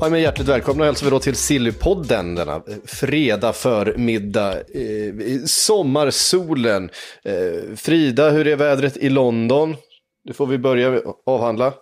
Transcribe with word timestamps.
Ja, 0.00 0.08
men 0.08 0.20
hjärtligt 0.20 0.48
välkomna 0.48 0.84
hälsar 0.84 1.06
vi 1.06 1.10
då 1.10 1.18
till 1.18 1.36
Sillypodden 1.36 2.34
denna 2.34 2.54
eh, 2.54 2.60
fredag 2.84 3.52
förmiddag 3.52 4.52
eh, 4.52 5.44
sommarsolen. 5.46 6.90
Eh, 7.24 7.76
Frida, 7.76 8.30
hur 8.30 8.46
är 8.46 8.56
vädret 8.56 8.96
i 8.96 9.08
London? 9.08 9.76
Det 10.24 10.32
får 10.32 10.46
vi 10.46 10.58
börja 10.58 11.02
avhandla. 11.26 11.72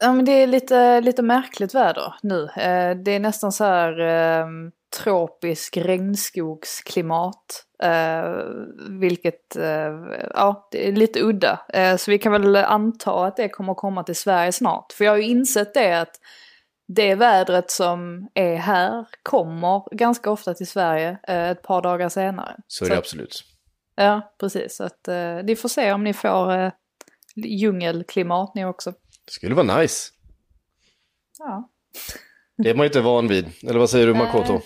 Ja 0.00 0.12
men 0.12 0.24
det 0.24 0.32
är 0.32 0.46
lite, 0.46 1.00
lite 1.00 1.22
märkligt 1.22 1.74
väder 1.74 2.14
nu. 2.22 2.42
Eh, 2.44 2.96
det 3.04 3.10
är 3.10 3.20
nästan 3.20 3.52
så 3.52 3.64
här 3.64 4.00
eh, 4.00 4.46
tropisk 5.02 5.76
regnskogsklimat. 5.76 7.64
Eh, 7.82 8.34
vilket, 9.00 9.56
eh, 9.56 9.92
ja 10.34 10.68
det 10.70 10.88
är 10.88 10.92
lite 10.92 11.20
udda. 11.22 11.60
Eh, 11.68 11.96
så 11.96 12.10
vi 12.10 12.18
kan 12.18 12.32
väl 12.32 12.56
anta 12.56 13.26
att 13.26 13.36
det 13.36 13.48
kommer 13.48 13.72
att 13.72 13.78
komma 13.78 14.02
till 14.02 14.16
Sverige 14.16 14.52
snart. 14.52 14.92
För 14.92 15.04
jag 15.04 15.12
har 15.12 15.18
ju 15.18 15.28
insett 15.28 15.74
det 15.74 16.00
att 16.00 16.14
det 16.88 17.14
vädret 17.14 17.70
som 17.70 18.28
är 18.34 18.56
här 18.56 19.06
kommer 19.22 19.94
ganska 19.96 20.30
ofta 20.30 20.54
till 20.54 20.66
Sverige 20.66 21.18
eh, 21.28 21.48
ett 21.50 21.62
par 21.62 21.82
dagar 21.82 22.08
senare. 22.08 22.56
Så 22.66 22.84
är 22.84 22.88
det 22.88 22.94
att- 22.94 22.98
absolut. 22.98 23.44
Ja, 23.96 24.34
precis. 24.40 24.76
Så 24.76 24.84
att 24.84 25.08
eh, 25.08 25.36
ni 25.44 25.56
får 25.56 25.68
se 25.68 25.92
om 25.92 26.04
ni 26.04 26.12
får 26.14 26.52
eh, 26.52 26.72
djungelklimat 27.36 28.54
ni 28.54 28.64
också. 28.64 28.90
Det 29.24 29.32
skulle 29.32 29.54
vara 29.54 29.78
nice. 29.80 30.10
Ja. 31.38 31.70
Det 32.56 32.70
är 32.70 32.74
man 32.74 32.84
ju 32.84 32.86
inte 32.88 33.00
van 33.00 33.28
vid. 33.28 33.46
Eller 33.62 33.78
vad 33.78 33.90
säger 33.90 34.06
du 34.06 34.14
Makoto? 34.14 34.60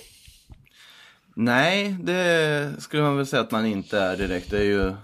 Nej, 1.37 1.97
det 2.03 2.73
skulle 2.79 3.03
man 3.03 3.17
väl 3.17 3.27
säga 3.27 3.43
att 3.43 3.51
man 3.51 3.67
inte 3.67 3.99
är 3.99 4.17
direkt. 4.17 4.51
Det 4.51 4.59
är 4.59 4.65
ju, 4.65 4.95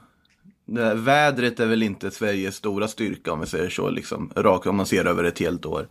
det 0.66 0.84
här, 0.84 0.94
vädret 0.94 1.60
är 1.60 1.66
väl 1.66 1.82
inte 1.82 2.10
Sveriges 2.10 2.54
stora 2.56 2.88
styrka 2.88 3.32
om 3.32 3.40
vi 3.40 3.46
säger 3.46 3.70
så, 3.70 3.90
liksom, 3.90 4.32
rakt 4.36 4.66
om 4.66 4.76
man 4.76 4.86
ser 4.86 5.04
över 5.04 5.24
ett 5.24 5.38
helt 5.38 5.66
år. 5.66 5.88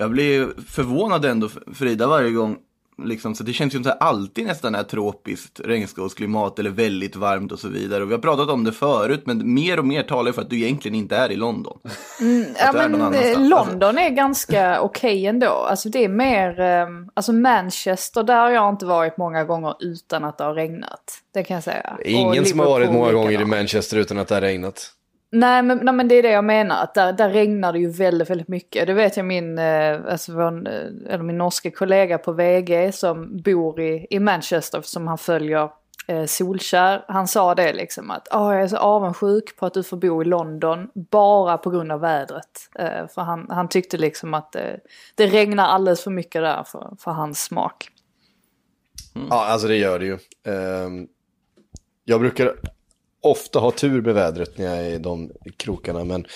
Jag 0.00 0.10
blir 0.10 0.48
förvånad 0.68 1.24
ändå, 1.24 1.48
Frida, 1.74 2.06
varje 2.06 2.30
gång. 2.30 2.56
Liksom, 3.04 3.34
så 3.34 3.44
det 3.44 3.52
känns 3.52 3.74
ju 3.74 3.78
inte 3.78 3.92
alltid 3.92 4.46
nästan 4.46 4.74
är 4.74 4.82
tropiskt 4.82 5.60
regnskogsklimat 5.64 6.58
eller 6.58 6.70
väldigt 6.70 7.16
varmt 7.16 7.52
och 7.52 7.58
så 7.58 7.68
vidare. 7.68 8.02
Och 8.02 8.10
vi 8.10 8.14
har 8.14 8.20
pratat 8.20 8.48
om 8.48 8.64
det 8.64 8.72
förut, 8.72 9.22
men 9.24 9.54
mer 9.54 9.78
och 9.78 9.84
mer 9.84 10.02
talar 10.02 10.32
för 10.32 10.42
att 10.42 10.50
du 10.50 10.56
egentligen 10.56 10.94
inte 10.94 11.16
är 11.16 11.32
i 11.32 11.36
London. 11.36 11.78
Ja 12.58 12.82
är 12.82 12.88
någon 12.88 13.10
men 13.10 13.14
eh, 13.14 13.48
London 13.48 13.98
är 13.98 14.10
ganska 14.10 14.80
okej 14.82 15.26
ändå. 15.26 15.50
Alltså 15.50 15.88
det 15.88 16.04
är 16.04 16.08
mer, 16.08 16.60
eh, 16.60 16.86
alltså 17.14 17.32
Manchester 17.32 18.22
där 18.22 18.40
har 18.40 18.50
jag 18.50 18.68
inte 18.68 18.86
varit 18.86 19.16
många 19.16 19.44
gånger 19.44 19.74
utan 19.80 20.24
att 20.24 20.38
det 20.38 20.44
har 20.44 20.54
regnat. 20.54 21.18
Det 21.34 21.44
kan 21.44 21.54
jag 21.54 21.64
säga. 21.64 21.98
Ingen 22.04 22.44
som 22.44 22.58
har 22.58 22.66
varit 22.66 22.92
många 22.92 23.12
gånger 23.12 23.40
i. 23.40 23.44
Manchester 23.44 23.96
utan 23.96 24.18
att 24.18 24.28
det 24.28 24.34
har 24.34 24.42
regnat. 24.42 24.92
Nej 25.30 25.62
men, 25.62 25.78
nej 25.78 25.94
men 25.94 26.08
det 26.08 26.14
är 26.14 26.22
det 26.22 26.30
jag 26.30 26.44
menar, 26.44 26.82
att 26.82 26.94
där, 26.94 27.12
där 27.12 27.30
regnar 27.30 27.72
det 27.72 27.78
ju 27.78 27.90
väldigt, 27.90 28.30
väldigt 28.30 28.48
mycket. 28.48 28.86
Det 28.86 28.94
vet 28.94 29.16
jag 29.16 29.26
min, 29.26 29.58
eh, 29.58 30.00
alltså 30.08 30.32
vår, 30.32 30.68
eh, 30.68 31.14
eller 31.14 31.22
min 31.22 31.38
norska 31.38 31.70
kollega 31.70 32.18
på 32.18 32.32
VG 32.32 32.92
som 32.92 33.42
bor 33.42 33.80
i, 33.80 34.06
i 34.10 34.18
Manchester 34.18 34.82
som 34.82 35.08
han 35.08 35.18
följer 35.18 35.70
eh, 36.08 36.24
Solkär. 36.24 37.04
Han 37.08 37.28
sa 37.28 37.54
det 37.54 37.72
liksom 37.72 38.10
att 38.10 38.28
oh, 38.28 38.54
jag 38.54 38.62
är 38.62 38.68
så 38.68 38.76
avundsjuk 38.76 39.56
på 39.56 39.66
att 39.66 39.74
du 39.74 39.82
får 39.82 39.96
bo 39.96 40.22
i 40.22 40.24
London 40.24 40.88
bara 40.94 41.58
på 41.58 41.70
grund 41.70 41.92
av 41.92 42.00
vädret. 42.00 42.70
Eh, 42.78 43.06
för 43.14 43.22
han, 43.22 43.46
han 43.50 43.68
tyckte 43.68 43.96
liksom 43.96 44.34
att 44.34 44.56
eh, 44.56 44.74
det 45.14 45.26
regnar 45.26 45.68
alldeles 45.68 46.04
för 46.04 46.10
mycket 46.10 46.42
där 46.42 46.62
för, 46.62 46.96
för 46.98 47.10
hans 47.10 47.42
smak. 47.42 47.88
Ja, 49.30 49.46
alltså 49.46 49.68
det 49.68 49.76
gör 49.76 49.98
det 49.98 50.04
ju. 50.04 50.18
Um, 50.52 51.08
jag 52.04 52.20
brukar 52.20 52.54
ofta 53.22 53.58
ha 53.58 53.70
tur 53.70 54.02
med 54.02 54.14
vädret 54.14 54.58
när 54.58 54.66
jag 54.66 54.76
är 54.86 54.90
i 54.90 54.98
de 54.98 55.30
krokarna, 55.56 56.04
men 56.04 56.26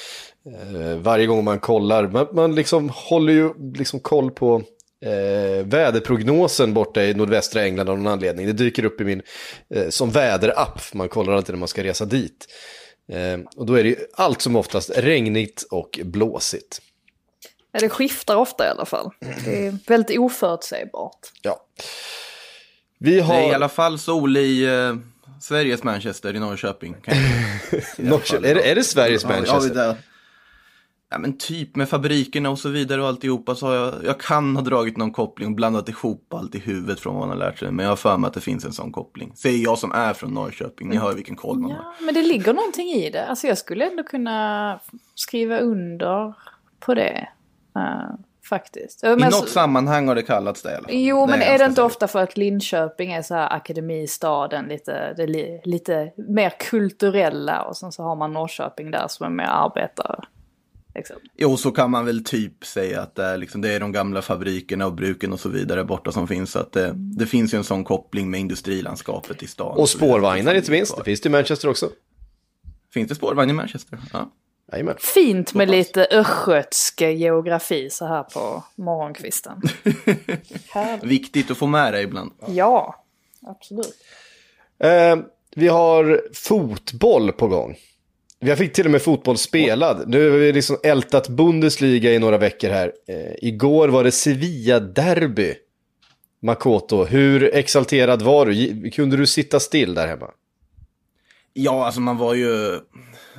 eh, 0.47 0.97
varje 0.97 1.27
gång 1.27 1.45
man 1.45 1.59
kollar, 1.59 2.09
man, 2.09 2.27
man 2.33 2.55
liksom 2.55 2.91
håller 2.95 3.33
ju 3.33 3.73
liksom 3.75 4.01
koll 4.01 4.31
på 4.31 4.63
eh, 5.05 5.67
väderprognosen 5.67 6.75
borta 6.75 7.05
i 7.05 7.15
nordvästra 7.15 7.63
England 7.63 7.89
av 7.89 7.99
någon 7.99 8.13
anledning. 8.13 8.47
Det 8.47 8.53
dyker 8.53 8.85
upp 8.85 9.01
i 9.01 9.05
min, 9.05 9.23
eh, 9.75 9.89
som 9.89 10.11
väderapp, 10.11 10.81
man 10.95 11.09
kollar 11.09 11.33
alltid 11.33 11.55
när 11.55 11.59
man 11.59 11.69
ska 11.69 11.85
resa 11.85 12.05
dit. 12.05 12.47
Eh, 13.13 13.39
och 13.57 13.67
då 13.67 13.75
är 13.75 13.83
det 13.83 13.89
ju 13.89 13.97
allt 14.15 14.43
som 14.43 14.57
oftast 14.57 14.91
regnigt 14.97 15.63
och 15.71 16.01
blåsigt. 16.05 16.83
Ja, 17.73 17.81
det 17.81 17.89
skiftar 17.89 18.37
ofta 18.37 18.67
i 18.67 18.69
alla 18.69 18.85
fall. 18.85 19.11
Det 19.45 19.67
är 19.67 19.79
väldigt 19.87 20.19
oförutsägbart. 20.19 21.19
Ja. 21.43 21.67
Vi 22.99 23.15
Det 23.15 23.21
har... 23.21 23.35
är 23.35 23.51
i 23.51 23.55
alla 23.55 23.69
fall 23.69 23.99
sol 23.99 24.37
i 24.37 24.65
eh, 24.65 24.95
Sveriges 25.43 25.83
Manchester 25.83 26.37
i 26.37 26.41
Norrköping. 26.41 26.95
Kan 27.03 27.15
jag 27.17 27.83
säga. 27.83 28.41
I 28.43 28.51
är, 28.51 28.55
det, 28.55 28.71
är 28.71 28.75
det 28.75 28.85
Sveriges 28.85 29.25
Manchester? 29.25 29.85
Ja, 29.87 29.97
ja, 31.11 31.19
men 31.19 31.39
typ 31.39 31.77
med 31.77 31.89
fabrikerna 31.89 32.51
och 32.51 32.59
så 32.59 32.69
vidare 32.69 33.03
och 33.03 33.09
alltihopa 33.09 33.55
så 33.55 33.67
har 33.67 33.75
jag, 33.75 33.95
jag 34.05 34.21
kan 34.21 34.57
ha 34.57 34.63
dragit 34.63 34.97
någon 34.97 35.13
koppling 35.13 35.49
och 35.49 35.55
blandat 35.55 35.89
ihop 35.89 36.35
allt 36.35 36.55
i 36.55 36.59
huvudet 36.59 37.01
från 37.01 37.15
vad 37.15 37.29
man 37.29 37.39
har 37.39 37.47
lärt 37.47 37.59
sig. 37.59 37.71
Men 37.73 37.85
jag 37.85 37.91
har 37.91 37.97
för 37.97 38.19
mig 38.19 38.29
att 38.29 38.35
det 38.35 38.41
finns 38.41 38.65
en 38.65 38.73
sån 38.73 38.93
koppling. 38.93 39.33
Säger 39.37 39.65
jag 39.65 39.79
som 39.79 39.93
är 39.93 40.13
från 40.15 40.35
Norrköping, 40.35 40.89
ni 40.89 40.97
hör 40.97 41.15
vilken 41.15 41.37
koll 41.37 41.59
man 41.59 41.71
har. 41.71 41.79
Ja, 41.79 41.95
men 42.01 42.15
det 42.15 42.23
ligger 42.23 42.53
någonting 42.53 42.89
i 42.89 43.11
det. 43.11 43.27
Alltså 43.27 43.47
jag 43.47 43.59
skulle 43.59 43.91
ändå 43.91 44.03
kunna 44.03 44.81
skriva 45.15 45.59
under 45.59 46.35
på 46.81 46.95
det. 46.95 47.29
eh, 47.77 48.15
faktiskt. 48.57 49.05
I 49.05 49.07
Men 49.07 49.19
något 49.19 49.35
så- 49.35 49.47
sammanhang 49.47 50.09
har 50.09 50.15
det 50.15 50.23
kallats 50.23 50.63
det 50.63 50.71
i 50.71 50.75
alla 50.75 50.83
fall. 50.89 50.95
Jo, 50.97 51.27
men 51.27 51.41
jag 51.41 51.49
är 51.49 51.53
det 51.53 51.59
ganska 51.59 51.67
inte 51.69 51.83
ofta 51.83 52.09
för 52.09 52.19
att 52.23 52.37
Linköping 52.37 53.13
är 53.13 53.23
så 53.23 53.35
här 53.35 53.53
akademistaden, 53.53 54.65
lite, 54.69 55.15
det 55.17 55.23
är 55.23 55.27
li, 55.27 55.61
lite 55.65 56.13
mer 56.29 56.51
kulturella 56.71 57.63
och 57.63 57.77
sen 57.77 57.93
så 57.93 58.03
har 58.03 58.17
man 58.17 58.33
Norrköping 58.33 58.91
där 58.91 59.09
som 59.09 59.27
är 59.27 59.31
mer 59.31 59.45
arbetare. 59.45 60.25
Liksom. 60.95 61.17
Jo, 61.37 61.57
så 61.57 61.71
kan 61.71 61.91
man 61.91 62.05
väl 62.07 62.25
typ 62.25 62.65
säga 62.65 63.01
att 63.03 63.15
det 63.15 63.25
är, 63.25 63.37
liksom, 63.37 63.61
det 63.61 63.73
är 63.73 63.81
de 63.81 63.93
gamla 63.93 64.23
fabrikerna 64.23 64.87
och 64.87 64.93
bruken 64.95 65.33
och 65.33 65.41
så 65.41 65.49
vidare 65.49 65.85
borta 65.85 66.13
som 66.13 66.29
finns. 66.29 66.51
Så 66.53 66.59
att 66.59 66.73
det, 66.73 66.93
det 66.95 67.27
finns 67.27 67.55
ju 67.55 67.59
en 67.59 67.65
sån 67.65 67.85
koppling 67.85 68.31
med 68.31 68.41
industrilandskapet 68.41 69.43
i 69.43 69.47
stan. 69.47 69.77
Och 69.79 69.89
spårvagnar 69.89 70.55
inte 70.55 70.71
minst, 70.71 70.97
det 70.97 71.05
finns 71.05 71.21
det 71.21 71.29
i 71.29 71.33
Manchester 71.33 71.69
också. 71.69 71.89
Finns 72.95 73.09
det 73.09 73.15
spårvagn 73.15 73.51
i 73.51 73.53
Manchester? 73.53 73.99
Ja. 74.13 74.31
Jajamän. 74.73 74.97
Fint 74.99 75.55
med 75.55 75.71
lite 75.71 76.07
östgötsk 76.11 77.01
geografi 77.01 77.91
så 77.91 78.07
här 78.07 78.23
på 78.23 78.65
morgonkvisten. 78.75 79.63
Viktigt 81.03 81.51
att 81.51 81.59
få 81.59 81.67
med 81.67 81.93
det 81.93 82.03
ibland. 82.03 82.33
Ja, 82.47 83.05
absolut. 83.47 83.97
Eh, 84.79 85.17
vi 85.57 85.69
har 85.69 86.23
fotboll 86.35 87.33
på 87.33 87.49
gång. 87.49 87.77
Vi 88.41 88.57
fick 88.57 88.73
till 88.73 88.85
och 88.85 88.91
med 88.91 89.03
fotboll 89.03 89.39
spelad. 89.39 90.09
Nu 90.09 90.31
har 90.31 90.39
vi 90.39 90.53
liksom 90.53 90.77
ältat 90.83 91.29
Bundesliga 91.29 92.13
i 92.13 92.19
några 92.19 92.39
veckor 92.39 92.69
här. 92.69 92.93
Eh, 93.09 93.49
igår 93.49 93.89
var 93.89 94.05
det 94.05 94.11
Sevilla-derby. 94.11 95.55
Makoto, 96.41 97.05
hur 97.05 97.55
exalterad 97.55 98.23
var 98.23 98.47
du? 98.47 98.91
Kunde 98.91 99.17
du 99.17 99.27
sitta 99.27 99.61
still 99.61 99.95
där 99.95 100.07
hemma? 100.07 100.31
Ja, 101.53 101.87
alltså 101.87 102.01
man 102.01 102.17
var 102.17 102.35
ju, 102.35 102.81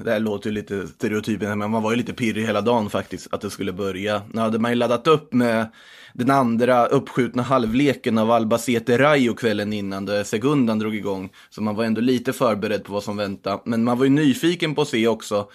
det 0.03 0.11
här 0.11 0.19
låter 0.19 0.49
ju 0.49 0.53
lite 0.53 0.87
stereotypen, 0.87 1.59
men 1.59 1.71
man 1.71 1.83
var 1.83 1.91
ju 1.91 1.97
lite 1.97 2.13
pirrig 2.13 2.45
hela 2.45 2.61
dagen 2.61 2.89
faktiskt 2.89 3.33
att 3.33 3.41
det 3.41 3.49
skulle 3.49 3.73
börja. 3.73 4.21
Nu 4.31 4.41
hade 4.41 4.59
man 4.59 4.71
ju 4.71 4.75
laddat 4.75 5.07
upp 5.07 5.33
med 5.33 5.67
den 6.13 6.31
andra 6.31 6.85
uppskjutna 6.85 7.43
halvleken 7.43 8.17
av 8.17 8.31
Albacete 8.31 8.97
Rayo 8.97 9.34
kvällen 9.34 9.73
innan, 9.73 10.05
där 10.05 10.23
Segundan 10.23 10.79
drog 10.79 10.95
igång. 10.95 11.29
Så 11.49 11.61
man 11.61 11.75
var 11.75 11.84
ändå 11.84 12.01
lite 12.01 12.34
förberedd 12.34 12.84
på 12.84 12.93
vad 12.93 13.03
som 13.03 13.17
väntade. 13.17 13.61
Men 13.66 13.84
man 13.84 13.97
var 13.97 14.05
ju 14.05 14.11
nyfiken 14.11 14.75
på 14.75 14.81
att 14.81 14.87
se 14.87 15.07
också 15.07 15.47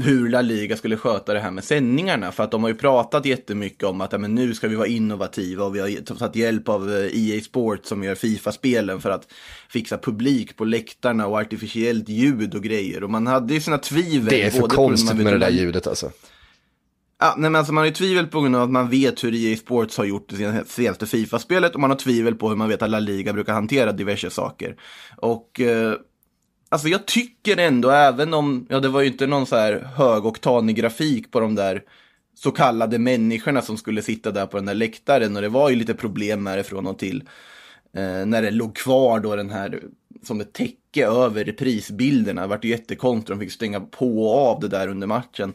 hur 0.00 0.28
La 0.28 0.40
Liga 0.42 0.76
skulle 0.76 0.96
sköta 0.96 1.34
det 1.34 1.40
här 1.40 1.50
med 1.50 1.64
sändningarna. 1.64 2.32
För 2.32 2.44
att 2.44 2.50
de 2.50 2.62
har 2.62 2.70
ju 2.70 2.74
pratat 2.76 3.26
jättemycket 3.26 3.82
om 3.82 4.00
att 4.00 4.12
ja, 4.12 4.18
men 4.18 4.34
nu 4.34 4.54
ska 4.54 4.68
vi 4.68 4.76
vara 4.76 4.86
innovativa 4.86 5.64
och 5.64 5.76
vi 5.76 5.80
har 5.80 6.04
tagit 6.18 6.36
hjälp 6.36 6.68
av 6.68 6.92
eh, 6.92 7.18
EA 7.30 7.40
Sport 7.40 7.86
som 7.86 8.04
gör 8.04 8.14
Fifa-spelen 8.14 9.00
för 9.00 9.10
att 9.10 9.32
fixa 9.68 9.98
publik 9.98 10.56
på 10.56 10.64
läktarna 10.64 11.26
och 11.26 11.38
artificiellt 11.38 12.08
ljud 12.08 12.54
och 12.54 12.62
grejer. 12.62 13.04
Och 13.04 13.10
man 13.10 13.26
hade 13.26 13.54
ju 13.54 13.60
sina 13.60 13.78
tvivel. 13.78 14.30
Det 14.30 14.42
är 14.42 14.50
för 14.50 14.68
konstigt 14.68 15.16
med 15.16 15.32
det 15.32 15.38
där 15.38 15.50
ljudet 15.50 15.86
alltså. 15.86 16.10
Ja, 17.20 17.34
nej, 17.38 17.50
men 17.50 17.58
alltså 17.58 17.72
man 17.72 17.82
har 17.82 17.86
ju 17.86 17.92
tvivel 17.92 18.26
på 18.26 18.40
grund 18.40 18.56
av 18.56 18.62
att 18.62 18.70
man 18.70 18.90
vet 18.90 19.24
hur 19.24 19.34
EA 19.34 19.56
Sports 19.56 19.96
har 19.98 20.04
gjort 20.04 20.28
det 20.28 20.36
sen- 20.36 20.64
senaste 20.66 21.06
Fifa-spelet 21.06 21.74
och 21.74 21.80
man 21.80 21.90
har 21.90 21.96
tvivel 21.98 22.34
på 22.34 22.48
hur 22.48 22.56
man 22.56 22.68
vet 22.68 22.82
att 22.82 22.90
La 22.90 22.98
Liga 22.98 23.32
brukar 23.32 23.52
hantera 23.52 23.92
diverse 23.92 24.30
saker. 24.30 24.76
Och 25.16 25.60
eh, 25.60 25.94
alltså 26.72 26.88
jag 26.88 27.06
tycker 27.06 27.56
ändå, 27.56 27.90
även 27.90 28.34
om, 28.34 28.66
ja 28.68 28.80
det 28.80 28.88
var 28.88 29.00
ju 29.00 29.06
inte 29.06 29.26
någon 29.26 29.46
så 29.46 29.56
här 29.56 29.88
högoktanig 29.96 30.76
grafik 30.76 31.30
på 31.30 31.40
de 31.40 31.54
där 31.54 31.82
så 32.34 32.50
kallade 32.50 32.98
människorna 32.98 33.62
som 33.62 33.76
skulle 33.76 34.02
sitta 34.02 34.30
där 34.30 34.46
på 34.46 34.56
den 34.56 34.66
där 34.66 34.74
läktaren. 34.74 35.36
Och 35.36 35.42
det 35.42 35.48
var 35.48 35.70
ju 35.70 35.76
lite 35.76 35.94
problem 35.94 36.42
med 36.42 36.58
det 36.58 36.64
från 36.64 36.86
och 36.86 36.98
till. 36.98 37.22
Eh, 37.96 38.26
när 38.26 38.42
det 38.42 38.50
låg 38.50 38.76
kvar 38.76 39.20
då 39.20 39.36
den 39.36 39.50
här 39.50 39.82
som 40.22 40.40
ett 40.40 40.52
täcke 40.52 41.06
över 41.06 41.44
reprisbilderna. 41.44 42.42
Det 42.42 42.46
vart 42.46 42.64
ju 42.64 42.68
jättekonstigt, 42.68 43.28
de 43.28 43.40
fick 43.40 43.52
stänga 43.52 43.80
på 43.80 44.26
och 44.26 44.38
av 44.38 44.60
det 44.60 44.68
där 44.68 44.88
under 44.88 45.06
matchen. 45.06 45.52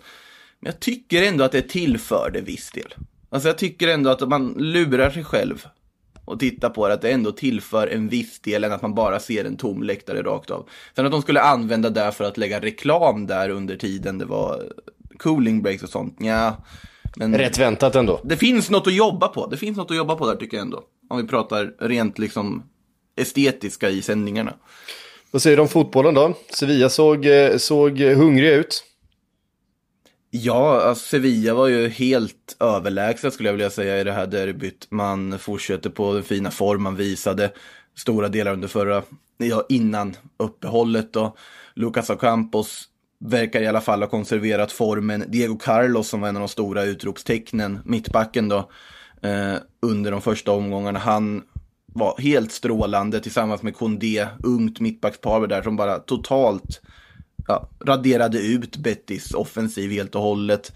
Men 0.60 0.72
jag 0.72 0.80
tycker 0.80 1.24
ändå 1.24 1.44
att 1.44 1.52
det 1.52 1.62
tillförde 1.62 2.42
viss 2.42 2.72
del. 2.72 2.96
Alltså 3.30 3.50
jag 3.50 3.58
tycker 3.58 3.88
ändå 3.88 4.10
att 4.10 4.30
man 4.30 4.54
lurar 4.58 5.10
sig 5.10 5.24
själv 5.24 5.66
och 6.28 6.40
tittar 6.40 6.70
på 6.70 6.88
det, 6.88 6.94
att 6.94 7.02
det 7.02 7.12
ändå 7.12 7.32
tillför 7.32 7.88
en 7.88 8.08
viss 8.10 8.40
del 8.40 8.64
än 8.64 8.72
att 8.72 8.82
man 8.82 8.96
bara 8.96 9.20
ser 9.20 9.46
en 9.46 9.58
tom 9.58 9.84
läktare 9.84 10.22
rakt 10.22 10.52
av. 10.52 10.70
Sen 10.96 11.06
att 11.06 11.12
de 11.12 11.22
skulle 11.22 11.42
använda 11.42 11.90
det 11.90 12.12
för 12.12 12.24
att 12.24 12.38
lägga 12.38 12.60
reklam 12.60 13.28
där 13.28 13.50
under 13.50 13.76
tiden 13.76 14.18
det 14.18 14.26
var 14.26 14.64
cooling 15.18 15.62
breaks 15.62 15.84
och 15.84 15.90
sånt, 15.90 16.16
ja. 16.20 16.58
Men 17.16 17.38
Rätt 17.38 17.60
väntat 17.60 17.96
ändå. 17.96 18.22
det 18.24 18.38
finns 18.38 18.70
något 18.70 18.88
att 18.88 18.94
jobba 18.94 19.28
på. 19.28 19.48
Det 19.48 19.58
finns 19.58 19.78
något 19.78 19.92
att 19.92 19.98
jobba 19.98 20.16
på 20.16 20.28
där 20.28 20.36
tycker 20.36 20.58
jag 20.58 20.62
ändå. 20.62 20.84
Om 21.10 21.18
vi 21.18 21.28
pratar 21.28 21.74
rent 21.80 22.20
liksom 22.20 22.64
estetiska 23.16 23.90
i 23.90 24.02
sändningarna. 24.02 24.54
Vad 25.32 25.42
säger 25.42 25.58
du 25.58 25.62
om 25.62 25.70
fotbollen 25.70 26.14
då? 26.14 26.34
Sevilla 26.50 26.90
såg, 26.90 27.26
eh, 27.26 27.58
såg 27.58 28.00
hungriga 28.00 28.56
ut. 28.56 28.84
Ja, 30.30 30.82
alltså 30.82 31.06
Sevilla 31.06 31.54
var 31.54 31.68
ju 31.68 31.88
helt 31.88 32.58
överlägsna, 32.60 33.32
skulle 33.32 33.50
jag 33.50 33.54
vilja 33.54 33.70
säga 33.70 34.02
i 34.02 34.04
det 34.04 34.12
här 34.12 34.28
derbyt. 34.28 34.88
Man 34.90 35.40
fortsätter 35.40 35.90
på 35.90 36.14
den 36.14 36.24
fina 36.24 36.52
form 36.52 36.84
man 36.84 36.96
visade 36.96 37.52
stora 37.96 38.30
delar 38.30 38.54
under 38.54 38.68
förra, 38.68 39.04
ja 39.38 39.66
innan 39.70 40.16
uppehållet 40.38 41.14
då. 41.14 41.36
Lucas 41.74 42.10
Ocampos 42.10 42.86
verkar 43.20 43.62
i 43.62 43.68
alla 43.68 43.82
fall 43.82 44.02
ha 44.02 44.10
konserverat 44.10 44.72
formen. 44.72 45.24
Diego 45.28 45.58
Carlos 45.58 46.08
som 46.08 46.22
var 46.22 46.30
en 46.30 46.36
av 46.36 46.42
de 46.42 46.50
stora 46.50 46.84
utropstecknen, 46.84 47.80
mittbacken 47.86 48.50
då, 48.50 48.70
eh, 49.22 49.56
under 49.82 50.12
de 50.12 50.22
första 50.22 50.52
omgångarna. 50.52 51.00
Han 51.00 51.44
var 51.86 52.18
helt 52.18 52.52
strålande 52.52 53.20
tillsammans 53.20 53.64
med 53.64 53.76
Kondé, 53.76 54.28
ungt 54.44 54.80
mittbackspar 54.80 55.48
där 55.48 55.62
som 55.62 55.76
bara 55.76 56.00
totalt 56.00 56.82
ja, 57.48 57.70
raderade 57.86 58.40
ut 58.40 58.78
Bettis 58.78 59.34
offensiv 59.34 59.92
helt 59.92 60.16
och 60.16 60.22
hållet. 60.22 60.74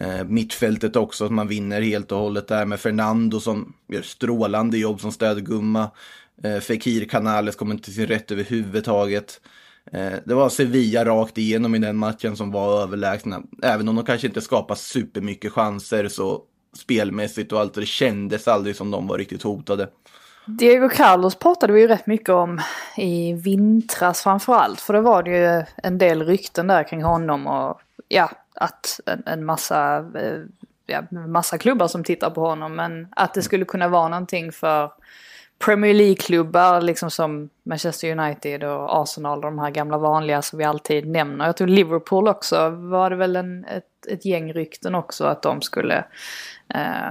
Eh, 0.00 0.24
mittfältet 0.24 0.96
också, 0.96 1.24
att 1.24 1.32
man 1.32 1.48
vinner 1.48 1.80
helt 1.80 2.12
och 2.12 2.18
hållet 2.18 2.48
där 2.48 2.66
med 2.66 2.80
Fernando 2.80 3.40
som 3.40 3.72
gör 3.88 4.02
strålande 4.02 4.78
jobb 4.78 5.00
som 5.00 5.12
städgumma. 5.12 5.90
Eh, 6.42 6.58
Fekir 6.58 7.04
Canales 7.04 7.56
kommer 7.56 7.72
inte 7.74 7.84
till 7.84 7.94
sin 7.94 8.06
rätt 8.06 8.30
överhuvudtaget. 8.30 9.40
Eh, 9.92 10.12
det 10.24 10.34
var 10.34 10.48
Sevilla 10.48 11.04
rakt 11.04 11.38
igenom 11.38 11.74
i 11.74 11.78
den 11.78 11.96
matchen 11.96 12.36
som 12.36 12.52
var 12.52 12.82
överlägsna. 12.82 13.42
Även 13.62 13.88
om 13.88 13.96
de 13.96 14.04
kanske 14.04 14.26
inte 14.26 14.40
skapade 14.40 14.80
supermycket 14.80 15.52
chanser 15.52 16.08
så 16.08 16.42
spelmässigt 16.76 17.52
och 17.52 17.60
allt, 17.60 17.74
det 17.74 17.86
kändes 17.86 18.48
aldrig 18.48 18.76
som 18.76 18.90
de 18.90 19.06
var 19.06 19.18
riktigt 19.18 19.42
hotade. 19.42 19.88
Diego 20.48 20.88
Carlos 20.88 21.34
pratade 21.34 21.72
vi 21.72 21.80
ju 21.80 21.86
rätt 21.86 22.06
mycket 22.06 22.28
om 22.28 22.60
i 22.96 23.32
vintras 23.32 24.22
framförallt. 24.22 24.80
För 24.80 24.94
då 24.94 25.00
var 25.00 25.22
det 25.22 25.30
ju 25.30 25.64
en 25.76 25.98
del 25.98 26.22
rykten 26.22 26.66
där 26.66 26.82
kring 26.82 27.02
honom 27.02 27.46
och 27.46 27.80
ja, 28.08 28.30
att 28.54 29.00
en, 29.06 29.22
en 29.26 29.44
massa, 29.44 29.96
eh, 29.96 30.40
ja, 30.86 31.02
massa 31.10 31.58
klubbar 31.58 31.88
som 31.88 32.04
tittar 32.04 32.30
på 32.30 32.40
honom. 32.40 32.76
Men 32.76 33.08
att 33.10 33.34
det 33.34 33.42
skulle 33.42 33.64
kunna 33.64 33.88
vara 33.88 34.08
någonting 34.08 34.52
för 34.52 34.92
Premier 35.58 35.94
League-klubbar 35.94 36.80
liksom 36.80 37.10
som 37.10 37.48
Manchester 37.62 38.18
United 38.18 38.64
och 38.64 39.02
Arsenal, 39.02 39.38
och 39.38 39.44
de 39.44 39.58
här 39.58 39.70
gamla 39.70 39.98
vanliga 39.98 40.42
som 40.42 40.58
vi 40.58 40.64
alltid 40.64 41.08
nämner. 41.08 41.46
Jag 41.46 41.56
tror 41.56 41.68
Liverpool 41.68 42.28
också 42.28 42.70
var 42.70 43.10
det 43.10 43.16
väl 43.16 43.36
en, 43.36 43.64
ett, 43.64 44.06
ett 44.08 44.24
gäng 44.24 44.52
rykten 44.52 44.94
också 44.94 45.24
att 45.24 45.42
de 45.42 45.62
skulle 45.62 46.04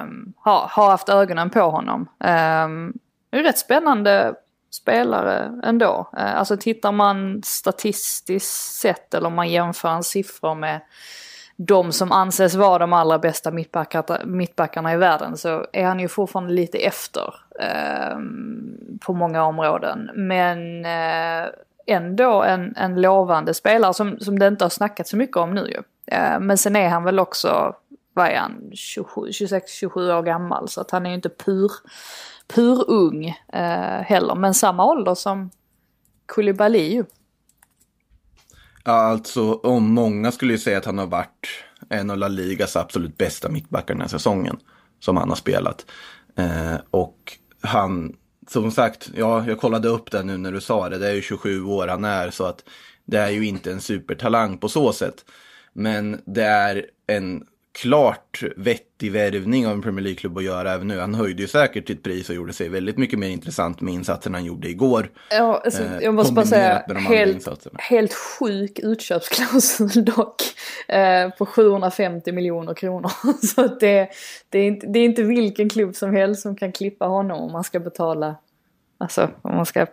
um, 0.04 0.34
ha, 0.44 0.68
ha 0.76 0.90
haft 0.90 1.10
ögonen 1.10 1.50
på 1.50 1.62
honom. 1.62 2.10
Um, 2.66 2.94
är 3.32 3.44
rätt 3.44 3.58
spännande 3.58 4.36
spelare 4.72 5.62
ändå. 5.64 6.10
Eh, 6.18 6.36
alltså 6.36 6.58
tittar 6.58 6.92
man 6.92 7.42
statistiskt 7.44 8.80
sett 8.80 9.14
eller 9.14 9.28
om 9.28 9.36
man 9.36 9.50
jämför 9.50 9.90
hans 9.90 10.08
siffror 10.08 10.56
med 10.56 10.82
de 11.56 11.92
som 11.92 12.12
anses 12.12 12.56
vara 12.56 12.78
de 12.78 12.94
allra 12.94 13.20
bästa 13.20 13.52
mittbackarna, 13.52 14.26
mittbackarna 14.26 14.94
i 14.94 14.98
världen 14.98 15.38
så 15.38 15.66
är 15.74 15.86
han 15.86 16.00
ju 16.00 16.08
fortfarande 16.08 16.54
lite 16.54 16.78
efter 16.78 17.36
eh, 17.60 18.18
på 19.00 19.14
många 19.14 19.44
områden. 19.44 20.10
Men 20.14 20.86
eh, 20.86 21.50
ändå 21.88 22.44
en, 22.44 22.76
en 22.76 23.02
lovande 23.02 23.54
spelare 23.54 23.94
som, 23.94 24.20
som 24.20 24.40
det 24.40 24.48
inte 24.48 24.66
har 24.66 24.70
snackats 24.70 25.10
så 25.10 25.18
mycket 25.18 25.38
om 25.38 25.54
nu 25.54 25.68
ju. 25.68 25.82
Eh, 26.16 26.40
men 26.40 26.58
sen 26.58 26.76
är 26.76 26.90
han 26.90 27.04
väl 27.04 27.20
också, 27.20 27.76
vad 28.14 28.28
är 28.28 28.38
han, 28.38 28.72
26-27 28.72 30.18
år 30.18 30.24
gammal 30.24 30.70
så 30.70 30.82
att 30.82 30.92
han 30.92 31.06
är 31.06 31.10
ju 31.10 31.16
inte 31.16 31.30
pur, 31.30 31.72
pur 32.48 32.90
ung 32.90 33.26
eh, 33.54 34.02
heller. 34.02 34.36
Men 34.36 34.54
samma 34.54 34.86
ålder 34.86 35.16
som 35.16 35.50
Koulibaly 36.26 36.94
ju. 36.94 37.06
Ja, 38.84 38.92
alltså 38.94 39.54
om 39.54 39.94
många 39.94 40.32
skulle 40.32 40.54
ju 40.54 40.60
säga 40.60 40.78
att 40.78 40.86
han 40.86 40.98
har 40.98 41.08
varit 41.08 41.48
en 41.90 42.10
av 42.10 42.18
La 42.18 42.28
Ligas 42.28 42.76
absolut 42.76 43.18
bästa 43.18 43.50
mittbackar 43.50 43.94
den 43.94 44.02
här 44.02 44.08
säsongen. 44.08 44.58
Som 45.00 45.18
han 45.18 45.30
har 45.30 45.36
spelat. 45.36 45.86
Eh, 46.36 46.76
och 46.92 47.38
han, 47.62 48.16
som 48.48 48.72
sagt, 48.72 49.10
ja, 49.16 49.48
jag 49.48 49.60
kollade 49.60 49.88
upp 49.88 50.12
det 50.12 50.24
nu 50.24 50.38
när 50.38 50.52
du 50.52 50.62
sa 50.62 50.90
det. 50.90 50.98
Det 50.98 51.08
är 51.08 51.14
ju 51.14 51.22
27 51.22 51.64
år 51.64 51.88
han 51.88 52.06
är 52.06 52.32
så 52.32 52.46
att 52.46 52.64
det 53.06 53.18
är 53.18 53.30
ju 53.30 53.46
inte 53.46 53.72
en 53.72 53.82
supertalang 53.82 54.58
på 54.58 54.70
så 54.70 54.94
sätt. 54.94 55.26
Men 55.74 56.22
det 56.26 56.44
är 56.44 56.86
en 57.08 57.46
klart 57.82 58.44
vettig 58.56 59.12
värvning 59.12 59.68
av 59.68 59.74
en 59.74 59.82
Premier 59.82 60.04
League-klubb 60.04 60.38
att 60.38 60.44
göra 60.44 60.74
även 60.74 60.88
nu. 60.88 61.00
Han 61.00 61.16
höjde 61.16 61.42
ju 61.42 61.48
säkert 61.48 61.88
sitt 61.88 62.04
pris 62.04 62.30
och 62.30 62.36
gjorde 62.36 62.54
sig 62.54 62.70
väldigt 62.70 62.98
mycket 62.98 63.20
mer 63.20 63.30
intressant 63.30 63.82
med 63.82 63.94
insatsen 63.94 64.34
han 64.34 64.46
gjorde 64.46 64.70
igår. 64.70 65.10
Ja, 65.32 65.62
alltså, 65.66 65.84
Eh, 65.84 66.04
jag 66.04 66.14
måste 66.14 66.34
bara 66.34 66.46
säga, 66.46 66.84
helt, 67.10 67.36
insatserna. 67.36 67.76
helt 67.80 68.14
sjuk 68.14 68.80
utköpsklausul 68.80 70.06
dock. 70.16 70.42
Eh, 70.88 71.30
på 71.30 71.46
750 71.46 72.32
miljoner 72.32 72.74
kronor. 72.74 73.12
Så 73.48 73.68
det, 73.68 74.10
det, 74.50 74.60
är 74.60 74.68
inte, 74.68 74.88
det 74.88 75.00
är 75.00 75.06
inte 75.06 75.24
vilken 75.24 75.70
klubb 75.70 75.96
som 75.96 76.16
helst 76.16 76.42
som 76.42 76.56
kan 76.56 76.72
klippa 76.72 77.06
honom 77.06 77.40
om 77.42 77.52
man 77.52 77.64
ska 77.64 77.80
betala, 77.80 78.36
alltså 78.98 79.30
om 79.42 79.56
man 79.56 79.66
ska 79.66 79.88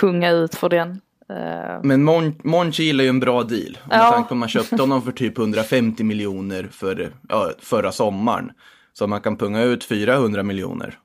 punga 0.00 0.30
ut 0.30 0.54
för 0.54 0.68
den. 0.68 1.00
Eh, 1.30 1.80
Men 1.82 2.08
Mon- 2.08 2.40
Monchi 2.44 2.82
gillar 2.82 3.04
ju 3.04 3.10
en 3.10 3.20
bra 3.20 3.42
deal. 3.42 3.78
Med 3.88 3.98
Ja. 3.98 4.10
tanke 4.12 4.28
på 4.28 4.34
att 4.34 4.38
man 4.38 4.48
köpte 4.48 4.76
honom 4.76 5.02
för 5.02 5.12
typ 5.12 5.38
150 5.38 6.04
miljoner 6.04 6.68
för, 6.72 7.12
ja, 7.28 7.50
förra 7.58 7.92
sommaren. 7.92 8.50
Så 8.92 9.04
om 9.04 9.10
man 9.10 9.20
kan 9.20 9.36
punga 9.36 9.62
ut 9.62 9.84
400 9.84 10.42
miljoner. 10.42 10.98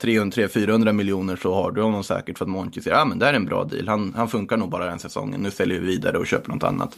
300-400 0.00 0.92
miljoner 0.92 1.36
så 1.36 1.54
har 1.54 1.70
du 1.72 1.82
honom 1.82 2.04
säkert 2.04 2.38
för 2.38 2.44
att 2.44 2.48
Monchi 2.50 2.80
säger, 2.82 2.96
ja 2.96 3.04
men 3.04 3.18
det 3.18 3.26
är 3.26 3.34
en 3.34 3.44
bra 3.44 3.64
deal. 3.64 3.88
Han, 3.88 4.12
han 4.16 4.28
funkar 4.28 4.56
nog 4.56 4.70
bara 4.70 4.86
den 4.86 4.98
säsongen. 4.98 5.40
Nu 5.40 5.50
säljer 5.50 5.80
vi 5.80 5.86
vidare 5.86 6.18
och 6.18 6.26
köper 6.26 6.52
något 6.52 6.62
annat. 6.64 6.96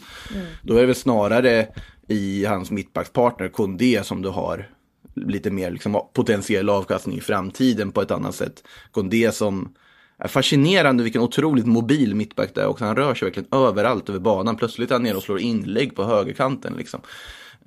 Då 0.61 0.75
är 0.75 0.79
det 0.79 0.85
väl 0.85 0.95
snarare 0.95 1.67
i 2.07 2.45
hans 2.45 2.71
mittbackspartner 2.71 3.47
Kondé 3.49 4.03
som 4.03 4.21
du 4.21 4.29
har 4.29 4.69
lite 5.15 5.51
mer 5.51 5.71
liksom, 5.71 6.01
potentiell 6.13 6.69
avkastning 6.69 7.17
i 7.17 7.21
framtiden 7.21 7.91
på 7.91 8.01
ett 8.01 8.11
annat 8.11 8.35
sätt. 8.35 8.63
Kondé 8.91 9.31
som 9.31 9.73
är 10.19 10.27
fascinerande 10.27 11.03
vilken 11.03 11.21
otroligt 11.21 11.65
mobil 11.65 12.15
mittback 12.15 12.55
det 12.55 12.61
är 12.61 12.67
också. 12.67 12.85
Han 12.85 12.95
rör 12.95 13.15
sig 13.15 13.25
verkligen 13.25 13.49
överallt 13.51 14.09
över 14.09 14.19
banan. 14.19 14.55
Plötsligt 14.55 14.91
är 14.91 14.95
han 14.95 15.03
nere 15.03 15.17
och 15.17 15.23
slår 15.23 15.39
inlägg 15.39 15.95
på 15.95 16.03
högerkanten. 16.03 16.73
Liksom. 16.77 17.01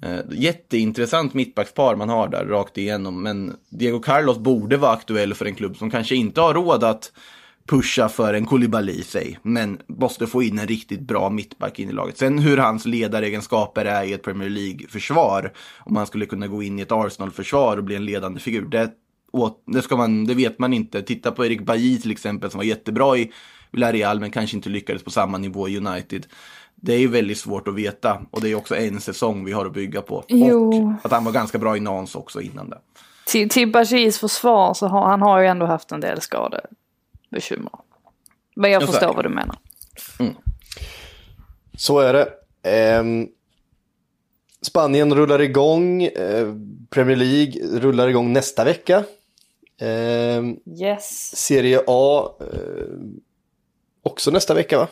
Eh, 0.03 0.19
jätteintressant 0.31 1.35
mittbackspar 1.35 1.97
man 1.97 2.09
har 2.09 2.29
där 2.29 2.45
rakt 2.45 2.79
igenom. 2.79 3.23
Men 3.23 3.57
Diego 3.69 4.01
Carlos 4.01 4.39
borde 4.39 4.77
vara 4.77 4.93
aktuell 4.93 5.35
för 5.35 5.45
en 5.45 5.55
klubb 5.55 5.77
som 5.77 5.91
kanske 5.91 6.15
inte 6.15 6.41
har 6.41 6.55
råd 6.55 6.85
att 6.85 7.13
pusha 7.67 8.09
för 8.09 8.35
en 8.35 8.47
Koulibaly 8.47 9.03
sig, 9.03 9.39
men 9.43 9.79
måste 9.87 10.27
få 10.27 10.43
in 10.43 10.59
en 10.59 10.67
riktigt 10.67 11.01
bra 11.01 11.31
mittback 11.31 11.79
in 11.79 11.89
i 11.89 11.93
laget. 11.93 12.19
Sen 12.19 12.39
hur 12.39 12.57
hans 12.57 12.87
ledaregenskaper 12.87 13.85
är 13.85 14.05
i 14.05 14.13
ett 14.13 14.23
Premier 14.23 14.49
League-försvar, 14.49 15.53
om 15.79 15.97
han 15.97 16.07
skulle 16.07 16.27
kunna 16.27 16.47
gå 16.47 16.63
in 16.63 16.79
i 16.79 16.83
ett 16.83 16.93
Arsenal-försvar 16.93 17.77
och 17.77 17.85
bli 17.85 17.95
en 17.95 18.05
ledande 18.05 18.41
figur, 18.41 18.69
det, 18.69 18.91
åt- 19.33 19.63
det, 19.67 19.83
ska 19.83 19.97
man, 19.97 20.25
det 20.27 20.35
vet 20.35 20.59
man 20.59 20.73
inte. 20.73 21.03
Titta 21.03 21.31
på 21.33 21.47
Erik 21.47 21.61
Bailly 21.63 21.99
till 22.01 22.11
exempel 22.11 22.51
som 22.51 22.59
var 22.59 22.65
jättebra 22.65 23.17
i 23.19 23.33
Villarreal 23.71 24.21
men 24.21 24.31
kanske 24.31 24.57
inte 24.57 24.69
lyckades 24.69 25.03
på 25.03 25.11
samma 25.11 25.39
nivå 25.39 25.69
i 25.69 25.77
United. 25.79 26.27
Det 26.75 26.93
är 26.95 26.99
ju 26.99 27.09
väldigt 27.09 27.39
svårt 27.39 27.69
att 27.69 27.75
veta 27.75 28.23
och 28.31 28.41
det 28.41 28.49
är 28.51 28.55
också 28.55 28.77
en 28.77 29.01
säsong 29.01 29.45
vi 29.45 29.53
har 29.53 29.67
att 29.67 29.73
bygga 29.73 30.03
på. 30.03 30.25
Jo. 30.29 30.87
Och 30.99 31.07
att 31.07 31.13
han 31.13 31.25
var 31.25 31.33
ganska 31.33 31.59
bra 31.59 31.77
i 31.77 31.81
Nans 31.81 32.15
också 32.15 32.41
innan 32.41 32.71
det. 32.71 32.79
till, 33.27 33.49
till 33.49 33.73
Bashis 33.73 34.19
försvar 34.19 34.75
så 34.75 34.87
har 34.87 35.09
han 35.09 35.23
har 35.23 35.41
ju 35.41 35.47
ändå 35.47 35.67
haft 35.67 35.93
en 35.93 36.01
del 36.01 36.21
skadebekymmer. 36.21 37.71
Men 38.57 38.71
jag 38.71 38.83
Ja, 38.83 38.87
förstår 38.87 39.01
säkert. 39.01 39.17
vad 39.17 39.25
du 39.25 39.29
menar. 39.29 39.57
Så 41.77 41.99
är 41.99 42.13
det. 42.13 42.29
Ehm, 42.63 43.27
Spanien 44.63 45.15
rullar 45.15 45.41
igång. 45.43 46.03
Eh, 46.03 46.55
Premier 46.91 47.17
League 47.17 47.81
rullar 47.81 48.09
igång 48.09 48.33
nästa 48.33 48.65
vecka. 48.65 49.05
Ehm, 49.83 50.57
Yes. 50.81 51.37
Serie 51.37 51.81
A 51.87 52.33
eh, 52.41 52.47
också 54.03 54.31
nästa 54.31 54.55
vecka 54.55 54.79
va? 54.79 54.89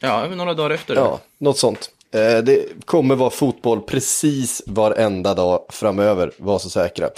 Ja, 0.00 0.26
några 0.28 0.54
dagar 0.54 0.70
efter. 0.70 0.94
Ja, 0.94 1.20
något 1.38 1.58
sånt. 1.58 1.90
Eh, 2.14 2.38
Det 2.44 2.84
kommer 2.84 3.14
vara 3.16 3.30
fotboll 3.30 3.80
precis 3.80 4.62
varenda 4.66 5.34
dag 5.34 5.66
framöver, 5.68 6.32
var 6.36 6.58
så 6.58 6.70
säkra. 6.70 7.08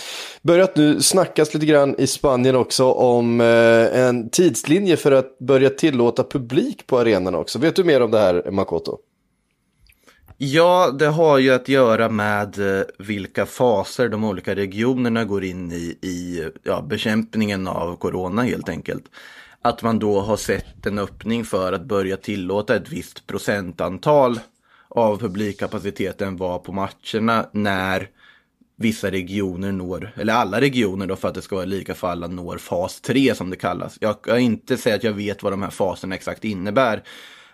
Börjat 0.42 0.76
nu 0.76 1.00
snackas 1.00 1.54
lite 1.54 1.66
grann 1.66 1.94
i 1.98 2.06
Spanien 2.06 2.56
också 2.56 2.92
om 2.92 3.40
eh, 3.40 4.00
en 4.00 4.30
tidslinje 4.30 4.96
för 4.96 5.12
att 5.12 5.38
börja 5.38 5.70
tillåta 5.70 6.24
publik 6.24 6.86
på 6.86 6.98
arenan 6.98 7.34
också. 7.34 7.58
Vet 7.58 7.76
du 7.76 7.84
mer 7.84 8.02
om 8.02 8.10
det 8.10 8.18
här, 8.18 8.50
Makoto? 8.50 8.98
Ja, 10.36 10.90
det 10.90 11.06
har 11.06 11.38
ju 11.38 11.50
att 11.50 11.68
göra 11.68 12.08
med 12.08 12.78
eh, 12.78 12.84
vilka 12.98 13.46
faser 13.46 14.08
de 14.08 14.24
olika 14.24 14.54
regionerna 14.54 15.24
går 15.24 15.44
in 15.44 15.72
i, 15.72 15.98
i 16.00 16.48
ja, 16.62 16.82
bekämpningen 16.82 17.68
av 17.68 17.96
corona 17.96 18.42
helt 18.42 18.68
enkelt. 18.68 19.04
Att 19.62 19.82
man 19.82 19.98
då 19.98 20.20
har 20.20 20.36
sett 20.36 20.86
en 20.86 20.98
öppning 20.98 21.44
för 21.44 21.72
att 21.72 21.84
börja 21.84 22.16
tillåta 22.16 22.76
ett 22.76 22.88
visst 22.88 23.26
procentantal 23.26 24.40
av 24.88 25.18
publikkapaciteten 25.18 26.36
var 26.36 26.58
på 26.58 26.72
matcherna 26.72 27.46
när 27.52 28.08
vissa 28.76 29.10
regioner 29.10 29.72
når, 29.72 30.12
eller 30.16 30.32
alla 30.34 30.60
regioner 30.60 31.06
då 31.06 31.16
för 31.16 31.28
att 31.28 31.34
det 31.34 31.42
ska 31.42 31.56
vara 31.56 31.66
lika 31.66 31.94
för 31.94 32.08
alla, 32.08 32.26
når 32.26 32.58
fas 32.58 33.00
3 33.00 33.34
som 33.34 33.50
det 33.50 33.56
kallas. 33.56 33.98
Jag 34.00 34.22
kan 34.22 34.38
inte 34.38 34.76
säga 34.76 34.96
att 34.96 35.04
jag 35.04 35.12
vet 35.12 35.42
vad 35.42 35.52
de 35.52 35.62
här 35.62 35.70
faserna 35.70 36.14
exakt 36.14 36.44
innebär. 36.44 37.02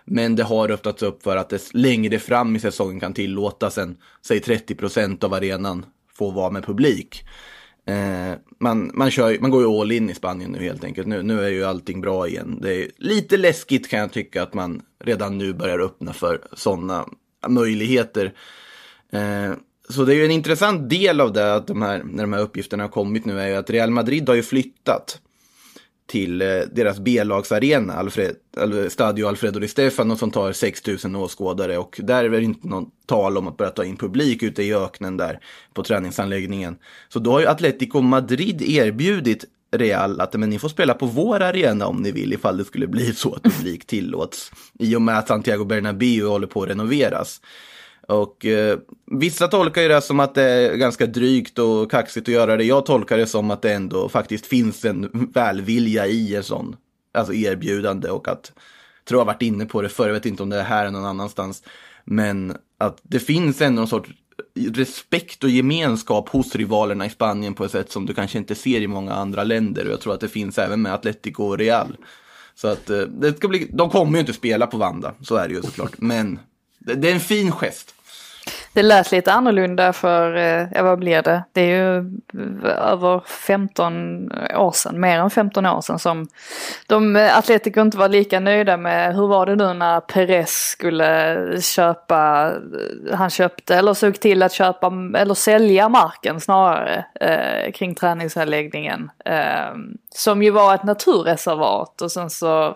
Men 0.05 0.35
det 0.35 0.43
har 0.43 0.71
öppnats 0.71 1.03
upp 1.03 1.23
för 1.23 1.37
att 1.37 1.49
det 1.49 1.73
längre 1.73 2.19
fram 2.19 2.55
i 2.55 2.59
säsongen 2.59 2.99
kan 2.99 3.13
tillåtas 3.13 3.77
en, 3.77 3.97
säg 4.25 4.39
30 4.39 4.75
procent 4.75 5.23
av 5.23 5.33
arenan 5.33 5.85
får 6.13 6.31
vara 6.31 6.51
med 6.51 6.65
publik. 6.65 7.23
Eh, 7.85 8.37
man, 8.59 8.91
man, 8.93 9.11
kör, 9.11 9.37
man 9.39 9.51
går 9.51 9.61
ju 9.61 9.67
all 9.67 9.91
in 9.91 10.09
i 10.09 10.13
Spanien 10.13 10.51
nu 10.51 10.59
helt 10.59 10.83
enkelt. 10.83 11.07
Nu, 11.07 11.23
nu 11.23 11.43
är 11.43 11.49
ju 11.49 11.63
allting 11.63 12.01
bra 12.01 12.27
igen. 12.27 12.59
Det 12.61 12.75
är 12.75 12.87
lite 12.97 13.37
läskigt 13.37 13.89
kan 13.89 13.99
jag 13.99 14.11
tycka 14.11 14.43
att 14.43 14.53
man 14.53 14.81
redan 15.03 15.37
nu 15.37 15.53
börjar 15.53 15.79
öppna 15.79 16.13
för 16.13 16.41
sådana 16.53 17.05
möjligheter. 17.47 18.33
Eh, 19.11 19.53
så 19.89 20.05
det 20.05 20.13
är 20.13 20.15
ju 20.15 20.25
en 20.25 20.31
intressant 20.31 20.89
del 20.89 21.21
av 21.21 21.33
det, 21.33 21.55
att 21.55 21.67
de 21.67 21.81
här, 21.81 22.03
när 22.03 22.23
de 22.23 22.33
här 22.33 22.41
uppgifterna 22.41 22.83
har 22.83 22.89
kommit 22.89 23.25
nu, 23.25 23.39
är 23.39 23.47
ju 23.47 23.55
att 23.55 23.69
Real 23.69 23.91
Madrid 23.91 24.29
har 24.29 24.35
ju 24.35 24.43
flyttat 24.43 25.19
till 26.11 26.41
eh, 26.41 26.47
deras 26.71 26.99
B-lagsarena, 26.99 27.93
Alfred, 27.93 28.35
Stadio 28.89 29.27
Alfredo 29.27 29.59
Di 29.59 29.67
Stefano, 29.67 30.15
som 30.15 30.31
tar 30.31 30.51
6000 30.51 31.15
åskådare. 31.15 31.77
Och 31.77 31.99
där 32.03 32.23
är 32.23 32.29
det 32.29 32.43
inte 32.43 32.67
någon 32.67 32.85
tal 33.05 33.37
om 33.37 33.47
att 33.47 33.57
börja 33.57 33.71
ta 33.71 33.85
in 33.85 33.97
publik 33.97 34.43
ute 34.43 34.63
i 34.63 34.73
öknen 34.73 35.17
där 35.17 35.39
på 35.73 35.83
träningsanläggningen. 35.83 36.77
Så 37.09 37.19
då 37.19 37.31
har 37.31 37.39
ju 37.39 37.47
Atletico 37.47 38.01
Madrid 38.01 38.61
erbjudit 38.61 39.45
Real 39.71 40.21
att 40.21 40.33
men 40.33 40.49
ni 40.49 40.59
får 40.59 40.69
spela 40.69 40.93
på 40.93 41.05
vår 41.05 41.41
arena 41.41 41.87
om 41.87 42.01
ni 42.01 42.11
vill 42.11 42.33
ifall 42.33 42.57
det 42.57 42.65
skulle 42.65 42.87
bli 42.87 43.13
så 43.13 43.33
att 43.33 43.43
publik 43.43 43.85
tillåts. 43.85 44.51
I 44.79 44.95
och 44.95 45.01
med 45.01 45.17
att 45.17 45.27
Santiago 45.27 45.65
Bernabéu 45.65 46.27
håller 46.27 46.47
på 46.47 46.63
att 46.63 46.69
renoveras. 46.69 47.41
Och 48.11 48.45
eh, 48.45 48.79
vissa 49.11 49.47
tolkar 49.47 49.81
ju 49.81 49.87
det 49.87 50.01
som 50.01 50.19
att 50.19 50.35
det 50.35 50.43
är 50.43 50.75
ganska 50.75 51.05
drygt 51.05 51.59
och 51.59 51.91
kaxigt 51.91 52.27
att 52.27 52.33
göra 52.33 52.57
det. 52.57 52.63
Jag 52.63 52.85
tolkar 52.85 53.17
det 53.17 53.27
som 53.27 53.51
att 53.51 53.61
det 53.61 53.73
ändå 53.73 54.09
faktiskt 54.09 54.45
finns 54.45 54.85
en 54.85 55.29
välvilja 55.33 56.07
i 56.07 56.35
en 56.35 56.43
sån 56.43 56.75
alltså 57.13 57.33
erbjudande 57.33 58.09
och 58.09 58.27
att, 58.27 58.51
tror 59.05 59.19
jag 59.19 59.25
har 59.25 59.33
varit 59.33 59.41
inne 59.41 59.65
på 59.65 59.81
det 59.81 59.89
förr, 59.89 60.07
jag 60.07 60.13
vet 60.13 60.25
inte 60.25 60.43
om 60.43 60.49
det 60.49 60.59
är 60.59 60.63
här 60.63 60.81
eller 60.81 60.91
någon 60.91 61.05
annanstans, 61.05 61.63
men 62.05 62.57
att 62.77 62.99
det 63.03 63.19
finns 63.19 63.61
ändå 63.61 63.79
någon 63.79 63.87
sorts 63.87 64.09
respekt 64.55 65.43
och 65.43 65.49
gemenskap 65.49 66.29
hos 66.29 66.55
rivalerna 66.55 67.05
i 67.05 67.09
Spanien 67.09 67.53
på 67.53 67.65
ett 67.65 67.71
sätt 67.71 67.91
som 67.91 68.05
du 68.05 68.13
kanske 68.13 68.37
inte 68.37 68.55
ser 68.55 68.81
i 68.81 68.87
många 68.87 69.13
andra 69.13 69.43
länder 69.43 69.85
och 69.85 69.91
jag 69.91 70.01
tror 70.01 70.13
att 70.13 70.21
det 70.21 70.27
finns 70.27 70.57
även 70.57 70.81
med 70.81 70.93
Atletico 70.93 71.43
och 71.43 71.57
Real. 71.57 71.97
Så 72.55 72.67
att 72.67 72.89
eh, 72.89 72.99
det 72.99 73.37
ska 73.37 73.47
bli, 73.47 73.69
de 73.73 73.89
kommer 73.89 74.13
ju 74.13 74.19
inte 74.19 74.33
spela 74.33 74.67
på 74.67 74.77
Vanda, 74.77 75.13
så 75.21 75.35
är 75.35 75.47
det 75.47 75.53
ju 75.53 75.61
såklart, 75.61 75.93
men 75.97 76.39
det, 76.79 76.95
det 76.95 77.09
är 77.09 77.13
en 77.13 77.19
fin 77.19 77.51
gest. 77.51 77.95
Det 78.73 78.83
lät 78.83 79.11
lite 79.11 79.33
annorlunda 79.33 79.93
för, 79.93 80.35
eh, 80.35 80.67
ja 80.71 80.83
vad 80.83 80.99
blir 80.99 81.21
det? 81.21 81.43
Det 81.51 81.61
är 81.61 81.67
ju 81.67 81.97
eh, 82.63 82.91
över 82.91 83.19
15 83.19 84.31
år 84.55 84.71
sedan, 84.71 84.99
mer 84.99 85.19
än 85.19 85.29
15 85.29 85.65
år 85.65 85.81
sedan 85.81 85.99
som 85.99 86.27
de 86.87 87.15
atletiker 87.15 87.51
Atletico 87.61 87.81
inte 87.81 87.97
var 87.97 88.09
lika 88.09 88.39
nöjda 88.39 88.77
med, 88.77 89.15
hur 89.15 89.27
var 89.27 89.45
det 89.45 89.55
nu 89.55 89.73
när 89.73 89.99
Perez 89.99 90.49
skulle 90.49 91.61
köpa, 91.61 92.51
han 93.13 93.29
köpte 93.29 93.75
eller 93.75 93.93
såg 93.93 94.19
till 94.19 94.43
att 94.43 94.53
köpa 94.53 94.91
eller 95.17 95.33
sälja 95.33 95.89
marken 95.89 96.41
snarare 96.41 97.05
eh, 97.19 97.71
kring 97.71 97.95
träningsanläggningen. 97.95 99.11
Eh, 99.25 99.75
som 100.15 100.43
ju 100.43 100.51
var 100.51 100.75
ett 100.75 100.83
naturreservat 100.83 102.01
och 102.01 102.11
sen 102.11 102.29
så 102.29 102.75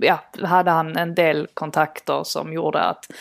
ja, 0.00 0.20
hade 0.42 0.70
han 0.70 0.96
en 0.96 1.14
del 1.14 1.48
kontakter 1.54 2.24
som 2.24 2.52
gjorde 2.52 2.80
att 2.80 3.12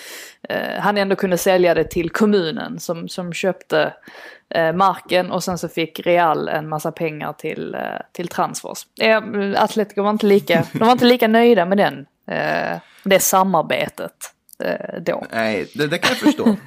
eh, 0.49 0.79
han 0.79 0.97
ändå 0.97 1.15
kunde 1.15 1.37
sälja 1.37 1.73
det 1.73 1.83
till 1.83 2.09
kommunen 2.09 2.79
som, 2.79 3.07
som 3.07 3.33
köpte 3.33 3.93
eh, 4.49 4.73
marken 4.73 5.31
och 5.31 5.43
sen 5.43 5.57
så 5.57 5.69
fick 5.69 5.99
Real 5.99 6.47
en 6.47 6.69
massa 6.69 6.91
pengar 6.91 7.33
till, 7.33 7.75
eh, 7.75 7.81
till 8.11 8.27
transfers. 8.27 8.87
Eh, 9.01 9.21
Atletico 9.57 10.03
var 10.03 10.09
inte 10.09 10.25
lika, 10.25 10.65
de 10.71 10.79
var 10.79 10.91
inte 10.91 11.05
lika 11.05 11.27
nöjda 11.27 11.65
med 11.65 11.77
den, 11.77 12.05
eh, 12.27 12.77
det 13.03 13.19
samarbetet 13.19 14.32
då. 15.01 15.25
Nej, 15.31 15.67
det, 15.73 15.87
det 15.87 15.97
kan 15.97 16.09
jag 16.09 16.17
förstå. 16.17 16.55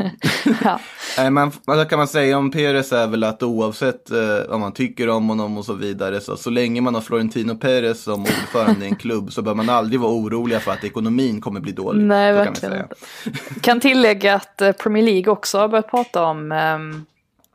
Ja. 1.17 1.31
Man, 1.31 1.53
vad 1.65 1.91
kan 1.91 1.99
man 1.99 2.09
säga 2.09 2.39
om 2.39 2.51
Perez 2.51 2.93
är 2.93 3.07
väl 3.07 3.25
att 3.25 3.43
oavsett 3.43 4.11
eh, 4.11 4.19
vad 4.49 4.61
man 4.61 4.73
tycker 4.73 5.09
om 5.09 5.29
honom 5.29 5.59
och 5.59 5.65
så 5.65 5.73
vidare, 5.73 6.21
så, 6.21 6.37
så 6.37 6.51
länge 6.51 6.81
man 6.81 6.95
har 6.95 7.01
Florentino 7.01 7.55
Perez 7.55 8.03
som 8.03 8.23
ordförande 8.23 8.85
i 8.85 8.89
en 8.89 8.97
klubb 8.97 9.33
så 9.33 9.43
bör 9.43 9.55
man 9.55 9.71
aldrig 9.71 10.01
vara 10.01 10.13
oroliga 10.13 10.61
för 10.61 10.73
att 10.73 10.85
ekonomin 10.85 11.41
kommer 11.41 11.61
bli 11.61 11.73
dålig. 11.73 12.05
Nej, 12.05 12.35
kan 12.35 12.45
verkligen 12.45 12.77
inte. 12.77 13.61
Kan 13.61 13.81
tillägga 13.81 14.35
att 14.35 14.61
eh, 14.61 14.73
Premier 14.73 15.05
League 15.05 15.33
också 15.33 15.59
har 15.59 15.69
börjat 15.69 15.91
prata 15.91 16.25
om 16.25 16.53
ehm, 16.53 17.07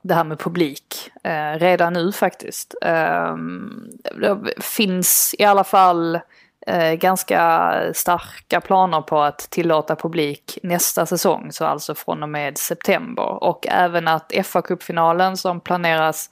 det 0.02 0.14
här 0.14 0.24
med 0.24 0.40
publik 0.40 1.12
eh, 1.24 1.60
redan 1.60 1.94
nu 1.94 2.12
faktiskt. 2.12 2.76
Ehm, 2.82 3.88
det 4.22 4.64
finns 4.64 5.36
i 5.40 5.44
alla 5.44 5.64
fall 5.64 6.20
eh, 6.68 6.94
ganska 6.94 7.74
starka 7.94 8.62
planer 8.62 9.02
på 9.02 9.22
att 9.22 9.38
tillåta 9.40 9.96
publik 9.96 10.60
nästa 10.64 11.06
säsong, 11.06 11.52
så 11.52 11.66
alltså 11.66 11.96
från 11.96 12.24
och 12.24 12.30
med 12.30 12.58
september. 12.58 13.44
Och 13.44 13.68
även 13.70 14.08
att 14.08 14.32
FA-cupfinalen 14.32 15.36
som 15.36 15.60
planeras 15.60 16.30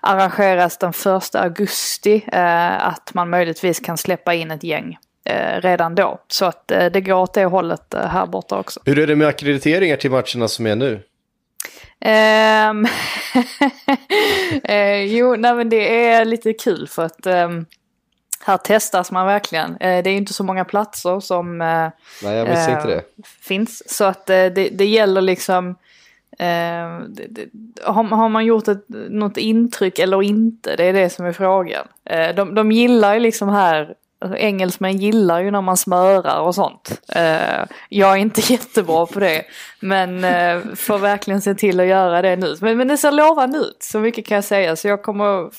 arrangeras 0.00 0.78
den 0.78 0.90
1 0.90 1.34
augusti, 1.34 2.24
eh, 2.32 2.86
att 2.86 3.14
man 3.14 3.30
möjligtvis 3.30 3.80
kan 3.80 3.96
släppa 3.96 4.34
in 4.34 4.50
ett 4.50 4.64
gäng 4.64 4.98
eh, 5.24 5.60
redan 5.60 5.94
då. 5.94 6.20
Så 6.28 6.44
att 6.44 6.68
det 6.68 7.00
går 7.00 7.14
åt 7.14 7.34
det 7.34 7.44
hållet 7.44 7.94
här 7.94 8.26
borta 8.26 8.58
också. 8.58 8.80
Hur 8.84 8.98
är 8.98 9.06
det 9.06 9.16
med 9.16 9.28
akkrediteringar 9.28 9.96
till 9.96 10.10
matcherna 10.10 10.48
som 10.48 10.66
är 10.66 10.76
nu? 10.76 11.02
Ehm, 12.00 12.86
eh, 14.64 15.02
jo, 15.02 15.36
nej 15.36 15.54
men 15.54 15.68
det 15.68 16.04
är 16.04 16.24
lite 16.24 16.52
kul 16.52 16.88
för 16.88 17.04
att 17.04 17.26
ehm, 17.26 17.66
här 18.44 18.56
testas 18.56 19.12
man 19.12 19.26
verkligen. 19.26 19.76
Eh, 19.76 20.02
det 20.02 20.10
är 20.10 20.16
inte 20.16 20.32
så 20.32 20.44
många 20.44 20.64
platser 20.64 21.20
som 21.20 21.60
eh, 21.60 21.88
Nej, 22.22 22.36
jag 22.36 22.46
visste 22.46 22.70
inte 22.70 22.86
det. 22.86 23.02
finns. 23.40 23.82
Så 23.96 24.04
att 24.04 24.26
det, 24.26 24.48
det 24.50 24.86
gäller 24.86 25.20
liksom 25.20 25.68
eh, 26.38 26.98
det, 27.08 27.26
det, 27.28 27.48
har, 27.84 28.04
har 28.04 28.28
man 28.28 28.44
gjort 28.44 28.68
ett, 28.68 28.84
något 28.88 29.36
intryck 29.36 29.98
eller 29.98 30.22
inte? 30.22 30.76
Det 30.76 30.84
är 30.84 30.92
det 30.92 31.10
som 31.10 31.26
är 31.26 31.32
frågan. 31.32 31.86
De, 32.36 32.54
de 32.54 32.72
gillar 32.72 33.14
ju 33.14 33.20
liksom 33.20 33.48
här 33.48 33.94
Alltså, 34.18 34.38
engelsmän 34.38 34.96
gillar 34.96 35.40
ju 35.40 35.50
när 35.50 35.60
man 35.60 35.76
smörar 35.76 36.40
och 36.40 36.54
sånt. 36.54 37.00
Jag 37.88 38.12
är 38.12 38.16
inte 38.16 38.40
jättebra 38.52 39.06
på 39.06 39.20
det. 39.20 39.42
Men 39.80 40.22
får 40.76 40.98
verkligen 40.98 41.40
se 41.40 41.54
till 41.54 41.80
att 41.80 41.86
göra 41.86 42.22
det 42.22 42.36
nu. 42.36 42.56
Men, 42.60 42.78
men 42.78 42.88
det 42.88 42.96
ser 42.96 43.12
lovande 43.12 43.58
ut, 43.58 43.76
så 43.80 43.98
mycket 43.98 44.26
kan 44.26 44.34
jag 44.34 44.44
säga. 44.44 44.76
Så 44.76 44.88
jag 44.88 45.02
kommer 45.02 45.50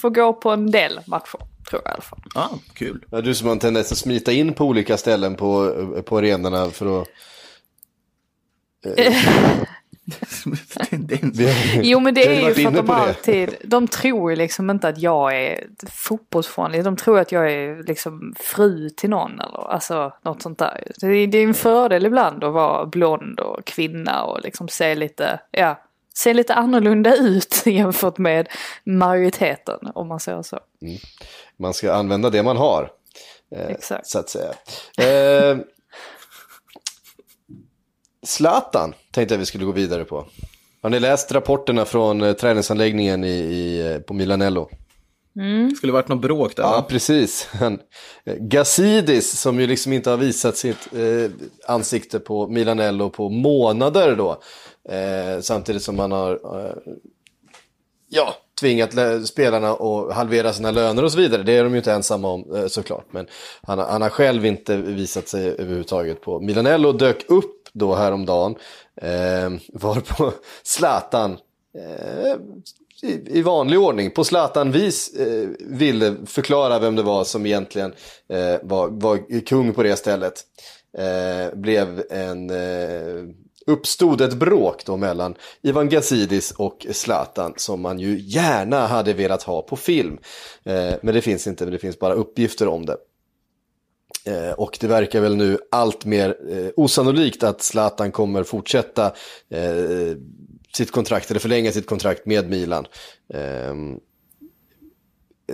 få 0.00 0.10
gå 0.10 0.32
på 0.32 0.50
en 0.50 0.70
del 0.70 1.00
matcher, 1.06 1.40
tror 1.70 1.82
jag 1.84 1.92
i 1.92 1.94
alla 1.94 2.02
fall. 2.02 2.20
Ja, 2.34 2.50
kul. 2.72 3.04
Ja, 3.10 3.20
du 3.20 3.34
som 3.34 3.46
har 3.46 3.52
en 3.52 3.58
tendens 3.58 3.92
att 3.92 3.98
smita 3.98 4.32
in 4.32 4.52
på 4.52 4.64
olika 4.64 4.96
ställen 4.96 5.36
på, 5.36 5.74
på 6.06 6.18
arenorna 6.18 6.70
för 6.70 7.02
att... 7.02 7.08
Jo 11.82 12.00
men 12.00 12.14
det 12.14 12.26
är 12.26 12.48
ju 12.48 12.54
för 12.54 12.68
att 12.68 12.86
de 12.86 12.90
alltid, 12.90 13.56
de 13.64 13.88
tror 13.88 14.30
ju 14.30 14.36
liksom 14.36 14.70
inte 14.70 14.88
att 14.88 14.98
jag 14.98 15.36
är 15.36 15.66
fotbollsfånig. 15.90 16.84
De 16.84 16.96
tror 16.96 17.18
att 17.18 17.32
jag 17.32 17.52
är 17.52 17.82
liksom 17.82 18.34
fru 18.38 18.90
till 18.90 19.10
någon 19.10 19.40
eller 19.40 19.72
alltså 19.72 20.12
något 20.22 20.42
sånt 20.42 20.58
där. 20.58 20.92
Det 21.00 21.06
är, 21.06 21.26
det 21.26 21.38
är 21.38 21.44
en 21.44 21.54
fördel 21.54 22.06
ibland 22.06 22.44
att 22.44 22.52
vara 22.52 22.86
blond 22.86 23.40
och 23.40 23.64
kvinna 23.64 24.22
och 24.22 24.40
liksom 24.42 24.68
se 24.68 24.94
lite, 24.94 25.40
ja, 25.50 25.80
se 26.14 26.34
lite 26.34 26.54
annorlunda 26.54 27.16
ut 27.16 27.62
jämfört 27.66 28.18
med 28.18 28.48
majoriteten 28.84 29.78
om 29.94 30.08
man 30.08 30.20
säger 30.20 30.42
så. 30.42 30.58
Man 31.58 31.74
ska 31.74 31.92
använda 31.92 32.30
det 32.30 32.42
man 32.42 32.56
har. 32.56 32.90
Eh, 33.56 33.66
Exakt. 33.66 34.06
Så 34.06 34.18
att 34.18 34.28
säga. 34.30 34.52
Eh, 34.98 35.58
Zlatan 38.26 38.94
tänkte 39.12 39.34
jag 39.34 39.38
vi 39.38 39.46
skulle 39.46 39.64
gå 39.64 39.72
vidare 39.72 40.04
på. 40.04 40.26
Har 40.82 40.90
ni 40.90 41.00
läst 41.00 41.32
rapporterna 41.32 41.84
från 41.84 42.22
eh, 42.22 42.32
träningsanläggningen 42.32 43.24
i, 43.24 43.28
i, 43.30 43.92
eh, 43.92 43.98
på 43.98 44.14
Milanello? 44.14 44.70
Skulle 45.76 45.92
varit 45.92 46.08
något 46.08 46.20
bråk 46.22 46.56
där 46.56 46.62
Ja, 46.62 46.70
va? 46.70 46.82
precis. 46.88 47.48
Eh, 47.60 47.70
Gazidis, 48.38 49.40
som 49.40 49.60
ju 49.60 49.66
liksom 49.66 49.92
inte 49.92 50.10
har 50.10 50.16
visat 50.16 50.56
sitt 50.56 50.94
eh, 50.94 51.30
ansikte 51.66 52.20
på 52.20 52.48
Milanello 52.48 53.10
på 53.10 53.28
månader 53.28 54.16
då. 54.16 54.42
Eh, 54.88 55.40
samtidigt 55.40 55.82
som 55.82 55.96
man 55.96 56.12
har 56.12 56.32
eh, 56.32 56.92
ja, 58.08 58.34
tvingat 58.60 58.90
spelarna 59.28 59.70
att 59.70 60.14
halvera 60.14 60.52
sina 60.52 60.70
löner 60.70 61.04
och 61.04 61.12
så 61.12 61.18
vidare. 61.18 61.42
Det 61.42 61.52
är 61.52 61.64
de 61.64 61.72
ju 61.72 61.78
inte 61.78 61.92
ensamma 61.92 62.28
om 62.28 62.54
eh, 62.56 62.66
såklart. 62.66 63.06
Men 63.10 63.26
han, 63.62 63.78
har- 63.78 63.86
han 63.86 64.02
har 64.02 64.08
själv 64.10 64.46
inte 64.46 64.76
visat 64.76 65.28
sig 65.28 65.48
överhuvudtaget 65.48 66.20
på 66.20 66.40
Milanello. 66.40 66.92
Dök 66.92 67.30
upp 67.30 67.68
då 67.72 67.94
häromdagen. 67.94 68.54
Eh, 69.02 69.50
var 69.72 70.00
på 70.00 70.32
Zlatan. 70.62 71.38
Eh, 71.78 72.36
I, 73.10 73.38
i 73.38 73.42
vanlig 73.42 73.78
ordning, 73.80 74.10
på 74.10 74.24
Zlatan-vis 74.24 75.14
eh, 75.14 75.48
ville 75.58 76.16
förklara 76.26 76.78
vem 76.78 76.96
det 76.96 77.02
var 77.02 77.24
som 77.24 77.46
egentligen 77.46 77.92
eh, 78.28 78.56
var, 78.62 78.88
var 78.88 79.40
kung 79.46 79.72
på 79.74 79.82
det 79.82 79.96
stället. 79.96 80.34
Eh, 80.98 81.58
blev 81.58 82.02
en, 82.10 82.50
eh, 82.50 83.24
uppstod 83.66 84.20
ett 84.20 84.34
bråk 84.34 84.84
då 84.86 84.96
mellan 84.96 85.34
Ivan 85.62 85.88
Gazidis 85.88 86.50
och 86.50 86.86
Zlatan 86.90 87.54
som 87.56 87.80
man 87.80 87.98
ju 87.98 88.20
gärna 88.20 88.86
hade 88.86 89.12
velat 89.12 89.42
ha 89.42 89.62
på 89.62 89.76
film. 89.76 90.18
Eh, 90.64 90.94
men 91.02 91.14
det 91.14 91.20
finns 91.20 91.46
inte, 91.46 91.64
det 91.64 91.78
finns 91.78 91.98
bara 91.98 92.14
uppgifter 92.14 92.68
om 92.68 92.86
det. 92.86 92.96
Eh, 94.24 94.52
och 94.52 94.78
det 94.80 94.86
verkar 94.86 95.20
väl 95.20 95.36
nu 95.36 95.58
allt 95.70 96.04
mer 96.04 96.36
eh, 96.50 96.70
osannolikt 96.76 97.42
att 97.42 97.62
Zlatan 97.62 98.12
kommer 98.12 98.42
fortsätta 98.42 99.06
eh, 99.50 100.16
sitt 100.76 100.90
kontrakt, 100.90 101.30
eller 101.30 101.40
förlänga 101.40 101.72
sitt 101.72 101.86
kontrakt 101.86 102.26
med 102.26 102.50
Milan. 102.50 102.86
Ehm, 103.34 103.98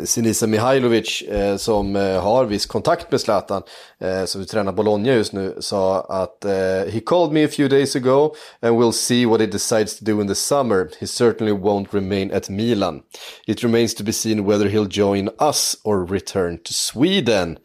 Sinisa 0.04 0.46
Mihailovic 0.46 1.22
eh, 1.22 1.56
som 1.56 1.96
eh, 1.96 2.22
har 2.22 2.44
viss 2.44 2.66
kontakt 2.66 3.10
med 3.10 3.20
Zlatan, 3.20 3.62
eh, 4.00 4.24
som 4.24 4.46
tränar 4.46 4.72
Bologna 4.72 5.14
just 5.14 5.32
nu, 5.32 5.56
sa 5.60 6.00
att 6.00 6.44
eh, 6.44 6.92
He 6.92 7.00
called 7.06 7.32
me 7.32 7.44
a 7.44 7.48
few 7.48 7.68
days 7.68 7.96
ago 7.96 8.34
and 8.60 8.78
we'll 8.80 8.92
see 8.92 9.26
what 9.26 9.40
he 9.40 9.46
decides 9.46 9.98
to 9.98 10.04
do 10.04 10.20
in 10.20 10.28
the 10.28 10.34
summer. 10.34 10.88
He 11.00 11.06
certainly 11.06 11.52
won't 11.52 11.86
remain 11.94 12.32
at 12.32 12.48
Milan. 12.48 13.02
It 13.46 13.62
remains 13.62 13.94
to 13.94 14.04
be 14.04 14.12
seen 14.12 14.44
whether 14.44 14.68
he'll 14.68 14.90
join 14.90 15.28
us 15.40 15.76
or 15.84 16.04
return 16.04 16.58
to 16.58 16.72
Sweden. 16.72 17.58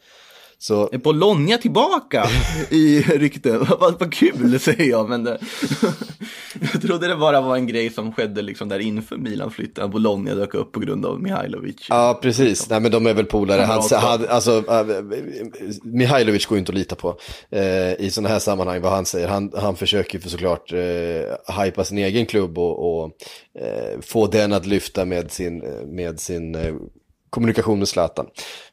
Så 0.59 0.89
Är 0.91 0.97
Bologna 0.97 1.57
tillbaka 1.57 2.27
i 2.69 3.01
rykten? 3.01 3.65
vad, 3.79 3.99
vad 3.99 4.13
kul 4.13 4.59
säger 4.59 4.89
jag, 4.89 5.09
men 5.09 5.23
det, 5.23 5.37
jag 6.73 6.81
trodde 6.81 7.07
det 7.07 7.15
bara 7.15 7.41
var 7.41 7.55
en 7.55 7.67
grej 7.67 7.89
som 7.89 8.13
skedde 8.13 8.41
liksom 8.41 8.69
där 8.69 8.79
inför 8.79 9.17
Milan 9.17 9.51
flyttade. 9.51 9.87
Bologna 9.87 10.35
dök 10.35 10.53
upp 10.53 10.71
på 10.71 10.79
grund 10.79 11.05
av 11.05 11.21
Mihailovic. 11.21 11.85
Ja, 11.89 12.19
precis. 12.21 12.69
Nej, 12.69 12.79
men 12.79 12.91
de 12.91 13.07
är 13.07 13.13
väl 13.13 13.25
polare. 13.25 13.61
Han, 13.61 13.81
han, 13.91 14.25
alltså, 14.29 14.63
äh, 14.69 14.85
Mihailovic 15.83 16.45
går 16.45 16.55
ju 16.55 16.59
inte 16.59 16.71
att 16.71 16.77
lita 16.77 16.95
på 16.95 17.17
eh, 17.49 17.93
i 17.93 18.09
sådana 18.11 18.29
här 18.29 18.39
sammanhang, 18.39 18.81
vad 18.81 18.91
han 18.91 19.05
säger. 19.05 19.27
Han, 19.27 19.51
han 19.55 19.75
försöker 19.75 20.15
ju 20.17 20.21
för 20.21 20.29
såklart 20.29 20.73
eh, 20.73 21.63
hypa 21.63 21.83
sin 21.83 21.97
egen 21.97 22.25
klubb 22.25 22.57
och, 22.57 23.03
och 23.03 23.11
eh, 23.59 23.99
få 24.01 24.27
den 24.27 24.53
att 24.53 24.65
lyfta 24.65 25.05
med 25.05 25.31
sin, 25.31 25.57
med 25.85 26.19
sin 26.19 26.55
eh, 26.55 26.75
kommunikation 27.29 27.79
med 27.79 27.87
Zlatan. 27.87 28.25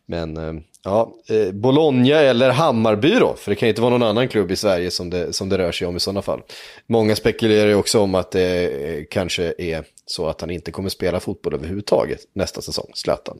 Men 0.07 0.37
eh, 0.37 0.55
ja, 0.89 1.13
eh, 1.37 1.53
Bologna 1.53 2.15
eller 2.17 2.51
Hammarby 2.51 3.15
då, 3.15 3.35
för 3.35 3.51
det 3.51 3.57
kan 3.57 3.67
ju 3.67 3.71
inte 3.71 3.81
vara 3.83 3.91
någon 3.91 4.03
annan 4.09 4.29
klubb 4.29 4.51
i 4.51 4.57
Sverige 4.57 4.91
som 4.91 5.11
det, 5.11 5.33
som 5.33 5.49
det 5.49 5.59
rör 5.59 5.73
sig 5.73 5.87
om 5.87 5.97
i 5.97 6.01
sådana 6.01 6.23
fall. 6.23 6.43
Många 6.87 7.17
spekulerar 7.17 7.69
ju 7.69 7.75
också 7.75 8.01
om 8.01 8.15
att 8.15 8.31
det 8.31 8.67
eh, 8.99 9.05
kanske 9.11 9.55
är 9.59 9.85
så 10.07 10.27
att 10.29 10.41
han 10.41 10.51
inte 10.51 10.71
kommer 10.73 10.89
spela 10.89 11.21
fotboll 11.21 11.55
överhuvudtaget 11.55 12.21
nästa 12.35 12.61
säsong, 12.63 12.91
Zlatan. 12.95 13.39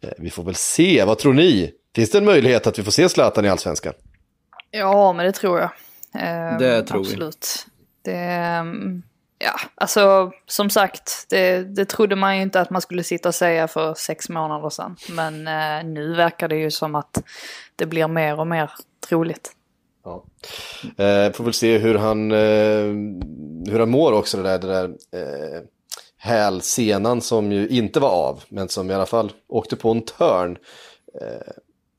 Eh, 0.00 0.08
vi 0.18 0.30
får 0.30 0.42
väl 0.42 0.54
se, 0.54 1.04
vad 1.04 1.18
tror 1.18 1.32
ni? 1.34 1.70
Finns 1.94 2.10
det 2.10 2.18
en 2.18 2.24
möjlighet 2.24 2.66
att 2.66 2.78
vi 2.78 2.82
får 2.82 2.92
se 2.92 3.08
Zlatan 3.08 3.44
i 3.44 3.48
Allsvenskan? 3.48 3.92
Ja, 4.70 5.12
men 5.12 5.26
det 5.26 5.32
tror 5.32 5.58
jag. 5.60 5.70
Ehm, 6.18 6.58
Det 6.58 6.82
tror 6.82 6.98
vi. 6.98 7.06
absolut. 7.08 7.66
Det, 8.04 8.12
ehm, 8.16 9.02
ja, 9.44 9.60
alltså 9.74 10.32
som 10.46 10.70
sagt, 10.70 11.26
det, 11.28 11.64
det 11.76 11.84
trodde 11.84 12.16
man 12.16 12.36
ju 12.36 12.42
inte 12.42 12.60
att 12.60 12.70
man 12.70 12.80
skulle 12.80 13.04
sitta 13.04 13.28
och 13.28 13.34
säga 13.34 13.68
för 13.68 13.94
sex 13.94 14.28
månader 14.28 14.70
sedan. 14.70 14.96
Men 15.08 15.46
eh, 15.46 15.84
nu 15.84 16.14
verkar 16.14 16.48
det 16.48 16.56
ju 16.56 16.70
som 16.70 16.94
att 16.94 17.22
det 17.76 17.86
blir 17.86 18.08
mer 18.08 18.40
och 18.40 18.46
mer 18.46 18.70
troligt. 19.08 19.52
Ja. 20.04 20.24
Eh, 21.04 21.32
får 21.32 21.44
väl 21.44 21.52
se 21.52 21.78
hur 21.78 21.94
han, 21.94 22.32
eh, 22.32 22.84
hur 23.72 23.78
han 23.78 23.90
mår 23.90 24.12
också, 24.12 24.36
det 24.36 24.42
där, 24.42 24.58
det 24.58 24.68
där 24.68 24.84
eh, 25.12 25.62
hälsenan 26.18 27.20
som 27.20 27.52
ju 27.52 27.68
inte 27.68 28.00
var 28.00 28.10
av, 28.10 28.42
men 28.48 28.68
som 28.68 28.90
i 28.90 28.94
alla 28.94 29.06
fall 29.06 29.32
åkte 29.48 29.76
på 29.76 29.90
en 29.90 30.02
törn. 30.02 30.58
Eh, 31.20 31.52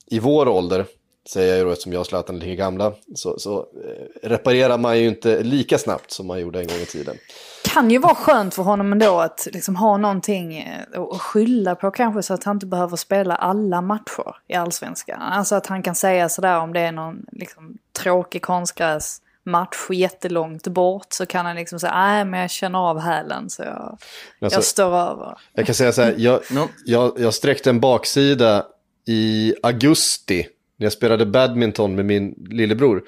I 0.05 0.19
vår 0.19 0.47
ålder, 0.47 0.85
säger 1.29 1.49
jag 1.49 1.57
ju 1.57 1.63
då 1.65 1.71
eftersom 1.71 1.93
jag 1.93 1.99
och 1.99 2.05
Zlatan 2.05 2.35
är 2.35 2.39
lika 2.39 2.55
gamla, 2.55 2.93
så, 3.15 3.39
så 3.39 3.59
eh, 3.59 4.27
reparerar 4.29 4.77
man 4.77 4.99
ju 4.99 5.07
inte 5.07 5.43
lika 5.43 5.77
snabbt 5.77 6.11
som 6.11 6.27
man 6.27 6.39
gjorde 6.39 6.59
en 6.59 6.67
gång 6.67 6.77
i 6.77 6.85
tiden. 6.85 7.17
Kan 7.63 7.91
ju 7.91 7.97
vara 7.97 8.15
skönt 8.15 8.53
för 8.53 8.63
honom 8.63 8.91
ändå 8.91 9.19
att 9.19 9.47
liksom 9.53 9.75
ha 9.75 9.97
någonting 9.97 10.57
eh, 10.57 11.01
att 11.11 11.21
skylla 11.21 11.75
på 11.75 11.91
kanske 11.91 12.23
så 12.23 12.33
att 12.33 12.43
han 12.43 12.55
inte 12.55 12.65
behöver 12.65 12.97
spela 12.97 13.35
alla 13.35 13.81
matcher 13.81 14.35
i 14.47 14.53
allsvenskan. 14.53 15.21
Alltså 15.21 15.55
att 15.55 15.67
han 15.67 15.83
kan 15.83 15.95
säga 15.95 16.29
sådär 16.29 16.59
om 16.59 16.73
det 16.73 16.79
är 16.79 16.91
någon 16.91 17.25
liksom, 17.31 17.77
tråkig 17.99 18.41
konstgräsmatch 18.41 19.89
jättelångt 19.89 20.67
bort 20.67 21.07
så 21.13 21.25
kan 21.25 21.45
han 21.45 21.55
liksom 21.55 21.79
säga 21.79 21.93
nej 21.95 22.25
men 22.25 22.39
jag 22.39 22.49
känner 22.49 22.79
av 22.79 22.99
hälen 22.99 23.49
så 23.49 23.63
jag, 23.63 23.97
Alltså- 24.41 24.57
jag 24.57 24.63
står 24.63 24.95
över. 24.97 25.37
Jag 25.53 25.65
kan 25.65 25.75
säga 25.75 25.91
så 25.91 26.01
här, 26.01 26.15
jag, 26.17 26.39
jag, 26.85 27.13
jag 27.19 27.33
sträckte 27.33 27.69
en 27.69 27.79
baksida 27.79 28.65
i 29.07 29.55
augusti 29.63 30.47
när 30.81 30.85
jag 30.85 30.93
spelade 30.93 31.25
badminton 31.25 31.95
med 31.95 32.05
min 32.05 32.33
lillebror. 32.49 33.01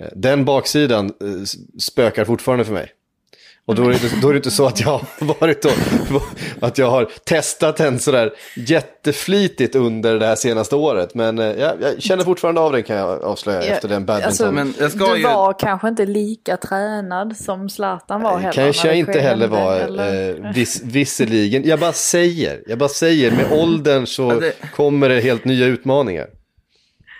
Eh, 0.00 0.06
Den 0.16 0.44
baksidan 0.44 1.06
eh, 1.06 1.10
spökar 1.80 2.24
fortfarande 2.24 2.64
för 2.64 2.72
mig. 2.72 2.90
Och 3.66 3.74
då 3.74 3.82
är, 3.82 3.88
det 3.88 3.94
inte, 3.94 4.16
då 4.22 4.28
är 4.28 4.32
det 4.32 4.36
inte 4.36 4.50
så 4.50 4.66
att 4.66 4.80
jag 4.80 4.86
har 4.88 5.04
varit 5.40 5.64
och, 5.64 5.72
att 6.60 6.78
jag 6.78 6.90
har 6.90 7.08
testat 7.24 7.76
den 7.76 7.98
sådär 7.98 8.32
jätteflitigt 8.56 9.74
under 9.74 10.18
det 10.18 10.26
här 10.26 10.34
senaste 10.34 10.76
året. 10.76 11.14
Men 11.14 11.38
eh, 11.38 11.44
jag, 11.46 11.72
jag 11.82 12.02
känner 12.02 12.24
fortfarande 12.24 12.60
av 12.60 12.72
den 12.72 12.82
kan 12.82 12.96
jag 12.96 13.22
avslöja 13.22 13.64
Ja, 13.64 13.72
efter 13.72 13.88
den 13.88 14.04
badminton. 14.06 14.26
alltså, 14.28 14.52
Men 14.52 14.74
jag 14.78 14.92
ska 14.92 15.06
du 15.12 15.16
ju- 15.18 15.24
var 15.24 15.52
kanske 15.58 15.88
inte 15.88 16.06
lika 16.06 16.56
tränad 16.56 17.36
som 17.36 17.68
Zlatan 17.70 18.22
var 18.22 18.38
heller. 18.38 18.52
kanske 18.52 18.88
jag 18.88 18.96
inte 18.96 19.20
heller 19.20 19.46
var, 19.48 19.76
eller? 19.76 20.44
eh, 20.44 20.52
vis, 20.52 20.80
visserligen. 20.84 21.62
Jag 21.68 21.80
bara 21.80 21.92
säger, 21.92 22.62
jag 22.66 22.78
bara 22.78 22.88
säger, 22.88 23.30
med 23.30 23.52
åldern 23.62 24.06
så 24.06 24.42
kommer 24.76 25.08
det 25.08 25.20
helt 25.20 25.44
nya 25.44 25.66
utmaningar. 25.66 26.26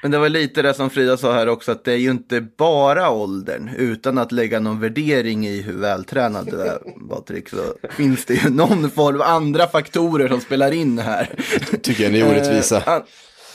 Men 0.02 0.11
det 0.11 0.18
var 0.18 0.28
lite 0.28 0.62
det 0.62 0.74
som 0.74 0.90
Frida 0.90 1.16
sa 1.16 1.32
här 1.32 1.48
också, 1.48 1.72
att 1.72 1.84
det 1.84 1.92
är 1.92 1.96
ju 1.96 2.11
inte 2.11 2.40
bara 2.40 3.11
åldern, 3.11 3.70
utan 3.76 4.18
att 4.18 4.32
lägga 4.32 4.61
någon 4.61 4.80
värdering 4.80 5.46
i 5.46 5.62
hur 5.62 5.78
vältränad 5.78 6.46
du 6.50 6.61
är, 6.61 6.78
Patrik, 7.08 7.48
så 7.48 7.56
finns 7.90 8.24
det 8.24 8.34
ju 8.34 8.50
någon 8.50 8.90
form 8.90 9.16
av 9.20 9.22
andra 9.26 9.66
faktorer 9.66 10.28
som 10.28 10.40
spelar 10.40 10.72
in 10.72 10.98
här. 10.98 11.30
Tycker 11.82 12.02
jag 12.02 12.12
ni 12.12 12.20
är 12.20 12.30
orättvisa. 12.30 12.76
Eh, 12.76 12.88
an- 12.88 13.02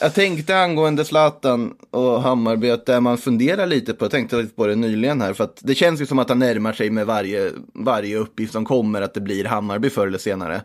jag 0.01 0.13
tänkte 0.13 0.58
angående 0.58 1.06
Zlatan 1.06 1.73
och 1.91 2.21
Hammarby 2.21 2.69
att 2.69 2.86
det 2.86 2.99
man 2.99 3.17
funderar 3.17 3.65
lite 3.65 3.93
på, 3.93 4.06
jag 4.06 4.12
tänkte 4.12 4.36
lite 4.36 4.56
på 4.56 4.67
det 4.67 4.75
nyligen 4.75 5.21
här, 5.21 5.34
för 5.34 5.43
att 5.43 5.60
det 5.62 5.75
känns 5.75 6.01
ju 6.01 6.06
som 6.06 6.19
att 6.19 6.29
han 6.29 6.39
närmar 6.39 6.73
sig 6.73 6.89
med 6.89 7.06
varje, 7.06 7.51
varje 7.73 8.17
uppgift 8.17 8.53
som 8.53 8.65
kommer, 8.65 9.01
att 9.01 9.13
det 9.13 9.21
blir 9.21 9.45
Hammarby 9.45 9.89
förr 9.89 10.08
eller 10.08 10.17
senare. 10.17 10.62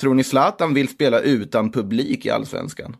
Tror 0.00 0.14
ni 0.14 0.24
Zlatan 0.24 0.74
vill 0.74 0.88
spela 0.88 1.20
utan 1.20 1.72
publik 1.72 2.26
i 2.26 2.30
allsvenskan? 2.30 2.96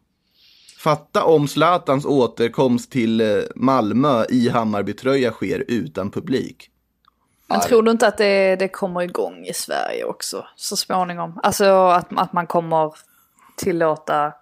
Fatta 0.78 1.24
om 1.24 1.48
Zlatans 1.48 2.04
återkomst 2.04 2.92
till 2.92 3.20
eh, 3.20 3.26
Malmö 3.54 4.24
i 4.28 4.48
Hammarbytröja 4.48 5.30
sker 5.30 5.64
utan 5.68 6.10
publik. 6.10 6.70
Men 7.46 7.60
tror 7.60 7.82
du 7.82 7.90
inte 7.90 8.06
att 8.06 8.18
det, 8.18 8.56
det 8.56 8.68
kommer 8.68 9.02
igång 9.02 9.44
i 9.44 9.52
Sverige 9.52 10.04
också 10.04 10.46
så 10.56 10.76
småningom? 10.76 11.40
Alltså 11.42 11.64
att, 11.64 12.08
att 12.16 12.32
man 12.32 12.46
kommer 12.46 12.92
tillåta... 13.56 14.32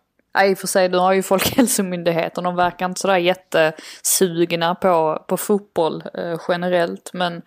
I 0.44 0.54
och 0.54 0.58
för 0.58 0.66
sig, 0.66 0.88
nu 0.88 0.96
har 0.96 1.12
ju 1.12 1.22
Folkhälsomyndigheten, 1.22 2.44
de 2.44 2.56
verkar 2.56 2.86
inte 2.86 3.00
sådär 3.00 3.16
jättesugna 3.16 4.74
på, 4.74 5.24
på 5.28 5.36
fotboll 5.36 6.04
eh, 6.14 6.40
generellt. 6.48 7.10
Men 7.12 7.42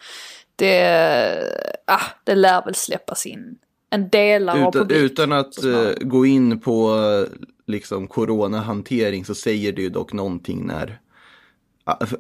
det, 0.56 1.44
ah, 1.86 2.06
det 2.24 2.36
lär 2.36 2.66
väl 2.66 2.76
släppas 2.76 3.26
in 3.26 3.58
en 3.90 4.10
del 4.10 4.50
av 4.50 4.58
Utan, 4.58 4.72
publiken. 4.72 5.06
utan 5.06 5.32
att 5.32 5.64
eh, 5.64 5.92
gå 6.02 6.26
in 6.26 6.60
på 6.60 6.96
eh, 6.96 7.48
liksom 7.70 8.08
coronahantering 8.08 9.26
så 9.26 9.36
säger 9.36 9.72
det 9.72 9.82
ju 9.82 9.90
dock 9.90 10.14
någonting 10.14 10.66
när 10.68 11.00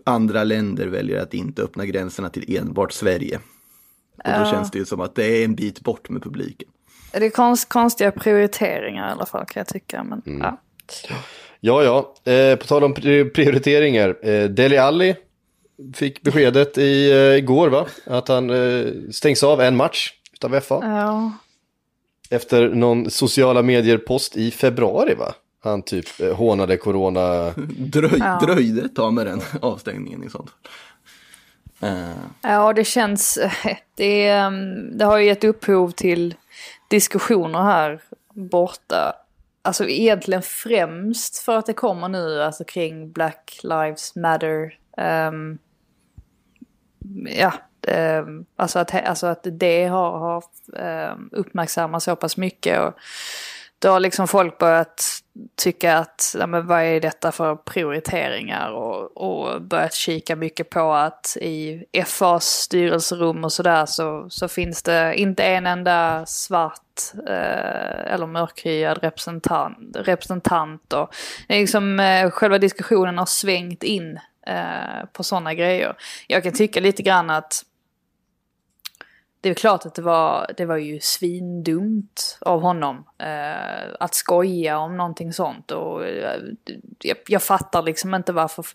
andra 0.03 0.43
länder 0.43 0.87
väljer 0.87 1.21
att 1.23 1.33
inte 1.33 1.61
öppna 1.61 1.85
gränserna 1.85 2.29
till 2.29 2.57
enbart 2.57 2.91
Sverige. 2.91 3.39
Och 4.17 4.39
då 4.39 4.45
känns 4.51 4.71
det 4.71 4.79
ju 4.79 4.85
som 4.85 4.99
att 5.01 5.15
det 5.15 5.25
är 5.25 5.45
en 5.45 5.55
bit 5.55 5.81
bort 5.81 6.09
med 6.09 6.23
publiken. 6.23 6.67
Det 7.11 7.25
är 7.25 7.29
konst, 7.29 7.69
konstiga 7.69 8.11
prioriteringar 8.11 9.09
i 9.09 9.11
alla 9.11 9.25
fall 9.25 9.45
kan 9.45 9.59
jag 9.59 9.67
tycka. 9.67 10.03
Men, 10.03 10.21
Mm. 10.25 10.41
ja. 10.41 10.59
Ja, 11.59 11.83
ja. 11.83 12.31
Eh, 12.33 12.55
på 12.55 12.65
tal 12.65 12.83
om 12.83 12.93
pri- 12.95 13.29
prioriteringar. 13.29 14.17
Eh, 14.27 14.49
Deli 14.49 14.77
Alli 14.77 15.15
fick 15.93 16.21
beskedet 16.21 16.77
i, 16.77 17.11
eh, 17.11 17.17
igår 17.37 17.69
va? 17.69 17.85
Att 18.05 18.27
han 18.27 18.49
eh, 18.49 18.85
stängs 19.11 19.43
av 19.43 19.61
en 19.61 19.75
match 19.75 20.09
utav 20.33 20.59
FA. 20.59 20.79
Ja. 20.81 21.31
Efter 22.29 22.69
någon 22.69 23.11
sociala 23.11 23.61
medier-post 23.61 24.37
i 24.37 24.51
februari 24.51 25.13
va? 25.15 25.33
Han 25.63 25.81
typ 25.81 26.19
eh, 26.21 26.35
hånade 26.35 26.77
corona. 26.77 27.49
Dröj, 27.77 28.19
Ja. 28.19 28.39
Dröjde 28.41 28.81
ett 28.81 28.95
tag 28.95 29.13
med 29.13 29.25
den 29.25 29.41
avstängningen 29.61 30.23
i 30.23 30.29
sånt 30.29 30.49
fall. 31.79 31.89
Eh, 31.89 32.09
Ja, 32.41 32.73
det 32.73 32.83
känns... 32.83 33.39
Det, 33.95 34.27
ehm, 34.27 34.97
det 34.97 35.05
har 35.05 35.17
ju 35.17 35.25
gett 35.25 35.43
upphov 35.43 35.91
till 35.91 36.35
diskussioner 36.89 37.63
här 37.63 38.01
borta. 38.33 39.13
Alltså 39.61 39.87
egentligen 39.87 40.41
främst 40.41 41.37
för 41.37 41.57
att 41.57 41.65
det 41.65 41.73
kommer 41.73 42.09
nu 42.09 42.43
alltså 42.43 42.63
kring 42.63 43.11
Black 43.11 43.59
Lives 43.63 44.15
Matter. 44.15 44.77
ehm, 44.97 45.57
ja, 47.39 47.53
eh, 47.87 48.23
alltså, 48.55 48.79
att, 48.79 48.95
alltså 48.95 49.27
att 49.27 49.47
det 49.51 49.85
har, 49.85 50.19
har 50.19 50.43
ehm, 50.77 51.29
uppmärksammats 51.31 52.05
så 52.05 52.15
pass 52.15 52.37
mycket. 52.37 52.79
Och 52.79 52.93
då 53.79 53.89
har 53.89 53.99
liksom 53.99 54.27
folk 54.27 54.57
börjat 54.57 55.05
tycka 55.55 55.97
att, 55.97 56.35
ja, 56.39 56.47
men 56.47 56.67
vad 56.67 56.83
är 56.83 56.99
detta 56.99 57.31
för 57.31 57.55
prioriteringar? 57.55 58.71
Och, 58.71 59.17
och 59.17 59.61
börjat 59.61 59.93
kika 59.93 60.35
mycket 60.35 60.69
på 60.69 60.93
att 60.93 61.37
i 61.41 61.83
FAs 62.05 62.45
styrelserum 62.45 63.43
och 63.43 63.53
sådär 63.53 63.85
så, 63.85 64.25
så 64.29 64.47
finns 64.47 64.83
det 64.83 65.15
inte 65.15 65.43
en 65.43 65.67
enda 65.67 66.25
svart 66.25 67.13
eh, 67.27 68.13
eller 68.13 68.27
mörkhyad 68.27 68.97
representant. 68.97 69.77
representant 69.95 70.93
och 70.93 71.15
liksom, 71.49 71.99
eh, 71.99 72.31
själva 72.31 72.57
diskussionen 72.57 73.17
har 73.17 73.25
svängt 73.25 73.83
in 73.83 74.19
eh, 74.49 75.05
på 75.13 75.23
sådana 75.23 75.53
grejer. 75.53 75.95
Jag 76.27 76.43
kan 76.43 76.53
tycka 76.53 76.79
lite 76.79 77.03
grann 77.03 77.29
att 77.29 77.65
det 79.41 79.49
är 79.49 79.53
klart 79.53 79.85
att 79.85 79.95
det 79.95 80.01
var, 80.01 80.51
det 80.57 80.65
var 80.65 80.77
ju 80.77 80.99
svindumt 80.99 82.37
av 82.41 82.61
honom 82.61 83.05
eh, 83.17 83.93
att 83.99 84.13
skoja 84.15 84.77
om 84.77 84.97
någonting 84.97 85.33
sånt. 85.33 85.71
Och, 85.71 86.05
eh, 86.05 86.41
jag, 86.99 87.17
jag 87.27 87.43
fattar 87.43 87.81
liksom 87.81 88.15
inte 88.15 88.31
varför, 88.31 88.65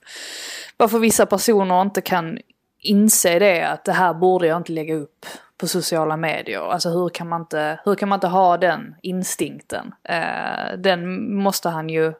varför 0.76 0.98
vissa 0.98 1.26
personer 1.26 1.82
inte 1.82 2.00
kan 2.00 2.38
inse 2.78 3.38
det 3.38 3.62
att 3.62 3.84
det 3.84 3.92
här 3.92 4.14
borde 4.14 4.46
jag 4.46 4.56
inte 4.56 4.72
lägga 4.72 4.94
upp 4.94 5.26
på 5.58 5.68
sociala 5.68 6.16
medier. 6.16 6.60
Alltså 6.60 6.88
hur 6.88 7.08
kan 7.08 7.28
man 7.28 7.40
inte, 7.40 7.80
hur 7.84 7.94
kan 7.94 8.08
man 8.08 8.16
inte 8.16 8.26
ha 8.26 8.56
den 8.56 8.94
instinkten? 9.02 9.94
Eh, 10.04 10.78
den 10.78 11.34
måste 11.34 11.68
han 11.68 11.88
ju, 11.88 12.12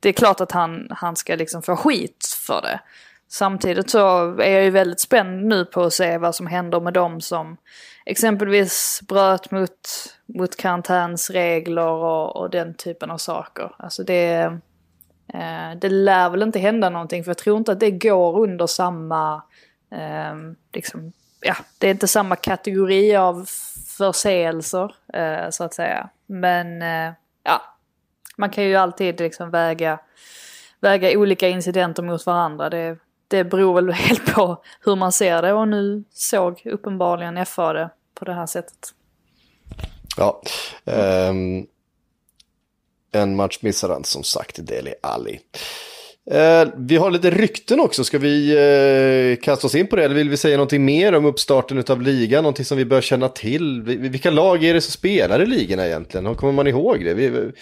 det 0.00 0.08
är 0.08 0.12
klart 0.12 0.40
att 0.40 0.52
han, 0.52 0.86
han 0.90 1.16
ska 1.16 1.34
liksom 1.34 1.62
få 1.62 1.76
skit 1.76 2.31
för 2.42 2.62
det. 2.62 2.80
Samtidigt 3.28 3.90
så 3.90 4.34
är 4.40 4.50
jag 4.50 4.64
ju 4.64 4.70
väldigt 4.70 5.00
spänd 5.00 5.44
nu 5.44 5.64
på 5.64 5.82
att 5.82 5.92
se 5.92 6.18
vad 6.18 6.34
som 6.34 6.46
händer 6.46 6.80
med 6.80 6.92
dem 6.92 7.20
som 7.20 7.56
exempelvis 8.04 9.00
bröt 9.08 9.50
mot, 9.50 9.80
mot 10.26 10.56
karantänsregler 10.56 11.88
och, 11.88 12.36
och 12.36 12.50
den 12.50 12.74
typen 12.74 13.10
av 13.10 13.18
saker. 13.18 13.74
Alltså 13.78 14.04
det, 14.04 14.32
eh, 15.34 15.70
det 15.80 15.88
lär 15.88 16.30
väl 16.30 16.42
inte 16.42 16.58
hända 16.58 16.90
någonting 16.90 17.24
för 17.24 17.30
jag 17.30 17.38
tror 17.38 17.58
inte 17.58 17.72
att 17.72 17.80
det 17.80 17.90
går 17.90 18.38
under 18.38 18.66
samma, 18.66 19.42
eh, 19.92 20.34
liksom, 20.72 21.12
ja, 21.40 21.56
det 21.78 21.86
är 21.86 21.90
inte 21.90 22.08
samma 22.08 22.36
kategori 22.36 23.16
av 23.16 23.46
förseelser 23.98 24.94
eh, 25.14 25.50
så 25.50 25.64
att 25.64 25.74
säga. 25.74 26.08
Men 26.26 26.82
eh, 26.82 27.12
ja, 27.42 27.62
man 28.36 28.50
kan 28.50 28.64
ju 28.64 28.76
alltid 28.76 29.20
liksom 29.20 29.50
väga, 29.50 29.98
väga 30.82 31.18
olika 31.18 31.48
incidenter 31.48 32.02
mot 32.02 32.26
varandra. 32.26 32.70
Det, 32.70 32.98
det 33.28 33.44
beror 33.44 33.74
väl 33.74 33.92
helt 33.92 34.34
på 34.34 34.62
hur 34.84 34.96
man 34.96 35.12
ser 35.12 35.42
det 35.42 35.52
och 35.52 35.68
nu 35.68 36.04
såg 36.10 36.62
uppenbarligen 36.64 37.46
FA 37.46 37.72
det 37.72 37.90
på 38.14 38.24
det 38.24 38.34
här 38.34 38.46
sättet. 38.46 38.94
Ja. 40.16 40.42
Um, 40.84 41.66
en 43.12 43.36
match 43.36 43.58
missade 43.60 43.92
han 43.92 44.04
som 44.04 44.22
sagt, 44.22 44.66
Deli 44.66 44.94
Ali. 45.02 45.40
Uh, 46.32 46.38
eh, 46.38 46.68
vi 46.76 46.96
har 46.96 47.10
lite 47.10 47.30
rykten 47.30 47.80
också, 47.80 48.04
ska 48.04 48.18
vi 48.18 48.56
uh, 48.56 49.42
kasta 49.42 49.66
oss 49.66 49.74
in 49.74 49.86
på 49.86 49.96
det? 49.96 50.04
Eller 50.04 50.14
vill 50.14 50.28
vi 50.28 50.36
säga 50.36 50.56
någonting 50.56 50.84
mer 50.84 51.12
om 51.12 51.24
uppstarten 51.24 51.84
av 51.88 52.02
ligan? 52.02 52.42
Någonting 52.42 52.64
som 52.64 52.78
vi 52.78 52.84
bör 52.84 53.00
känna 53.00 53.28
till? 53.28 53.82
Vilka 53.82 54.30
lag 54.30 54.64
är 54.64 54.74
det 54.74 54.80
som 54.80 54.92
spelar 54.92 55.42
i 55.42 55.46
ligorna 55.46 55.86
egentligen? 55.86 56.34
Kommer 56.34 56.52
man 56.52 56.66
ihåg 56.66 57.04
det? 57.04 57.14
Vi, 57.14 57.52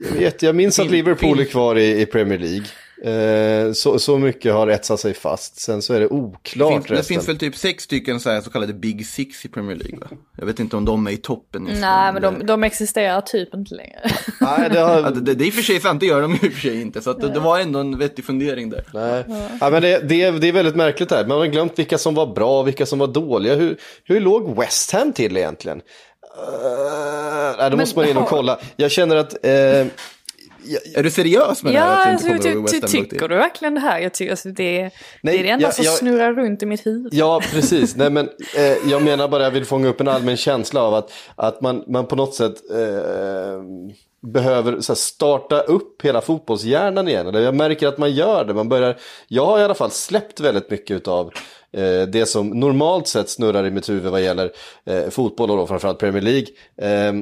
jag, 0.00 0.10
vet, 0.18 0.42
jag 0.42 0.54
minns 0.56 0.78
att 0.78 0.90
Liverpool 0.90 1.40
är 1.40 1.44
kvar 1.44 1.76
i, 1.78 2.00
i 2.00 2.06
Premier 2.06 2.38
League. 2.38 2.64
Eh, 3.04 3.72
så, 3.72 3.98
så 3.98 4.18
mycket 4.18 4.52
har 4.52 4.68
etsat 4.68 5.00
sig 5.00 5.14
fast. 5.14 5.60
Sen 5.60 5.82
så 5.82 5.94
är 5.94 6.00
det 6.00 6.06
oklart 6.08 6.72
finns, 6.86 6.86
det 7.00 7.02
finns 7.14 7.28
väl 7.28 7.38
typ 7.38 7.56
sex 7.56 7.84
stycken 7.84 8.20
så, 8.20 8.30
här, 8.30 8.40
så 8.40 8.50
kallade 8.50 8.72
Big 8.72 9.06
Six 9.06 9.44
i 9.44 9.48
Premier 9.48 9.76
League 9.76 9.98
va? 9.98 10.06
Jag 10.38 10.46
vet 10.46 10.60
inte 10.60 10.76
om 10.76 10.84
de 10.84 11.06
är 11.06 11.10
i 11.10 11.16
toppen. 11.16 11.68
Nej 11.80 12.12
men 12.12 12.22
de, 12.22 12.46
de 12.46 12.64
existerar 12.64 13.20
typ 13.20 13.54
inte 13.54 13.74
längre. 13.74 13.98
Nej, 14.40 14.68
det 14.70 14.78
Ja, 14.78 15.00
har, 15.02 15.10
det, 15.10 15.34
det 15.34 15.44
är 15.44 15.46
i 15.46 15.50
och 15.50 15.54
för 15.54 15.62
sig 15.62 15.80
sant, 15.80 16.00
det 16.00 16.06
gör 16.06 16.22
de 16.22 16.32
i 16.34 16.36
och 16.36 16.40
för 16.52 16.60
sig 16.60 16.80
inte. 16.80 17.00
Så 17.00 17.10
att 17.10 17.20
det, 17.20 17.28
det 17.28 17.40
var 17.40 17.58
ändå 17.58 17.78
en 17.78 17.98
vettig 17.98 18.24
fundering 18.24 18.70
där. 18.70 18.84
Nej. 18.94 19.24
Ja, 19.60 19.70
men 19.70 19.82
det, 19.82 20.08
det, 20.08 20.22
är- 20.22 20.32
det 20.32 20.48
är 20.48 20.52
väldigt 20.52 20.76
märkligt 20.76 21.10
här. 21.10 21.26
Man 21.26 21.38
har 21.38 21.46
glömt 21.46 21.78
vilka 21.78 21.98
som 21.98 22.14
var 22.14 22.26
bra 22.34 22.60
och 22.60 22.66
vilka 22.66 22.86
som 22.86 22.98
var 22.98 23.06
dåliga. 23.06 23.54
Hur, 23.54 23.76
hur 24.04 24.20
låg 24.20 24.56
West 24.56 24.92
Ham 24.92 25.12
till 25.12 25.36
egentligen? 25.36 25.80
Uh, 26.38 27.56
nej, 27.58 27.70
då 27.70 27.76
Men- 27.76 27.78
måste 27.78 27.98
man 27.98 28.08
in 28.08 28.16
och 28.16 28.28
kolla. 28.28 28.58
Jag 28.76 28.90
känner 28.90 29.16
att... 29.16 29.32
eh, 29.44 29.86
Är 30.94 31.02
du 31.02 31.10
seriös 31.10 31.62
med 31.62 31.72
det 31.72 31.76
ja, 31.78 31.84
här? 31.84 32.00
Att 32.00 32.06
du 32.06 32.12
alltså, 32.12 32.28
inte 32.28 32.42
ty, 32.48 32.54
kommer 32.54 32.68
ty, 32.68 32.80
tycker 32.80 33.28
du 33.28 33.34
verkligen 33.36 33.74
det 33.74 33.80
här? 33.80 33.98
Jag 33.98 34.14
tycker, 34.14 34.30
alltså, 34.30 34.48
det, 34.48 34.80
Nej, 34.82 34.90
det 35.22 35.38
är 35.38 35.42
det 35.42 35.48
enda 35.48 35.66
jag- 35.66 35.74
som 35.74 35.84
jag- 35.84 35.94
snurrar 35.94 36.32
runt 36.32 36.62
i 36.62 36.66
mitt 36.66 36.86
huvud. 36.86 37.14
Ja, 37.14 37.40
precis. 37.52 37.96
Nej, 37.96 38.10
men, 38.10 38.28
eh, 38.56 38.90
jag 38.90 39.02
menar 39.02 39.28
bara, 39.28 39.42
jag 39.42 39.50
vill 39.50 39.64
fånga 39.64 39.88
upp 39.88 40.00
en 40.00 40.08
allmän 40.08 40.36
känsla 40.36 40.82
av 40.82 40.94
att, 40.94 41.12
att 41.36 41.60
man, 41.60 41.84
man 41.86 42.06
på 42.06 42.16
något 42.16 42.34
sätt 42.34 42.54
eh, 42.70 43.62
behöver 44.20 44.80
så 44.80 44.92
här, 44.92 44.96
starta 44.96 45.60
upp 45.60 46.02
hela 46.04 46.20
fotbollshjärnan 46.20 47.08
igen. 47.08 47.26
Eller 47.26 47.40
jag 47.40 47.54
märker 47.54 47.88
att 47.88 47.98
man 47.98 48.12
gör 48.12 48.44
det. 48.44 48.54
Man 48.54 48.68
börjar, 48.68 48.96
jag 49.28 49.46
har 49.46 49.58
i 49.58 49.62
alla 49.62 49.74
fall 49.74 49.90
släppt 49.90 50.40
väldigt 50.40 50.70
mycket 50.70 51.08
av 51.08 51.32
det 52.08 52.28
som 52.28 52.48
normalt 52.50 53.08
sett 53.08 53.28
snurrar 53.30 53.66
i 53.66 53.70
mitt 53.70 53.88
huvud 53.88 54.12
vad 54.12 54.22
gäller 54.22 54.50
eh, 54.86 55.08
fotboll 55.10 55.50
och 55.50 55.56
då 55.56 55.66
framförallt 55.66 55.98
Premier 55.98 56.22
League. 56.22 56.46
Eh, 56.76 57.12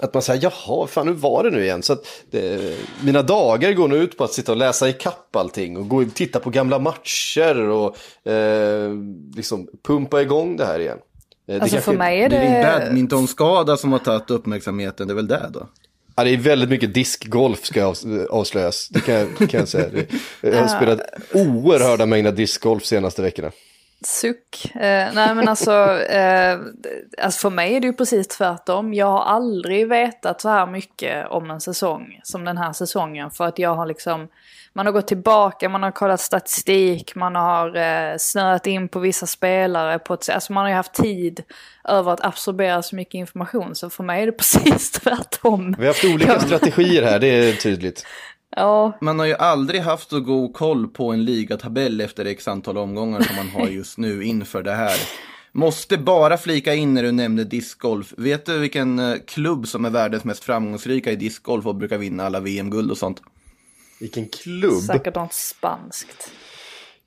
att 0.00 0.14
man 0.14 0.22
säger, 0.22 0.42
jaha, 0.42 0.86
fan 0.86 1.06
hur 1.08 1.14
var 1.14 1.44
det 1.44 1.50
nu 1.50 1.64
igen? 1.64 1.82
Så 1.82 1.92
att 1.92 2.06
det, 2.30 2.74
mina 3.04 3.22
dagar 3.22 3.72
går 3.72 3.88
nu 3.88 3.96
ut 3.96 4.16
på 4.18 4.24
att 4.24 4.32
sitta 4.32 4.52
och 4.52 4.58
läsa 4.58 4.88
i 4.88 4.92
kapp 4.92 5.36
allting 5.36 5.76
och 5.76 5.88
gå 5.88 5.96
och 6.02 6.14
titta 6.14 6.40
på 6.40 6.50
gamla 6.50 6.78
matcher 6.78 7.58
och 7.68 7.96
eh, 8.30 8.90
liksom 9.36 9.68
pumpa 9.86 10.22
igång 10.22 10.56
det 10.56 10.64
här 10.66 10.78
igen. 10.78 10.98
Eh, 10.98 11.00
det 11.46 11.54
Alltså 11.54 11.76
kanske- 11.76 11.90
för 11.90 11.98
mig 11.98 12.20
är 12.20 12.28
Det 12.28 12.36
är 12.36 12.42
din 12.42 12.52
det... 12.52 12.84
badmintonskada 12.86 13.76
som 13.76 13.92
har 13.92 13.98
tagit 13.98 14.30
uppmärksamheten, 14.30 15.08
det 15.08 15.12
är 15.12 15.16
väl 15.16 15.28
det 15.28 15.50
då? 15.52 15.66
Ja, 16.16 16.24
det 16.24 16.30
är 16.30 16.36
väldigt 16.36 16.68
mycket 16.68 16.94
diskgolf 16.94 17.64
ska 17.64 17.80
jag 17.80 17.92
avs- 17.94 18.26
avslöjas. 18.26 18.88
Det 18.88 19.00
kan, 19.00 19.14
jag- 19.14 19.36
kan 19.50 19.60
jag 19.60 19.68
säga. 19.68 19.88
Jag 20.40 20.60
har 20.60 20.68
spelat 20.76 21.00
oerhörda 21.32 22.06
mängder 22.06 22.32
diskgolf 22.32 22.84
senaste 22.84 23.22
veckorna. 23.22 23.50
Suck. 24.04 24.74
Eh, 24.74 25.14
nej 25.14 25.34
men 25.34 25.48
alltså, 25.48 26.00
eh, 26.00 26.58
alltså 27.22 27.40
för 27.40 27.50
mig 27.50 27.74
är 27.76 27.80
det 27.80 27.86
ju 27.86 27.92
precis 27.92 28.28
tvärtom. 28.28 28.94
Jag 28.94 29.06
har 29.06 29.24
aldrig 29.24 29.88
vetat 29.88 30.40
så 30.40 30.48
här 30.48 30.66
mycket 30.66 31.26
om 31.28 31.50
en 31.50 31.60
säsong 31.60 32.20
som 32.22 32.44
den 32.44 32.58
här 32.58 32.72
säsongen. 32.72 33.30
För 33.30 33.44
att 33.44 33.58
jag 33.58 33.74
har 33.74 33.86
liksom, 33.86 34.28
man 34.72 34.86
har 34.86 34.92
gått 34.92 35.06
tillbaka, 35.06 35.68
man 35.68 35.82
har 35.82 35.90
kollat 35.90 36.20
statistik, 36.20 37.14
man 37.14 37.34
har 37.34 37.76
eh, 37.76 38.16
snöat 38.18 38.66
in 38.66 38.88
på 38.88 38.98
vissa 38.98 39.26
spelare. 39.26 39.98
På 39.98 40.14
ett, 40.14 40.28
alltså 40.28 40.52
man 40.52 40.62
har 40.62 40.70
ju 40.70 40.76
haft 40.76 40.94
tid 40.94 41.42
över 41.84 42.12
att 42.12 42.24
absorbera 42.24 42.82
så 42.82 42.96
mycket 42.96 43.14
information. 43.14 43.74
Så 43.74 43.90
för 43.90 44.04
mig 44.04 44.22
är 44.22 44.26
det 44.26 44.32
precis 44.38 44.90
tvärtom. 44.90 45.74
Vi 45.78 45.86
har 45.86 45.92
haft 45.92 46.04
olika 46.04 46.40
strategier 46.40 47.02
här, 47.02 47.18
det 47.18 47.26
är 47.26 47.52
tydligt. 47.52 48.06
Ja, 48.56 48.98
Man 49.00 49.18
har 49.18 49.26
ju 49.26 49.34
aldrig 49.34 49.80
haft 49.80 50.10
så 50.10 50.20
god 50.20 50.54
koll 50.54 50.88
på 50.88 51.12
en 51.12 51.24
ligatabell 51.24 52.00
efter 52.00 52.24
x 52.24 52.48
antal 52.48 52.78
omgångar 52.78 53.20
som 53.20 53.36
man 53.36 53.48
har 53.48 53.68
just 53.68 53.98
nu 53.98 54.24
inför 54.24 54.62
det 54.62 54.74
här. 54.74 54.96
Måste 55.52 55.98
bara 55.98 56.38
flika 56.38 56.74
in 56.74 56.94
när 56.94 57.02
du 57.02 57.12
nämnde 57.12 57.44
discgolf. 57.44 58.14
Vet 58.16 58.46
du 58.46 58.58
vilken 58.58 58.98
eh, 58.98 59.16
klubb 59.26 59.68
som 59.68 59.84
är 59.84 59.90
världens 59.90 60.24
mest 60.24 60.44
framgångsrika 60.44 61.12
i 61.12 61.16
discgolf 61.16 61.66
och 61.66 61.74
brukar 61.74 61.98
vinna 61.98 62.26
alla 62.26 62.40
VM-guld 62.40 62.90
och 62.90 62.98
sånt? 62.98 63.20
Vilken 64.00 64.28
klubb. 64.28 64.82
säkert 64.82 65.14
något 65.14 65.32
spanskt. 65.32 66.30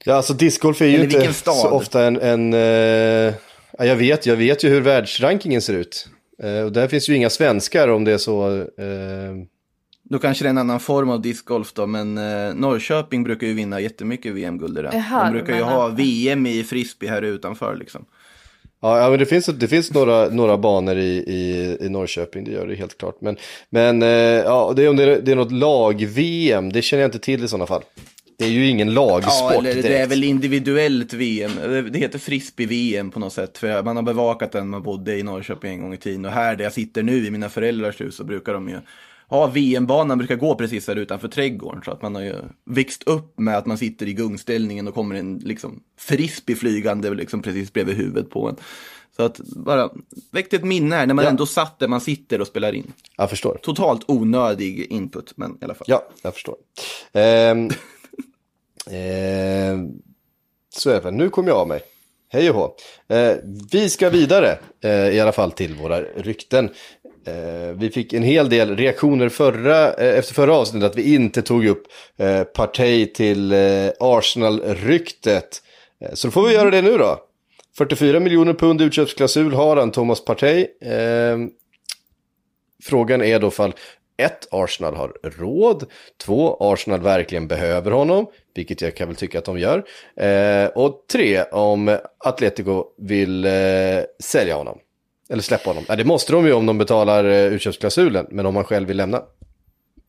Ja, 0.04 0.13
alltså 0.13 0.34
discgolf 0.34 0.82
är 0.82 0.86
ju 0.86 1.04
inte 1.04 1.34
stad? 1.34 1.56
så 1.56 1.69
ofta 1.69 2.06
en... 2.06 2.21
en 2.21 2.54
eh, 2.54 3.34
ja, 3.78 3.86
jag, 3.86 3.95
vet, 3.95 4.25
jag 4.25 4.36
vet 4.36 4.63
ju 4.63 4.69
hur 4.69 4.82
världsrankingen 4.82 5.62
ser 5.62 5.73
ut. 5.73 6.08
Eh, 6.43 6.62
och 6.62 6.71
där 6.71 6.88
finns 6.88 7.10
ju 7.10 7.15
inga 7.15 7.30
svenskar 7.30 7.88
om 7.88 8.04
det 8.04 8.12
är 8.12 8.17
så. 8.17 8.58
Eh, 8.58 9.36
Då 10.10 10.19
kanske 10.19 10.43
det 10.43 10.48
är 10.48 10.50
en 10.50 10.58
annan 10.58 10.80
form 10.80 11.10
av 11.10 11.22
discgolf 11.22 11.74
då, 11.74 11.88
men 11.88 12.17
eh, 12.17 12.54
Norrköping 12.56 13.24
brukar 13.24 13.48
ju 13.48 13.54
vinna 13.54 13.80
jättemycket 13.80 14.34
VM-guld 14.34 14.78
i 14.78 14.82
det. 14.82 14.89
Jaha, 14.93 15.24
De 15.26 15.32
brukar 15.32 15.54
ju 15.54 15.60
men- 15.60 15.69
ha 15.69 15.88
VM 15.88 16.45
i 16.45 16.63
frisbee 16.63 17.10
här 17.10 17.22
utanför 17.22 17.76
liksom. 17.76 18.06
ja, 18.82 19.00
ja, 19.00 19.10
men 19.10 19.19
det 19.19 19.26
finns, 19.26 19.45
det 19.45 19.67
finns 19.67 19.93
några, 19.93 20.30
några 20.30 20.58
banor 20.58 20.98
i, 20.98 21.08
i, 21.17 21.78
i 21.86 21.89
Norrköping, 21.89 22.43
det 22.43 22.52
gör 22.52 22.67
det 22.67 22.76
helt 22.76 22.98
klart. 22.98 23.22
Men, 23.22 23.38
men 23.69 24.02
eh, 24.04 24.10
ja, 24.10 24.74
det 24.76 24.84
är 24.84 24.89
om 24.89 24.95
det 24.95 25.04
är, 25.04 25.22
det 25.22 25.32
är 25.32 25.36
något 25.36 25.52
lag-VM, 25.52 26.72
det 26.72 26.82
känner 26.82 27.02
jag 27.02 27.08
inte 27.08 27.19
till 27.19 27.43
i 27.43 27.48
sådana 27.48 27.65
fall. 27.67 27.82
det 28.38 28.45
är 28.45 28.50
ju 28.50 28.67
ingen 28.67 28.93
lagsport 28.93 29.52
Ja, 29.54 29.69
eller 29.69 29.82
det 29.82 29.98
är 29.98 30.08
väl 30.08 30.24
individuellt 30.24 31.13
VM. 31.13 31.52
Det- 31.56 31.82
Det 31.82 32.00
heter 32.00 32.19
frisbee-VM 32.19 33.12
på 33.12 33.19
något 33.19 33.34
sätt. 33.34 33.58
För 33.58 33.84
man 33.84 33.95
har 33.95 34.04
bevakat 34.04 34.52
den 34.52 34.69
man 34.69 34.84
bodde 34.84 35.17
i 35.17 35.24
Norrköping 35.24 35.72
en 35.74 35.82
gång 35.82 35.93
i 35.93 35.98
tiden. 35.98 36.26
Och 36.26 36.32
här 36.32 36.56
där 36.56 36.63
jag 36.63 36.74
sitter 36.74 37.04
nu 37.04 37.26
i 37.26 37.32
mina 37.32 37.50
föräldrars 37.50 38.02
hus 38.02 38.15
så 38.15 38.24
brukar 38.24 38.54
de 38.54 38.69
ju 38.69 38.76
ha 39.30 39.48
VM-banan 39.48 40.18
brukar 40.18 40.36
gå 40.36 40.56
precis 40.56 40.88
här 40.88 40.96
utanför 40.96 41.28
trädgården. 41.28 41.82
Så 41.86 41.92
att 41.92 42.02
man 42.02 42.15
har 42.15 42.22
ju 42.22 42.36
växt 42.65 43.04
upp 43.04 43.39
med 43.39 43.58
att 43.58 43.65
man 43.65 43.78
sitter 43.78 44.08
i 44.08 44.13
gungställningen 44.13 44.88
och 44.88 44.94
kommer 44.94 45.15
en 45.15 45.38
liksom 45.38 45.84
frisbee 45.98 46.56
flygande 46.56 47.10
liksom 47.10 47.42
precis 47.42 47.74
bredvid 47.74 47.96
huvudet 47.96 48.30
på 48.30 48.50
en. 48.50 48.56
Så 49.15 49.24
att 49.24 49.38
bara 49.39 49.89
väckte 50.32 50.56
ett 50.56 50.63
minne 50.63 50.96
här 50.96 51.08
när 51.08 51.13
man 51.13 51.26
Ja. 51.26 51.30
ändå 51.32 51.46
satt 51.46 51.80
där 51.80 51.88
man 51.88 52.02
sitter 52.02 52.42
och 52.42 52.48
spelar 52.48 52.74
in. 52.76 52.94
Jag 53.18 53.30
förstår. 53.30 53.60
Totalt 53.62 54.02
onödig 54.08 54.92
input, 54.92 55.34
men 55.36 55.52
i 55.62 55.65
alla 55.65 55.74
fall. 55.74 55.86
Ja, 55.89 56.04
jag 56.22 56.34
förstår. 56.34 56.56
Ehm, 57.13 57.70
ehm, 58.92 59.92
så 60.76 60.89
är 60.89 61.02
det. 61.02 61.12
Nu 61.12 61.30
kom 61.30 61.48
jag 61.48 61.58
av 61.58 61.68
mig. 61.68 61.82
Hej 62.32 62.50
och 62.50 62.56
hå. 62.56 62.76
Eh, 63.15 63.38
vi 63.72 63.89
ska 63.89 64.10
vidare, 64.10 64.60
eh, 64.84 64.92
i 65.10 65.20
alla 65.20 65.32
fall 65.32 65.52
till 65.52 65.76
våra 65.76 66.02
rykten. 66.02 66.70
Eh, 67.27 67.75
vi 67.77 67.89
fick 67.89 68.13
en 68.13 68.23
hel 68.23 68.49
del 68.49 68.77
reaktioner 68.77 69.29
förra, 69.29 69.93
eh, 69.93 70.19
efter 70.19 70.34
förra 70.34 70.55
avsnittet 70.55 70.91
att 70.91 70.97
vi 70.97 71.15
inte 71.15 71.41
tog 71.41 71.65
upp 71.65 71.84
eh, 72.17 72.43
Partey 72.43 73.05
till 73.05 73.51
eh, 73.51 73.89
Arsenal-ryktet. 73.99 75.62
Eh, 76.01 76.13
så 76.13 76.27
då 76.27 76.32
får 76.32 76.47
vi 76.47 76.53
göra 76.53 76.69
det 76.71 76.82
nu 76.82 76.97
då. 76.97 77.19
44 77.77 78.19
miljoner 78.19 78.53
pund 78.53 78.82
utköpsklausul 78.82 79.53
har 79.53 79.77
han, 79.77 79.91
Thomas 79.91 80.25
Partey. 80.25 80.67
Eh, 80.82 81.38
frågan 82.84 83.21
är 83.23 83.39
då 83.39 83.51
fall 83.51 83.73
ett, 84.17 84.47
Arsenal 84.51 84.95
har 84.95 85.13
råd. 85.23 85.86
Två, 86.17 86.58
Arsenal 86.60 87.01
verkligen 87.01 87.47
behöver 87.47 87.91
honom, 87.91 88.25
vilket 88.55 88.82
jag 88.82 88.95
kan 88.95 89.08
väl 89.08 89.15
tycka 89.15 89.39
att 89.39 89.45
de 89.45 89.60
gör. 89.60 89.84
Eh, 90.15 90.67
och 90.67 91.05
tre, 91.12 91.43
om 91.43 91.97
Atletico 92.17 92.86
vill 92.97 93.45
eh, 93.45 93.51
sälja 94.23 94.55
honom. 94.55 94.79
Eller 95.30 95.42
släppa 95.42 95.70
honom. 95.70 95.84
Ja, 95.88 95.96
det 95.96 96.06
måste 96.06 96.32
de 96.32 96.46
ju 96.46 96.54
om 96.54 96.65
de 96.65 96.78
betalar 96.78 97.26
eh, 97.26 97.46
utköpsklausulen, 97.46 98.26
men 98.30 98.46
om 98.46 98.54
man 98.54 98.63
själv 98.63 98.88
vill 98.88 98.98
lämna. 98.98 99.22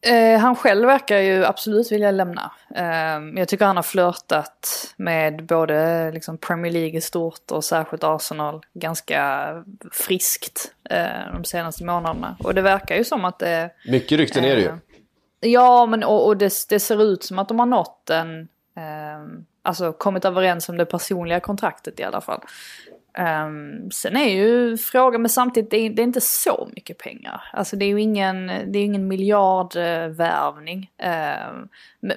Eh, 0.06 0.38
han 0.40 0.56
själv 0.56 0.86
verkar 0.86 1.18
ju 1.18 1.44
absolut 1.44 1.92
vilja 1.92 2.10
lämna. 2.10 2.52
Eh, 2.74 3.38
jag 3.40 3.48
tycker 3.48 3.64
han 3.64 3.76
har 3.76 3.82
flörtat 3.82 4.94
med 4.96 5.46
både 5.46 6.10
liksom, 6.12 6.38
Premier 6.38 6.72
League 6.72 6.98
i 6.98 7.00
stort 7.00 7.50
och 7.50 7.64
särskilt 7.64 8.04
Arsenal 8.04 8.60
ganska 8.74 9.48
friskt 9.92 10.72
eh, 10.90 11.32
de 11.32 11.44
senaste 11.44 11.84
månaderna. 11.84 12.36
Och 12.38 12.54
det 12.54 12.62
verkar 12.62 12.96
ju 12.96 13.04
som 13.04 13.24
att 13.24 13.38
det... 13.38 13.70
Mycket 13.88 14.18
rykten 14.18 14.44
är 14.44 14.56
det 14.56 14.62
ju. 14.62 14.68
Eh, 14.68 14.74
Ja, 15.40 15.86
men 15.86 16.04
och, 16.04 16.26
och 16.26 16.36
det, 16.36 16.52
det 16.68 16.80
ser 16.80 17.02
ut 17.02 17.22
som 17.22 17.38
att 17.38 17.48
de 17.48 17.58
har 17.58 17.66
nått 17.66 18.10
en... 18.10 18.40
Eh, 18.76 19.42
alltså 19.62 19.92
kommit 19.92 20.24
överens 20.24 20.68
om 20.68 20.76
det 20.76 20.84
personliga 20.84 21.40
kontraktet 21.40 22.00
i 22.00 22.02
alla 22.02 22.20
fall. 22.20 22.40
Um, 23.18 23.90
sen 23.90 24.16
är 24.16 24.30
ju 24.30 24.76
frågan, 24.76 25.22
men 25.22 25.28
samtidigt 25.28 25.70
det 25.70 25.76
är 25.76 25.90
det 25.90 26.02
är 26.02 26.04
inte 26.04 26.20
så 26.20 26.68
mycket 26.74 26.98
pengar. 26.98 27.42
Alltså 27.52 27.76
det 27.76 27.84
är 27.84 27.88
ju 27.88 28.00
ingen, 28.00 28.46
det 28.46 28.78
är 28.78 28.84
ingen 28.84 29.08
miljardvärvning. 29.08 30.90
Um, 31.50 31.68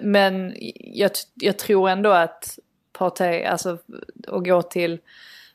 men 0.01 0.53
jag, 0.79 1.11
jag 1.33 1.59
tror 1.59 1.89
ändå 1.89 2.09
att 2.09 2.59
Partey, 2.93 3.43
alltså 3.43 3.77
att 4.27 4.43
gå 4.43 4.61
till 4.61 4.99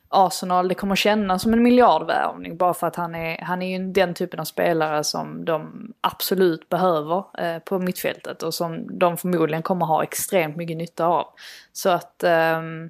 Arsenal, 0.09 0.67
det 0.67 0.75
kommer 0.75 0.95
kännas 0.95 1.41
som 1.41 1.53
en 1.53 1.63
miljardvärvning 1.63 2.57
bara 2.57 2.73
för 2.73 2.87
att 2.87 2.95
han 2.95 3.15
är, 3.15 3.41
han 3.41 3.61
är 3.61 3.79
ju 3.79 3.91
den 3.91 4.13
typen 4.13 4.39
av 4.39 4.43
spelare 4.43 5.03
som 5.03 5.45
de 5.45 5.93
absolut 6.01 6.69
behöver 6.69 7.23
eh, 7.37 7.59
på 7.59 7.79
mittfältet 7.79 8.43
och 8.43 8.53
som 8.53 8.99
de 8.99 9.17
förmodligen 9.17 9.63
kommer 9.63 9.85
ha 9.85 10.03
extremt 10.03 10.55
mycket 10.55 10.77
nytta 10.77 11.05
av. 11.05 11.27
Så 11.73 11.89
att 11.89 12.23
um, 12.57 12.89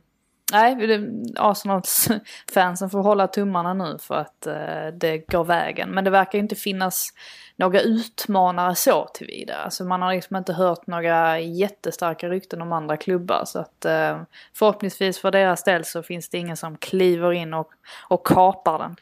Nej, 0.51 0.99
Arsenals 1.35 2.07
fansen 2.53 2.89
får 2.89 3.01
hålla 3.01 3.27
tummarna 3.27 3.73
nu 3.73 3.97
för 4.01 4.15
att 4.15 4.47
eh, 4.47 4.87
det 4.93 5.17
går 5.17 5.43
vägen. 5.43 5.89
Men 5.89 6.03
det 6.03 6.09
verkar 6.09 6.37
ju 6.37 6.43
inte 6.43 6.55
finnas 6.55 7.13
några 7.55 7.81
utmanare 7.81 8.75
så 8.75 9.07
tillvida. 9.13 9.55
Alltså 9.55 9.83
man 9.83 10.01
har 10.01 10.13
liksom 10.13 10.35
inte 10.35 10.53
hört 10.53 10.87
några 10.87 11.39
jättestarka 11.39 12.29
rykten 12.29 12.61
om 12.61 12.71
andra 12.71 12.97
klubbar. 12.97 13.43
Så 13.45 13.59
att 13.59 13.85
eh, 13.85 14.21
förhoppningsvis 14.53 15.19
för 15.19 15.31
deras 15.31 15.63
del 15.63 15.85
så 15.85 16.03
finns 16.03 16.29
det 16.29 16.37
ingen 16.37 16.57
som 16.57 16.77
kliver 16.77 17.33
in 17.33 17.53
och, 17.53 17.69
och 18.07 18.27
kapar 18.27 18.79
den. 18.79 18.95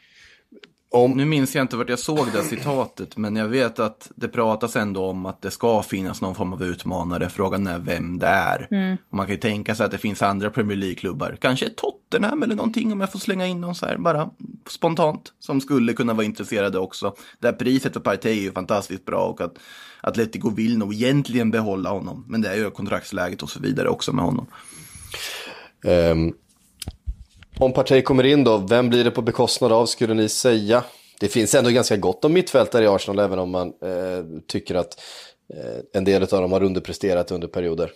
Om, 0.90 1.12
Nu 1.12 1.24
minns 1.24 1.54
jag 1.54 1.64
inte 1.64 1.76
vart 1.76 1.88
jag 1.88 1.98
såg 1.98 2.26
det 2.32 2.42
citatet, 2.42 3.16
men 3.16 3.36
jag 3.36 3.48
vet 3.48 3.78
att 3.78 4.10
det 4.14 4.28
pratas 4.28 4.76
ändå 4.76 5.06
om 5.06 5.26
att 5.26 5.42
det 5.42 5.50
ska 5.50 5.82
finnas 5.82 6.20
någon 6.20 6.34
form 6.34 6.52
av 6.52 6.62
utmanare. 6.62 7.28
Frågan 7.28 7.66
är 7.66 7.78
vem 7.78 8.18
det 8.18 8.26
är. 8.26 8.68
Och 9.10 9.16
man 9.16 9.26
kan 9.26 9.34
ju 9.34 9.40
tänka 9.40 9.74
sig 9.74 9.86
att 9.86 9.92
det 9.92 9.98
finns 9.98 10.22
andra 10.22 10.50
Premier 10.50 10.76
League-klubbar, 10.76 11.36
kanske 11.40 11.68
Tottenham 11.70 12.42
eller 12.42 12.54
någonting 12.54 12.92
om 12.92 13.00
jag 13.00 13.12
får 13.12 13.18
slänga 13.18 13.46
in 13.46 13.60
någon 13.60 13.74
så 13.74 13.86
här 13.86 13.96
bara 13.98 14.30
spontant, 14.70 15.32
som 15.38 15.60
skulle 15.60 15.92
kunna 15.92 16.14
vara 16.14 16.26
intresserade 16.26 16.78
också. 16.78 17.14
Där 17.38 17.52
priset 17.52 17.92
för 17.92 18.00
Partey 18.00 18.38
är 18.38 18.42
ju 18.42 18.52
fantastiskt 18.52 19.04
bra 19.04 19.24
och 19.26 19.40
att 19.40 19.54
Atletico 20.00 20.50
vill 20.50 20.78
nog 20.78 20.94
egentligen 20.94 21.50
behålla 21.50 21.90
honom, 21.90 22.24
men 22.28 22.40
det 22.40 22.48
är 22.48 22.56
ju 22.56 22.70
kontraktsläget 22.70 23.42
och 23.42 23.50
så 23.50 23.60
vidare 23.60 23.88
också 23.88 24.12
med 24.12 24.24
honom. 24.24 24.46
ehm, 25.84 26.32
om 27.60 27.72
Partey 27.72 28.02
kommer 28.02 28.26
in 28.26 28.44
då, 28.44 28.56
vem 28.56 28.88
blir 28.88 29.04
det 29.04 29.10
på 29.10 29.22
bekostnad 29.22 29.72
av 29.72 29.86
skulle 29.86 30.14
ni 30.14 30.28
säga? 30.28 30.84
Det 31.20 31.28
finns 31.28 31.54
ändå 31.54 31.70
ganska 31.70 31.96
gott 31.96 32.24
om 32.24 32.32
mittfältare 32.32 32.84
i 32.84 32.88
Arsenal, 32.88 33.18
även 33.18 33.38
om 33.38 33.50
man 33.50 33.68
eh, 33.68 34.40
tycker 34.46 34.74
att 34.74 35.00
eh, 35.54 35.80
en 35.92 36.04
del 36.04 36.22
av 36.22 36.28
dem 36.28 36.52
har 36.52 36.62
underpresterat 36.62 37.30
under 37.30 37.48
perioder. 37.48 37.90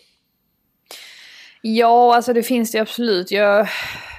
Ja, 1.63 2.17
alltså 2.17 2.33
det 2.33 2.43
finns 2.43 2.73
det 2.73 2.79
absolut. 2.79 3.31
Jag, 3.31 3.69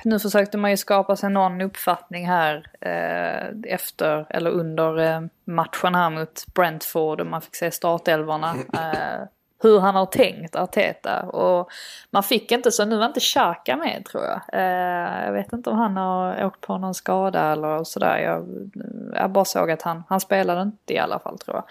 nu 0.03 0.19
försökte 0.19 0.57
man 0.57 0.71
ju 0.71 0.77
skapa 0.77 1.15
sig 1.15 1.29
någon 1.29 1.61
uppfattning 1.61 2.27
här 2.27 2.67
eh, 2.81 3.73
efter 3.73 4.25
eller 4.29 4.49
under 4.49 4.99
eh, 4.99 5.21
matchen 5.45 5.95
här 5.95 6.09
mot 6.09 6.45
Brentford 6.55 7.21
och 7.21 7.27
man 7.27 7.41
fick 7.41 7.55
se 7.55 7.71
startelvorna. 7.71 8.55
Eh, 8.73 9.27
hur 9.63 9.79
han 9.79 9.95
har 9.95 10.05
tänkt, 10.05 10.55
Arteta. 10.55 11.21
Och 11.21 11.71
man 12.11 12.23
fick 12.23 12.51
inte, 12.51 12.71
så 12.71 12.85
nu 12.85 12.97
var 12.97 13.05
inte 13.05 13.19
Xhaka 13.19 13.77
med 13.77 14.05
tror 14.05 14.23
jag. 14.23 14.41
Eh, 14.53 15.25
jag 15.25 15.33
vet 15.33 15.53
inte 15.53 15.69
om 15.69 15.77
han 15.77 15.97
har 15.97 16.45
åkt 16.45 16.61
på 16.61 16.77
någon 16.77 16.93
skada 16.93 17.51
eller 17.51 17.83
sådär. 17.83 18.17
Jag, 18.17 18.71
jag 19.15 19.31
bara 19.31 19.45
såg 19.45 19.71
att 19.71 19.81
han, 19.81 20.03
han 20.09 20.19
spelade 20.19 20.61
inte 20.61 20.93
i 20.93 20.99
alla 20.99 21.19
fall 21.19 21.37
tror 21.37 21.55
jag. 21.57 21.65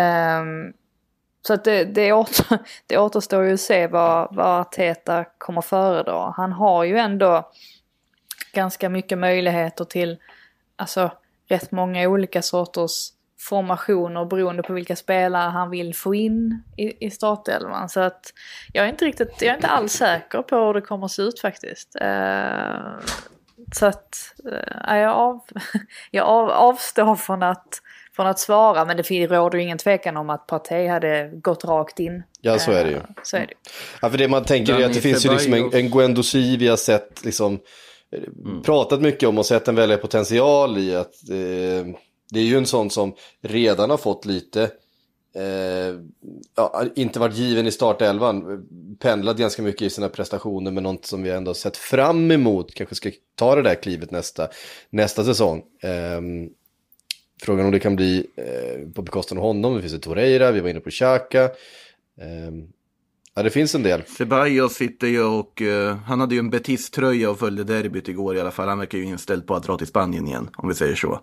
Eh, 0.00 0.44
så 1.42 1.54
att 1.54 1.64
det, 1.64 1.84
det, 1.84 2.12
åter, 2.12 2.58
det 2.86 2.98
återstår 2.98 3.44
ju 3.44 3.54
att 3.54 3.60
se 3.60 3.86
vad, 3.86 4.34
vad 4.34 4.60
Arteta 4.60 5.24
kommer 5.38 5.60
föredra. 5.60 6.34
Han 6.36 6.52
har 6.52 6.84
ju 6.84 6.98
ändå 6.98 7.50
ganska 8.52 8.88
mycket 8.88 9.18
möjligheter 9.18 9.84
till 9.84 10.18
alltså, 10.76 11.10
rätt 11.48 11.70
många 11.70 12.08
olika 12.08 12.42
sorters 12.42 13.10
formationer 13.48 14.24
beroende 14.24 14.62
på 14.62 14.72
vilka 14.72 14.96
spelare 14.96 15.50
han 15.50 15.70
vill 15.70 15.94
få 15.94 16.14
in 16.14 16.62
i, 16.76 17.06
i 17.06 17.10
startelvan. 17.10 17.88
Så 17.88 18.00
att 18.00 18.32
jag 18.72 18.84
är 18.84 18.88
inte 18.88 19.04
riktigt, 19.04 19.42
jag 19.42 19.50
är 19.50 19.54
inte 19.54 19.68
alls 19.68 19.92
säker 19.92 20.42
på 20.42 20.56
hur 20.56 20.74
det 20.74 20.80
kommer 20.80 21.04
att 21.04 21.12
se 21.12 21.22
ut 21.22 21.40
faktiskt. 21.40 21.96
Eh, 22.00 23.00
så 23.74 23.86
att 23.86 24.34
eh, 24.88 24.96
jag, 24.96 25.12
av, 25.12 25.40
jag 26.10 26.26
av, 26.26 26.50
avstår 26.50 27.16
från 27.16 27.42
att, 27.42 27.82
från 28.16 28.26
att 28.26 28.38
svara 28.38 28.84
men 28.84 28.96
det 28.96 29.10
råder 29.10 29.58
ju 29.58 29.64
ingen 29.64 29.78
tvekan 29.78 30.16
om 30.16 30.30
att 30.30 30.46
Partey 30.46 30.86
hade 30.88 31.30
gått 31.34 31.64
rakt 31.64 32.00
in. 32.00 32.22
Ja, 32.40 32.58
så 32.58 32.72
är 32.72 32.84
det 32.84 32.90
ju. 32.90 32.96
Eh, 32.96 33.02
Så 33.22 33.36
är 33.36 33.40
det 33.40 33.46
ju. 33.46 33.56
Ja, 34.02 34.10
för 34.10 34.18
det 34.18 34.28
man 34.28 34.44
tänker 34.44 34.80
är 34.80 34.86
att 34.86 34.94
det 34.94 35.00
finns 35.00 35.26
ju 35.26 35.32
liksom 35.32 35.54
en, 35.54 35.74
en 35.74 35.90
Guendouzi 35.90 36.56
vi 36.56 36.68
har 36.68 36.76
sett, 36.76 37.24
liksom, 37.24 37.60
eh, 38.12 38.62
pratat 38.64 39.00
mycket 39.00 39.28
om 39.28 39.38
och 39.38 39.46
sett 39.46 39.68
en 39.68 39.74
väldig 39.74 40.00
potential 40.00 40.78
i 40.78 40.96
att 40.96 41.30
eh, 41.30 41.94
det 42.30 42.40
är 42.40 42.44
ju 42.44 42.56
en 42.56 42.66
sån 42.66 42.90
som 42.90 43.14
redan 43.42 43.90
har 43.90 43.96
fått 43.96 44.24
lite, 44.24 44.62
eh, 45.34 45.94
ja, 46.56 46.84
inte 46.96 47.18
varit 47.20 47.36
given 47.36 47.66
i 47.66 47.72
startelvan, 47.72 48.66
pendlat 48.98 49.36
ganska 49.36 49.62
mycket 49.62 49.82
i 49.82 49.90
sina 49.90 50.08
prestationer 50.08 50.70
med 50.70 50.82
något 50.82 51.06
som 51.06 51.22
vi 51.22 51.30
ändå 51.30 51.54
sett 51.54 51.76
fram 51.76 52.30
emot, 52.30 52.74
kanske 52.74 52.94
ska 52.94 53.10
ta 53.34 53.54
det 53.54 53.62
där 53.62 53.74
klivet 53.74 54.10
nästa, 54.10 54.48
nästa 54.90 55.24
säsong. 55.24 55.62
Eh, 55.82 56.20
Frågan 57.42 57.66
om 57.66 57.72
det 57.72 57.80
kan 57.80 57.96
bli 57.96 58.26
eh, 58.36 58.88
på 58.94 59.02
bekostnad 59.02 59.38
av 59.38 59.44
honom, 59.44 59.74
det 59.74 59.80
finns 59.80 59.94
ett 59.94 60.02
Torreira, 60.02 60.50
vi 60.50 60.60
var 60.60 60.68
inne 60.68 60.80
på 60.80 60.90
Xhaka. 60.90 61.50
Ehm, 62.20 62.68
Ja, 63.34 63.42
det 63.42 63.50
finns 63.50 63.74
en 63.74 63.82
del. 63.82 64.02
Ceballos 64.02 64.74
sitter 64.74 65.06
ju 65.06 65.22
och 65.22 65.62
eh, 65.62 65.96
han 65.96 66.20
hade 66.20 66.34
ju 66.34 66.38
en 66.38 66.50
Betis-tröja 66.50 67.30
och 67.30 67.38
följde 67.38 67.64
derbyt 67.64 68.08
igår 68.08 68.36
i 68.36 68.40
alla 68.40 68.50
fall. 68.50 68.68
Han 68.68 68.78
verkar 68.78 68.98
ju 68.98 69.04
inställd 69.04 69.46
på 69.46 69.54
att 69.54 69.62
dra 69.62 69.76
till 69.78 69.86
Spanien 69.86 70.26
igen, 70.26 70.50
om 70.56 70.68
vi 70.68 70.74
säger 70.74 70.94
så. 70.94 71.20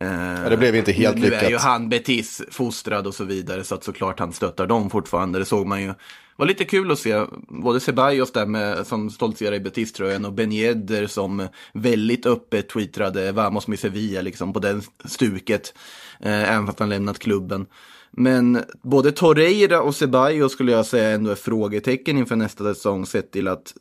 Eh, 0.00 0.48
det 0.50 0.56
blev 0.56 0.76
inte 0.76 0.92
helt 0.92 1.16
nu, 1.16 1.20
Nu 1.20 1.26
lyckat. 1.30 1.42
är 1.42 1.50
ju 1.50 1.56
han 1.56 1.88
Betis 1.88 2.42
fostrad 2.50 3.06
och 3.06 3.14
så 3.14 3.24
vidare, 3.24 3.64
så 3.64 3.74
att 3.74 3.84
såklart 3.84 4.18
han 4.20 4.32
stöttar 4.32 4.66
dem 4.66 4.90
fortfarande. 4.90 5.38
Det 5.38 5.44
såg 5.44 5.66
man 5.66 5.82
ju 5.82 5.94
var 6.36 6.46
lite 6.46 6.64
kul 6.64 6.90
att 6.90 6.98
se 6.98 7.24
både 7.48 7.80
Ceballos 7.80 8.32
där 8.32 8.46
med, 8.46 8.86
som 8.86 9.10
stoltserar 9.10 9.54
i 9.54 9.60
Betis-tröjan 9.60 10.24
och 10.24 10.32
Ben 10.32 10.52
Yedder 10.52 11.06
som 11.06 11.48
väldigt 11.72 12.26
öppet 12.26 12.68
twittrade 12.68 13.32
Vamos 13.32 13.66
med 13.66 13.78
Sevilla 13.78 14.20
liksom 14.20 14.52
på 14.52 14.58
den 14.58 14.82
stuket. 15.04 15.74
Eh, 16.20 16.50
även 16.52 16.66
fast 16.66 16.78
han 16.78 16.88
lämnat 16.88 17.18
klubben. 17.18 17.66
Men 18.10 18.62
både 18.82 19.12
Torreira 19.12 19.82
och 19.82 19.94
Ceballos 19.94 20.52
skulle 20.52 20.72
jag 20.72 20.86
säga 20.86 21.10
ändå 21.10 21.30
är 21.30 21.34
frågetecken 21.34 22.18
inför 22.18 22.36
nästa 22.36 22.64
säsong 22.74 23.06
sett 23.06 23.30
till 23.30 23.48
att 23.48 23.74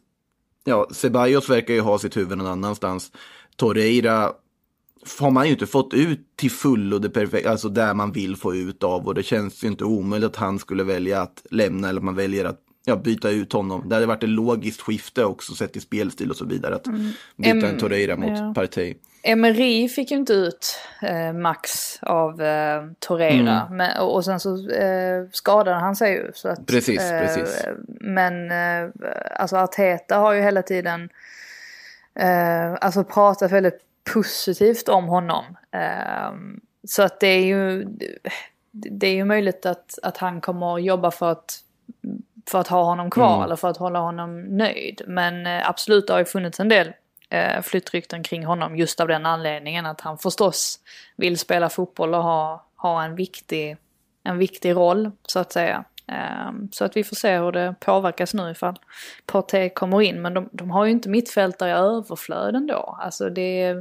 ja, 0.64 0.88
Ceballos 0.92 1.50
verkar 1.50 1.74
ju 1.74 1.80
ha 1.80 2.00
sitt 2.00 2.18
huvud 2.18 2.38
någon 2.38 2.48
annanstans. 2.48 3.12
Torreira 3.56 4.32
har 5.20 5.32
man 5.32 5.46
ju 5.46 5.52
inte 5.52 5.68
fått 5.68 5.94
ut 5.94 6.20
till 6.36 6.52
fullo 6.52 7.00
det 7.00 7.10
perfekta, 7.10 7.52
alltså 7.52 7.70
där 7.70 7.94
man 7.94 8.12
vill 8.12 8.36
få 8.36 8.56
ut 8.56 8.84
av 8.84 9.08
och 9.08 9.16
det 9.16 9.24
känns 9.24 9.64
ju 9.64 9.68
inte 9.68 9.84
omöjligt 9.84 10.30
att 10.30 10.36
han 10.36 10.60
skulle 10.60 10.84
välja 10.84 11.22
att 11.22 11.46
lämna 11.52 11.90
eller 11.90 12.00
att 12.00 12.06
man 12.06 12.16
väljer 12.16 12.46
att 12.46 12.60
ja, 12.86 12.96
byta 12.96 13.30
ut 13.30 13.54
honom. 13.54 13.90
Det 13.90 13.96
hade 13.96 14.08
varit 14.08 14.24
ett 14.24 14.30
logiskt 14.30 14.82
skifte 14.82 15.26
också 15.26 15.56
sett 15.56 15.78
i 15.78 15.80
spelstil 15.80 16.30
och 16.30 16.38
så 16.38 16.46
vidare 16.46 16.76
att 16.76 16.84
byta 16.84 17.50
Em, 17.50 17.64
en 17.64 17.78
Torreira 17.78 18.16
mot 18.16 18.40
ja. 18.40 18.54
Partey. 18.56 18.96
Emery 19.24 19.90
fick 19.90 20.12
ju 20.12 20.18
inte 20.18 20.34
ut 20.34 20.80
eh, 21.02 21.34
max 21.34 22.00
av 22.02 22.42
eh, 22.42 22.84
Torreira. 23.00 23.62
Mm. 23.62 23.78
Men, 23.78 23.98
och, 23.98 24.16
och 24.16 24.26
sen 24.26 24.40
så 24.40 24.70
eh, 24.72 25.24
skadade 25.32 25.78
han 25.78 25.96
sig 25.96 26.14
ju. 26.14 26.32
Så 26.34 26.50
att, 26.50 26.66
Precis, 26.68 27.02
eh, 27.02 27.22
precis. 27.22 27.66
Men 27.86 28.52
eh, 28.52 28.90
alltså 29.36 29.58
Arteta 29.58 30.18
har 30.18 30.34
ju 30.34 30.42
hela 30.42 30.62
tiden 30.62 31.10
eh, 32.16 32.74
alltså 32.82 33.04
pratat 33.04 33.52
väldigt 33.52 33.80
positivt 34.14 34.90
om 34.90 35.08
honom. 35.08 35.46
Eh, 35.72 36.32
så 36.88 37.04
att 37.04 37.20
det 37.20 37.28
är 37.28 37.46
ju, 37.46 37.86
det 38.72 39.08
är 39.08 39.14
ju 39.16 39.26
möjligt 39.26 39.66
att, 39.66 40.00
att 40.04 40.18
han 40.18 40.42
kommer 40.42 40.76
att 40.76 40.84
jobba 40.84 41.12
för 41.12 41.32
att 41.32 41.60
för 42.50 42.60
att 42.60 42.68
ha 42.68 42.84
honom 42.84 43.10
kvar 43.10 43.34
Mm. 43.34 43.44
eller 43.46 43.56
för 43.56 43.68
att 43.68 43.78
hålla 43.78 44.00
honom 44.00 44.42
nöjd. 44.42 45.02
Men 45.08 45.48
eh, 45.48 45.70
absolut, 45.70 46.08
det 46.08 46.14
har 46.14 46.20
ju 46.20 46.26
funnits 46.26 46.60
en 46.60 46.70
del 46.70 46.94
eh, 47.30 47.62
flyttrykten 47.62 48.24
kring 48.24 48.46
honom 48.46 48.78
just 48.78 49.00
av 49.00 49.08
den 49.08 49.26
anledningen 49.26 49.86
att 49.86 50.02
han 50.02 50.18
förstås 50.18 50.80
vill 51.16 51.40
spela 51.40 51.70
fotboll 51.70 52.14
och 52.14 52.24
ha, 52.24 52.66
ha 52.76 53.04
en, 53.04 53.16
viktig, 53.16 53.78
en 54.24 54.38
viktig 54.38 54.76
roll 54.76 55.12
så 55.26 55.40
att 55.40 55.52
säga. 55.52 55.84
Eh, 56.08 56.52
så 56.72 56.86
att 56.86 56.98
vi 56.98 57.04
får 57.04 57.16
se 57.16 57.38
hur 57.38 57.52
det 57.52 57.76
påverkas 57.80 58.34
nu 58.34 58.52
ifall 58.52 58.80
Partey 59.26 59.70
kommer 59.70 60.02
in. 60.02 60.22
Men 60.22 60.34
de, 60.34 60.50
de 60.52 60.72
har 60.72 60.86
ju 60.86 60.92
inte 60.92 61.10
mittfältare 61.10 61.70
i 61.70 61.74
överflöd 61.74 62.56
ändå. 62.56 62.98
Alltså 63.02 63.30
det, 63.30 63.74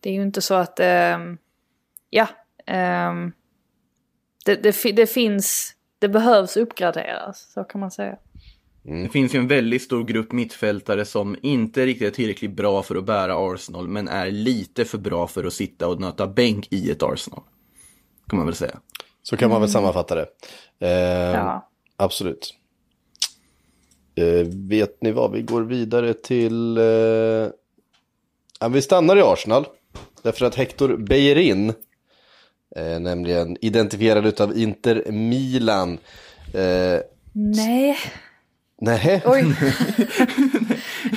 det 0.00 0.10
är 0.10 0.14
ju 0.14 0.22
inte 0.22 0.42
så 0.42 0.54
att, 0.54 0.80
eh, 0.80 1.18
ja, 2.10 2.28
ehm, 2.66 3.32
det, 4.44 4.54
det, 4.54 4.92
det 4.92 5.06
finns, 5.06 5.74
det 5.98 6.08
behövs 6.08 6.56
uppgraderas, 6.56 7.52
så 7.52 7.64
kan 7.64 7.80
man 7.80 7.90
säga. 7.90 8.16
Det 8.88 9.08
finns 9.08 9.34
ju 9.34 9.38
en 9.38 9.48
väldigt 9.48 9.82
stor 9.82 10.04
grupp 10.04 10.32
mittfältare 10.32 11.04
som 11.04 11.36
inte 11.42 11.86
riktigt 11.86 12.08
är 12.08 12.10
tillräckligt 12.10 12.50
bra 12.56 12.82
för 12.82 12.94
att 12.96 13.04
bära 13.04 13.52
Arsenal, 13.54 13.88
men 13.88 14.08
är 14.08 14.30
lite 14.30 14.84
för 14.84 14.98
bra 14.98 15.26
för 15.26 15.44
att 15.44 15.52
sitta 15.52 15.88
och 15.88 16.00
nöta 16.00 16.26
bänk 16.26 16.72
i 16.72 16.90
ett 16.90 17.02
Arsenal. 17.02 17.42
Kan 18.28 18.36
man 18.36 18.46
väl 18.46 18.54
säga. 18.54 18.80
Så 19.22 19.36
kan 19.36 19.50
man 19.50 19.60
väl 19.60 19.70
sammanfatta 19.70 20.14
det. 20.14 20.26
Eh, 20.78 20.90
Ja. 20.90 21.68
Absolut. 21.96 22.54
Eh, 24.14 24.46
vet 24.48 25.02
ni 25.02 25.12
vad, 25.12 25.32
vi 25.32 25.42
går 25.42 25.62
vidare 25.62 26.14
till... 26.14 26.78
Eh, 26.78 26.84
ja, 28.60 28.68
vi 28.70 28.82
stannar 28.82 29.16
i 29.16 29.22
Arsenal. 29.22 29.66
Därför 30.22 30.46
att 30.46 30.54
Hector 30.54 30.96
Bellerin, 30.96 31.72
eh, 32.76 33.00
nämligen 33.00 33.56
identifierad 33.60 34.40
av 34.40 34.58
Inter 34.58 35.12
Milan. 35.12 35.98
Eh, 36.54 37.00
Nej, 37.32 37.96
nej, 38.80 39.22
oj. 39.24 39.44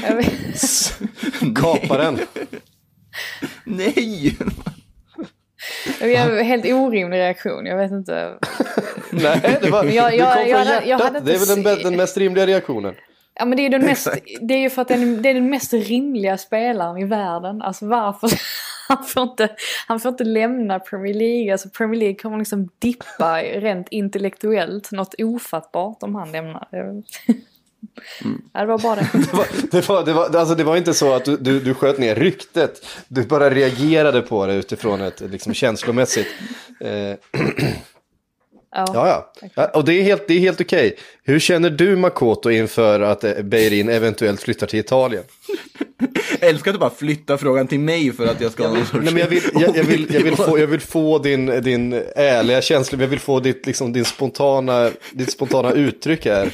Jag 0.04 0.15
vet- 0.15 1.00
kaparen. 1.56 2.19
Nej! 3.63 4.38
Det 6.00 6.15
är 6.15 6.38
en 6.39 6.45
helt 6.45 6.65
orimlig 6.65 7.17
reaktion, 7.17 7.65
jag 7.65 7.78
vet 7.78 7.91
inte. 7.91 8.34
nej, 9.12 9.58
det, 9.62 9.69
var, 9.69 9.84
Men 9.84 9.93
jag- 9.95 10.12
det 10.12 10.15
jag- 10.15 10.34
kom 10.34 10.48
jag 10.50 10.65
från 10.65 10.74
jag 10.76 10.88
hjärtat. 10.88 11.06
hade 11.13 11.19
det 11.19 11.34
är 11.36 11.56
väl 11.56 11.63
den, 11.63 11.84
den 11.84 11.95
mest 11.95 12.17
rimliga 12.17 12.48
reaktionen. 12.48 12.95
Ja 13.36 13.45
men 13.45 13.58
det 13.58 13.65
är 13.65 13.69
den 13.69 13.86
mest, 13.86 14.08
det 14.41 14.54
är 14.54 14.60
ju 14.60 14.69
för 14.69 14.82
att 14.82 14.88
den, 14.88 15.22
det 15.22 15.30
är 15.30 15.34
den 15.34 15.50
mest 15.50 15.74
rimliga 15.74 16.38
spelaren 16.38 16.98
i 16.98 17.06
världen. 17.06 17.62
Alltså 17.62 17.86
varför? 17.88 18.30
Han 18.89 19.04
får 19.06 19.23
inte, 19.23 19.49
han 19.88 19.99
får 19.99 20.10
inte 20.10 20.23
lämna 20.23 20.80
Premier 20.80 21.13
League. 21.13 21.52
Alltså 21.52 21.69
Premier 21.69 21.99
League 21.99 22.15
kommer 22.15 22.38
liksom 22.38 22.69
dippa 22.80 23.41
rent 23.41 23.88
intellektuellt. 23.91 24.91
Något 24.91 25.15
ofattbart 25.21 26.04
om 26.04 26.15
han 26.15 26.32
lämnar. 26.32 26.67
Det- 26.71 27.04
Ja, 28.54 28.60
det 28.60 28.65
var 28.65 28.78
bara 28.80 28.95
det. 28.95 29.10
Det 29.23 29.34
var, 29.34 29.45
det, 29.71 29.88
var, 29.89 30.06
det, 30.06 30.13
var, 30.13 30.39
alltså 30.39 30.56
det 30.56 30.63
var 30.63 30.78
inte 30.78 30.93
så 30.93 31.13
att 31.13 31.25
du, 31.25 31.38
du, 31.38 31.60
du 31.60 31.73
sköt 31.73 31.97
ner 31.97 32.15
ryktet. 32.15 32.86
Du 33.08 33.23
bara 33.25 33.49
reagerade 33.49 34.21
på 34.21 34.45
det 34.45 34.54
utifrån 34.54 35.02
ett 35.02 35.21
liksom, 35.21 35.54
känslomässigt. 35.54 36.28
Eh, 36.80 36.89
Ja. 38.71 38.86
ja, 38.93 39.32
ja. 39.55 39.65
Och 39.65 39.86
det 39.86 39.93
är 39.93 40.03
helt, 40.03 40.27
det 40.27 40.34
är 40.34 40.39
helt 40.39 40.62
okej. 40.62 40.97
Hur 41.23 41.39
känner 41.39 41.69
du 41.69 41.95
Makoto 41.95 42.49
inför 42.49 42.99
att 42.99 43.23
eh, 43.23 43.34
Beirin 43.43 43.89
eventuellt 43.89 44.41
flyttar 44.41 44.67
till 44.67 44.79
Italien? 44.79 45.23
Jag 46.41 46.49
älskar 46.49 46.71
att 46.71 46.75
du 46.75 46.79
bara 46.79 46.89
flyttar 46.89 47.38
frågan 47.38 47.67
till 47.67 47.79
mig 47.79 48.12
för 48.12 48.27
att 48.27 48.41
jag 48.41 48.51
ska 48.51 48.67
ha 48.67 48.73
någon 48.73 48.86
sorts 48.86 49.03
Nej, 49.03 49.13
men 49.13 49.17
jag, 49.17 49.27
vill, 49.27 49.43
jag, 49.53 49.77
jag, 49.77 49.84
vill, 49.84 50.13
jag, 50.13 50.21
vill 50.21 50.36
få, 50.36 50.60
jag 50.60 50.67
vill 50.67 50.79
få 50.79 51.19
din, 51.19 51.45
din 51.45 51.93
ärliga 52.15 52.62
känsla, 52.62 52.97
jag 53.01 53.08
vill 53.08 53.19
få 53.19 53.39
ditt, 53.39 53.65
liksom, 53.65 53.93
din 53.93 54.05
spontana, 54.05 54.91
ditt 55.12 55.32
spontana 55.32 55.71
uttryck 55.71 56.25
här. 56.25 56.51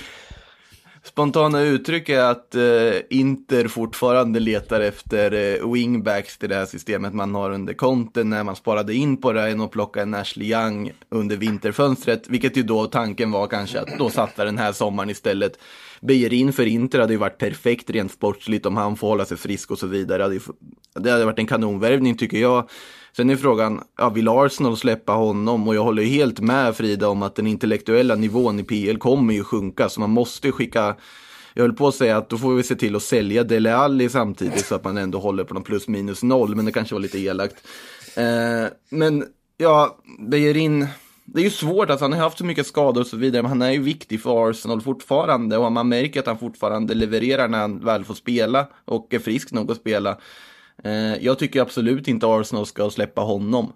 Spontana 1.15 1.61
uttryck 1.61 2.09
är 2.09 2.19
att 2.19 2.55
eh, 2.55 2.61
Inter 3.09 3.67
fortfarande 3.67 4.39
letar 4.39 4.81
efter 4.81 5.31
eh, 5.31 5.71
wingbacks 5.71 6.37
till 6.37 6.49
det 6.49 6.55
här 6.55 6.65
systemet 6.65 7.13
man 7.13 7.35
har 7.35 7.51
under 7.51 7.73
konten 7.73 8.29
när 8.29 8.43
man 8.43 8.55
sparade 8.55 8.93
in 8.93 9.17
på 9.17 9.31
det 9.31 9.53
och 9.53 9.71
plockade 9.71 10.03
en 10.03 10.13
Ashley 10.13 10.51
Young 10.51 10.91
under 11.09 11.37
vinterfönstret. 11.37 12.29
Vilket 12.29 12.57
ju 12.57 12.63
då 12.63 12.85
tanken 12.85 13.31
var 13.31 13.47
kanske 13.47 13.79
att 13.79 13.97
då 13.97 14.09
satsa 14.09 14.45
den 14.45 14.57
här 14.57 14.71
sommaren 14.71 15.09
istället. 15.09 15.59
Bejerin 16.01 16.53
för 16.53 16.65
Inter 16.65 16.99
hade 16.99 17.13
ju 17.13 17.19
varit 17.19 17.37
perfekt 17.37 17.89
rent 17.89 18.11
sportsligt 18.11 18.65
om 18.65 18.77
han 18.77 18.97
får 18.97 19.07
hålla 19.07 19.25
sig 19.25 19.37
frisk 19.37 19.71
och 19.71 19.79
så 19.79 19.87
vidare. 19.87 20.17
Det 20.17 20.23
hade, 20.23 20.35
ju, 20.35 20.41
det 20.93 21.11
hade 21.11 21.25
varit 21.25 21.39
en 21.39 21.47
kanonvärvning 21.47 22.17
tycker 22.17 22.37
jag. 22.37 22.69
Sen 23.15 23.29
är 23.29 23.35
frågan, 23.35 23.83
ja, 23.97 24.09
vill 24.09 24.27
Arsenal 24.27 24.77
släppa 24.77 25.11
honom? 25.11 25.67
Och 25.67 25.75
jag 25.75 25.83
håller 25.83 26.03
ju 26.03 26.09
helt 26.09 26.39
med 26.39 26.75
Frida 26.75 27.07
om 27.09 27.23
att 27.23 27.35
den 27.35 27.47
intellektuella 27.47 28.15
nivån 28.15 28.59
i 28.59 28.63
PL 28.63 28.97
kommer 28.97 29.33
ju 29.33 29.43
sjunka. 29.43 29.89
Så 29.89 29.99
man 29.99 30.09
måste 30.09 30.47
ju 30.47 30.51
skicka, 30.51 30.95
jag 31.53 31.63
höll 31.63 31.73
på 31.73 31.87
att 31.87 31.95
säga 31.95 32.17
att 32.17 32.29
då 32.29 32.37
får 32.37 32.53
vi 32.53 32.63
se 32.63 32.75
till 32.75 32.95
att 32.95 33.03
sälja 33.03 33.43
Dele 33.43 33.75
Alli 33.75 34.09
samtidigt 34.09 34.65
så 34.65 34.75
att 34.75 34.83
man 34.83 34.97
ändå 34.97 35.19
håller 35.19 35.43
på 35.43 35.53
någon 35.53 35.63
plus 35.63 35.87
minus 35.87 36.23
noll. 36.23 36.55
Men 36.55 36.65
det 36.65 36.71
kanske 36.71 36.95
var 36.95 36.99
lite 36.99 37.19
elakt. 37.19 37.67
Eh, 38.15 38.67
men 38.89 39.25
ja, 39.57 39.97
Bejerin, 40.19 40.87
det 41.25 41.41
är 41.41 41.43
ju 41.43 41.49
svårt, 41.49 41.89
alltså 41.89 42.05
han 42.05 42.13
har 42.13 42.19
haft 42.19 42.37
så 42.37 42.45
mycket 42.45 42.67
skador 42.67 43.01
och 43.01 43.07
så 43.07 43.17
vidare, 43.17 43.41
men 43.41 43.49
han 43.49 43.61
är 43.61 43.71
ju 43.71 43.81
viktig 43.81 44.21
för 44.21 44.49
Arsenal 44.49 44.81
fortfarande 44.81 45.57
och 45.57 45.71
man 45.71 45.89
märker 45.89 46.19
att 46.19 46.27
han 46.27 46.39
fortfarande 46.39 46.93
levererar 46.93 47.47
när 47.47 47.59
han 47.59 47.79
väl 47.79 48.05
får 48.05 48.13
spela 48.13 48.67
och 48.85 49.13
är 49.13 49.19
frisk 49.19 49.51
nog 49.51 49.71
att 49.71 49.77
spela. 49.77 50.17
Eh, 50.83 51.15
jag 51.15 51.39
tycker 51.39 51.61
absolut 51.61 52.07
inte 52.07 52.27
Arsenal 52.27 52.65
ska 52.65 52.89
släppa 52.89 53.21
honom. 53.21 53.73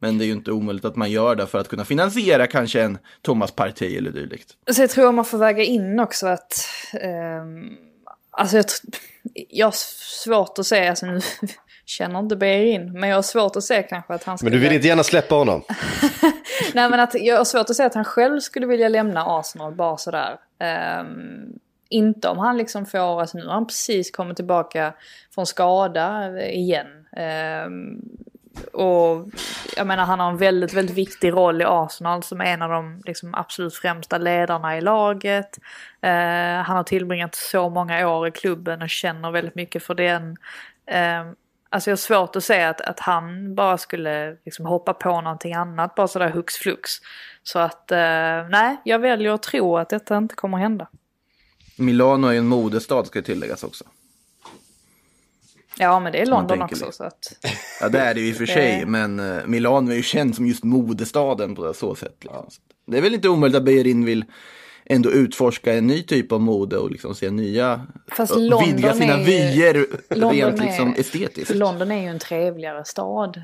Men 0.00 0.18
det 0.18 0.24
är 0.24 0.26
ju 0.26 0.32
inte 0.32 0.52
omöjligt 0.52 0.84
att 0.84 0.96
man 0.96 1.10
gör 1.10 1.34
det 1.36 1.46
för 1.46 1.58
att 1.58 1.68
kunna 1.68 1.84
finansiera 1.84 2.46
kanske 2.46 2.82
en 2.82 2.98
Thomas 3.22 3.52
Partey 3.52 3.96
eller 3.96 4.10
dylikt. 4.10 4.56
Så 4.70 4.82
jag 4.82 4.90
tror 4.90 5.12
man 5.12 5.24
får 5.24 5.38
väga 5.38 5.62
in 5.62 6.00
också 6.00 6.26
att... 6.26 6.68
ehm, 7.00 7.76
alltså 8.30 8.56
jag, 8.56 8.64
jag 9.48 9.66
har 9.66 9.74
svårt 10.24 10.58
att 10.58 10.66
se, 10.66 10.88
alltså 10.88 11.06
nu 11.06 11.20
känner 11.86 12.18
inte 12.18 12.36
Bejerin, 12.36 12.92
men 12.92 13.08
jag 13.08 13.16
har 13.16 13.22
svårt 13.22 13.56
att 13.56 13.64
se 13.64 13.82
kanske 13.82 14.14
att 14.14 14.24
han 14.24 14.32
Men 14.32 14.38
skulle... 14.38 14.56
du 14.56 14.58
vill 14.58 14.72
inte 14.72 14.86
gärna 14.86 15.02
släppa 15.02 15.34
honom? 15.34 15.62
Nej 16.74 16.90
men 16.90 17.00
att 17.00 17.14
jag 17.14 17.36
har 17.36 17.44
svårt 17.44 17.70
att 17.70 17.76
se 17.76 17.82
att 17.82 17.94
han 17.94 18.04
själv 18.04 18.40
skulle 18.40 18.66
vilja 18.66 18.88
lämna 18.88 19.24
Arsenal 19.26 19.74
bara 19.74 19.96
sådär. 19.96 20.36
Ehm, 20.60 21.58
inte 21.88 22.28
om 22.28 22.38
han 22.38 22.56
liksom 22.56 22.86
får, 22.86 23.20
alltså 23.20 23.38
nu 23.38 23.46
har 23.46 23.54
han 23.54 23.66
precis 23.66 24.10
kommit 24.10 24.36
tillbaka 24.36 24.94
från 25.34 25.46
skada 25.46 26.38
eh, 26.38 26.58
igen. 26.58 27.06
Ehm, 27.16 28.00
och 28.72 29.28
jag 29.76 29.86
menar 29.86 30.04
han 30.04 30.20
har 30.20 30.30
en 30.30 30.36
väldigt, 30.36 30.72
väldigt 30.72 30.96
viktig 30.96 31.32
roll 31.32 31.62
i 31.62 31.64
Arsenal 31.64 32.22
som 32.22 32.40
en 32.40 32.62
av 32.62 32.70
de 32.70 33.02
liksom, 33.04 33.34
absolut 33.34 33.74
främsta 33.74 34.18
ledarna 34.18 34.78
i 34.78 34.80
laget. 34.80 35.58
Eh, 36.00 36.62
han 36.62 36.76
har 36.76 36.84
tillbringat 36.84 37.34
så 37.34 37.68
många 37.68 38.08
år 38.08 38.28
i 38.28 38.30
klubben 38.30 38.82
och 38.82 38.90
känner 38.90 39.30
väldigt 39.30 39.54
mycket 39.54 39.82
för 39.82 39.94
den. 39.94 40.36
Eh, 40.86 41.30
alltså 41.70 41.90
jag 41.90 41.92
har 41.92 41.96
svårt 41.96 42.36
att 42.36 42.44
säga 42.44 42.68
att, 42.68 42.80
att 42.80 43.00
han 43.00 43.54
bara 43.54 43.78
skulle 43.78 44.36
liksom, 44.44 44.66
hoppa 44.66 44.94
på 44.94 45.20
någonting 45.20 45.54
annat 45.54 45.94
bara 45.94 46.08
sådär 46.08 46.30
hux 46.30 46.56
flux. 46.56 46.90
Så 47.42 47.58
att 47.58 47.92
eh, 47.92 48.48
nej, 48.48 48.76
jag 48.84 48.98
väljer 48.98 49.32
att 49.32 49.42
tro 49.42 49.76
att 49.76 49.88
detta 49.88 50.16
inte 50.16 50.34
kommer 50.34 50.58
att 50.58 50.62
hända. 50.62 50.88
Milano 51.78 52.26
är 52.26 52.32
ju 52.32 52.38
en 52.38 52.46
modestad 52.46 53.06
ska 53.06 53.22
tilläggas 53.22 53.64
också. 53.64 53.84
Ja 55.78 56.00
men 56.00 56.12
det 56.12 56.22
är 56.22 56.26
London 56.26 56.62
också 56.62 56.86
det. 56.86 56.92
så 56.92 57.04
att... 57.04 57.32
Ja 57.80 57.88
det 57.88 57.98
är 57.98 58.14
det 58.14 58.20
ju 58.20 58.28
i 58.28 58.32
och 58.32 58.36
för 58.36 58.46
sig, 58.46 58.86
men 58.86 59.20
eh, 59.20 59.46
Milano 59.46 59.90
är 59.90 59.96
ju 59.96 60.02
känd 60.02 60.36
som 60.36 60.46
just 60.46 60.64
modestaden 60.64 61.54
på 61.54 61.74
så 61.74 61.94
sätt. 61.94 62.16
Liksom. 62.20 62.46
Det 62.86 62.98
är 62.98 63.02
väl 63.02 63.14
inte 63.14 63.28
omöjligt 63.28 63.56
att 63.56 63.64
Bejerin 63.64 64.04
vill 64.04 64.24
ändå 64.84 65.10
utforska 65.10 65.74
en 65.74 65.86
ny 65.86 66.02
typ 66.02 66.32
av 66.32 66.40
mode 66.40 66.76
och 66.78 66.90
liksom 66.90 67.14
se 67.14 67.30
nya, 67.30 67.86
Fast 68.12 68.32
och 68.32 68.40
London 68.40 68.76
vidga 68.76 68.94
sina 68.94 69.12
är 69.14 69.24
vyer 69.24 69.86
London 70.10 70.32
rent 70.32 70.60
är- 70.60 70.64
liksom 70.64 70.94
estetiskt. 70.98 71.54
London 71.54 71.90
är 71.90 72.02
ju 72.02 72.08
en 72.08 72.18
trevligare 72.18 72.84
stad. 72.84 73.42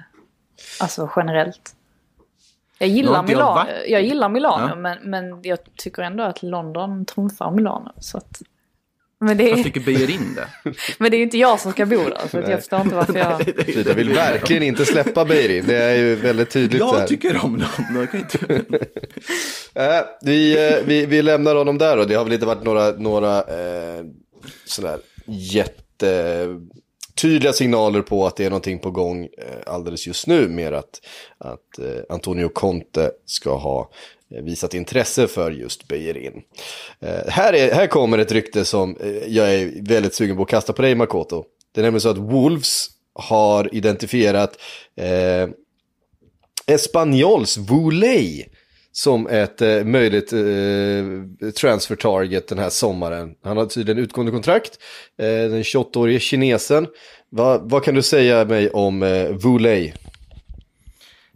Alltså 0.80 1.10
generellt. 1.16 1.74
Jag 2.78 2.88
gillar 2.88 3.14
jag 3.14 3.28
Milano, 3.28 3.70
jag 3.86 4.02
gillar 4.02 4.28
Milano 4.28 4.68
Ja. 4.68 4.74
men, 4.74 4.98
men 5.02 5.42
jag 5.42 5.58
tycker 5.76 6.02
ändå 6.02 6.24
att 6.24 6.42
London 6.42 7.04
trumfar 7.04 7.50
Milano. 7.50 7.92
Så 8.00 8.18
att, 8.18 8.42
men, 9.20 9.36
det 9.36 9.48
Jag 9.48 9.58
är, 9.58 9.62
tycker 9.62 9.80
böjer 9.80 10.10
in 10.10 10.34
det. 10.34 10.70
men 10.98 11.10
det 11.10 11.16
är 11.16 11.18
ju 11.18 11.24
inte 11.24 11.38
jag 11.38 11.60
som 11.60 11.72
ska 11.72 11.86
bo 11.86 11.96
där 11.96 12.28
så 12.30 12.38
att 12.38 12.48
jag 12.48 12.58
förstår 12.58 12.80
inte 12.80 12.94
varför 12.94 13.18
jag... 13.18 13.40
Frida 13.42 13.92
vill 13.92 14.08
verkligen 14.08 14.62
inte 14.62 14.84
släppa 14.84 15.24
Beirin. 15.24 15.64
Det 15.66 15.76
är 15.76 15.96
ju 15.96 16.14
väldigt 16.14 16.50
tydligt. 16.50 16.80
Jag 16.80 16.94
här. 16.94 17.06
tycker 17.06 17.44
om 17.44 17.50
London. 17.50 17.96
Jag 17.96 18.10
kan 18.10 18.20
inte... 18.20 18.38
Äh, 19.74 20.00
vi, 20.22 20.68
eh, 20.68 20.84
vi, 20.86 21.06
vi 21.06 21.22
lämnar 21.22 21.54
honom 21.54 21.78
där 21.78 21.98
och 21.98 22.06
det 22.06 22.14
har 22.14 22.24
väl 22.24 22.32
inte 22.32 22.46
varit 22.46 22.64
några, 22.64 22.90
några 22.90 23.38
eh, 23.38 24.04
sådär 24.64 24.98
Tydliga 27.16 27.52
signaler 27.52 28.02
på 28.02 28.26
att 28.26 28.36
det 28.36 28.44
är 28.44 28.50
någonting 28.50 28.78
på 28.78 28.90
gång 28.90 29.24
eh, 29.24 29.72
alldeles 29.74 30.06
just 30.06 30.26
nu. 30.26 30.48
med 30.48 30.74
att, 30.74 31.00
att 31.38 31.78
eh, 31.78 32.02
Antonio 32.08 32.48
Conte 32.48 33.10
ska 33.26 33.56
ha 33.56 33.90
eh, 34.34 34.42
visat 34.44 34.74
intresse 34.74 35.28
för 35.28 35.50
just 35.50 35.88
Beijerin. 35.88 36.42
Här, 37.28 37.52
är, 37.52 37.74
här 37.74 37.86
kommer 37.86 38.18
ett 38.18 38.32
rykte 38.32 38.64
som 38.64 38.98
jag 39.26 39.54
är 39.54 39.88
väldigt 39.88 40.14
sugen 40.14 40.36
på 40.36 40.42
att 40.42 40.48
kasta 40.48 40.72
på 40.72 40.82
dig 40.82 40.94
Makoto. 40.94 41.44
Det 41.74 41.80
är 41.80 41.82
nämligen 41.82 42.00
så 42.00 42.08
att 42.08 42.18
Wolves 42.18 42.86
har 43.14 43.74
identifierat 43.74 44.58
eh, 44.96 45.48
Espanyols 46.66 47.56
Vouley 47.56 48.44
som 48.96 49.26
ett 49.26 49.62
eh, 49.62 49.84
möjligt 49.84 50.32
eh, 50.32 51.50
transfer 51.50 51.96
target 51.96 52.48
den 52.48 52.58
här 52.58 52.70
sommaren. 52.70 53.34
Han 53.44 53.56
har 53.56 53.66
tydligen 53.66 54.02
utgående 54.02 54.32
kontrakt, 54.32 54.78
eh, 55.18 55.26
den 55.26 55.62
28-årige 55.62 56.20
kinesen. 56.20 56.86
Va, 57.30 57.58
vad 57.62 57.84
kan 57.84 57.94
du 57.94 58.02
säga 58.02 58.44
mig 58.44 58.70
om 58.70 59.02
eh, 59.02 59.60
Lei? 59.60 59.94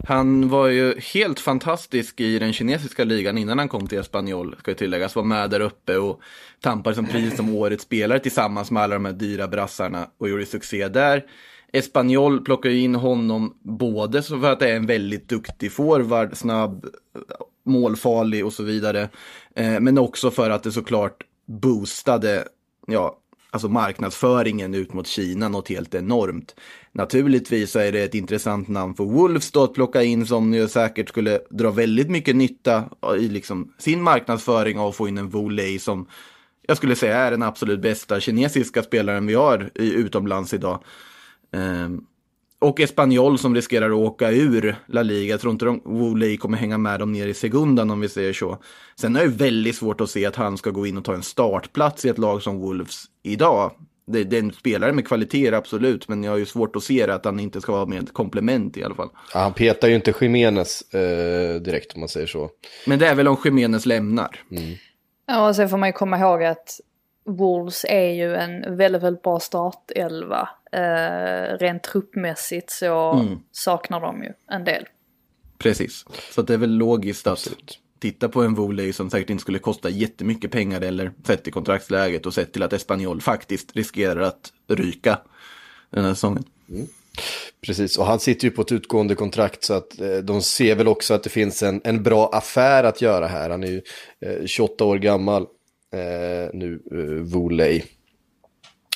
Han 0.07 0.49
var 0.49 0.69
ju 0.69 1.01
helt 1.01 1.41
fantastisk 1.41 2.21
i 2.21 2.39
den 2.39 2.53
kinesiska 2.53 3.05
ligan 3.05 3.39
innan 3.39 3.59
han 3.59 3.69
kom 3.69 3.87
till 3.87 3.99
Espanyol, 3.99 4.57
ska 4.59 4.71
ju 4.71 4.75
tilläggas. 4.75 5.17
Var 5.17 5.25
med 5.25 5.51
där 5.51 5.61
uppe 5.61 5.97
och 5.97 6.21
tampade 6.61 6.97
som 6.97 7.07
pris 7.07 7.37
som 7.37 7.55
årets 7.55 7.85
spelare 7.85 8.19
tillsammans 8.19 8.71
med 8.71 8.83
alla 8.83 8.95
de 8.95 9.05
här 9.05 9.13
dyra 9.13 9.49
brassarna 9.49 10.11
och 10.19 10.29
gjorde 10.29 10.47
succé 10.47 10.89
där. 10.89 11.25
Espanyol 11.73 12.41
plockar 12.41 12.71
ju 12.71 12.81
in 12.81 12.95
honom 12.95 13.55
både 13.63 14.23
för 14.23 14.53
att 14.53 14.61
det 14.61 14.71
är 14.71 14.77
en 14.77 14.87
väldigt 14.87 15.29
duktig 15.29 15.73
forward, 15.73 16.37
snabb, 16.37 16.87
målfarlig 17.65 18.47
och 18.47 18.53
så 18.53 18.63
vidare. 18.63 19.09
Eh, 19.55 19.81
men 19.81 19.99
också 19.99 20.31
för 20.31 20.51
att 20.51 20.63
det 20.63 20.73
såklart 20.73 21.25
boostade, 21.47 22.45
ja, 22.87 23.19
alltså 23.51 23.69
marknadsföringen 23.69 24.75
ut 24.75 24.93
mot 24.93 25.07
Kina 25.07 25.49
något 25.49 25.69
helt 25.69 25.95
enormt. 25.95 26.55
Naturligtvis 26.93 27.77
är 27.77 27.93
det 27.93 28.03
ett 28.03 28.15
intressant 28.15 28.69
namn 28.69 28.95
för 28.95 29.05
Wolves 29.05 29.51
då 29.51 29.65
att 29.65 29.75
plocka 29.75 30.03
in 30.03 30.27
som 30.27 30.55
ju 30.55 30.69
säkert 30.69 31.09
skulle 31.09 31.41
dra 31.51 31.71
väldigt 31.71 32.11
mycket 32.11 32.37
nytta 32.37 32.85
i 33.19 33.29
liksom 33.29 33.75
sin 33.79 34.03
marknadsföring 34.03 34.79
av 34.79 34.89
att 34.89 34.97
få 34.97 35.09
in 35.09 35.19
en 35.19 35.29
Voley 35.29 35.79
som 35.79 36.07
jag 36.63 36.77
skulle 36.77 36.97
säga 36.97 37.17
är 37.17 37.31
den 37.31 37.43
absolut 37.43 37.81
bästa 37.81 38.21
kinesiska 38.21 38.83
spelaren 38.83 39.27
vi 39.27 39.35
har 39.35 39.71
i, 39.75 39.93
utomlands 39.93 40.55
idag. 40.55 40.83
Ehm, 41.53 42.01
och 42.61 42.81
Espanyol 42.81 43.39
som 43.39 43.55
riskerar 43.55 43.87
att 43.87 43.97
åka 43.97 44.31
ur 44.31 44.77
La 44.87 45.03
Liga. 45.03 45.31
Jag 45.31 45.41
tror 45.41 45.53
inte 45.53 45.65
de, 45.65 45.81
Woley 45.85 46.37
kommer 46.37 46.59
hänga 46.59 46.79
med 46.79 47.01
dem 47.01 47.13
ner 47.13 47.27
i 47.27 47.35
segundan 47.35 47.91
om 47.91 48.01
vi 48.01 48.09
säger 48.09 48.33
så. 48.33 48.59
Sen 49.01 49.17
är 49.17 49.21
det 49.21 49.29
väldigt 49.29 49.77
svårt 49.77 50.01
att 50.01 50.11
se 50.11 50.27
att 50.27 50.37
han 50.37 50.59
ska 50.59 50.71
gå 50.71 50.87
in 50.87 50.99
och 50.99 51.05
ta 51.05 51.15
en 51.15 51.23
startplats 51.23 52.05
i 52.05 52.09
ett 52.09 52.19
lag 52.19 52.43
som 52.43 52.59
Wolves 52.59 53.05
idag. 53.23 53.73
Det, 54.07 54.25
det 54.25 54.37
är 54.37 54.43
en 54.43 54.53
spelare 54.53 54.93
med 54.93 55.07
kvaliteter 55.07 55.53
absolut, 55.53 56.09
men 56.09 56.25
jag 56.25 56.33
har 56.33 56.39
ju 56.39 56.47
svårt 56.47 56.77
att 56.77 56.83
se 56.83 57.07
det 57.07 57.15
att 57.15 57.25
han 57.25 57.41
inte 57.41 57.61
ska 57.61 57.73
vara 57.73 57.87
med 57.87 58.03
ett 58.03 58.13
komplement 58.13 58.77
i 58.77 58.85
alla 58.85 58.95
fall. 58.95 59.09
Ja, 59.35 59.41
han 59.41 59.53
petar 59.53 59.89
ju 59.89 59.95
inte 59.95 60.15
Jiménez 60.21 60.95
eh, 60.95 61.61
direkt 61.61 61.95
om 61.95 62.01
man 62.01 62.09
säger 62.09 62.27
så. 62.27 62.51
Men 62.87 62.99
det 62.99 63.09
är 63.09 63.15
väl 63.15 63.29
om 63.29 63.37
Jiménez 63.45 63.87
lämnar. 63.87 64.41
Ja, 65.27 65.49
och 65.49 65.57
sen 65.57 65.69
får 65.69 65.77
man 65.77 65.89
ju 65.89 65.93
komma 65.93 66.19
ihåg 66.19 66.45
att 66.45 66.81
Wolves 67.29 67.85
är 67.89 68.11
ju 68.13 68.35
en 68.35 68.77
väldigt, 68.77 69.03
väldigt 69.03 69.23
bra 69.23 69.41
startelva. 69.41 70.49
Eh, 70.73 71.59
rent 71.59 71.83
truppmässigt 71.83 72.71
så 72.71 73.13
Mm. 73.13 73.39
saknar 73.53 74.01
de 74.01 74.23
ju 74.23 74.33
en 74.51 74.65
del. 74.65 74.85
Precis. 75.59 76.05
Så 76.35 76.41
att 76.41 76.47
det 76.47 76.55
är 76.55 76.59
väl 76.59 76.71
logiskt 76.77 77.27
att 77.27 77.49
titta 77.99 78.29
på 78.29 78.43
en 78.43 78.55
Voley 78.55 78.93
som 78.93 79.11
säkert 79.11 79.31
inte 79.31 79.41
skulle 79.43 79.59
kosta 79.59 79.89
jättemycket 79.91 80.51
pengar 80.51 80.81
eller 80.81 81.13
sett 81.27 81.49
i 81.49 81.51
kontraktsläget 81.51 82.27
och 82.27 82.35
sett 82.35 82.53
till 82.53 82.63
att 82.63 82.73
Espanyol 82.73 83.21
faktiskt 83.21 83.77
riskerar 83.77 84.21
att 84.21 84.53
ryka 84.69 85.19
den 85.91 86.05
här 86.05 86.15
säsongen. 86.15 86.45
Precis, 87.67 87.99
och 87.99 88.07
han 88.07 88.21
sitter 88.21 88.45
ju 88.45 88.51
på 88.51 88.63
ett 88.63 88.73
utgående 88.73 89.15
kontrakt 89.15 89.65
så 89.65 89.75
att 89.75 90.01
eh, 90.01 90.17
de 90.17 90.43
ser 90.43 90.75
väl 90.75 90.89
också 90.89 91.15
att 91.15 91.23
det 91.23 91.31
finns 91.31 91.63
en, 91.63 91.81
en 91.85 92.03
bra 92.03 92.31
affär 92.33 92.85
att 92.85 93.03
göra 93.03 93.27
här. 93.27 93.51
Han 93.51 93.65
är 93.65 93.69
ju 93.69 93.83
eh, 94.21 94.47
28 94.47 94.85
år 94.85 94.97
gammal 94.99 95.47
eh, 95.93 96.51
nu, 96.53 96.83
eh, 96.91 96.99
Voley. 97.33 97.83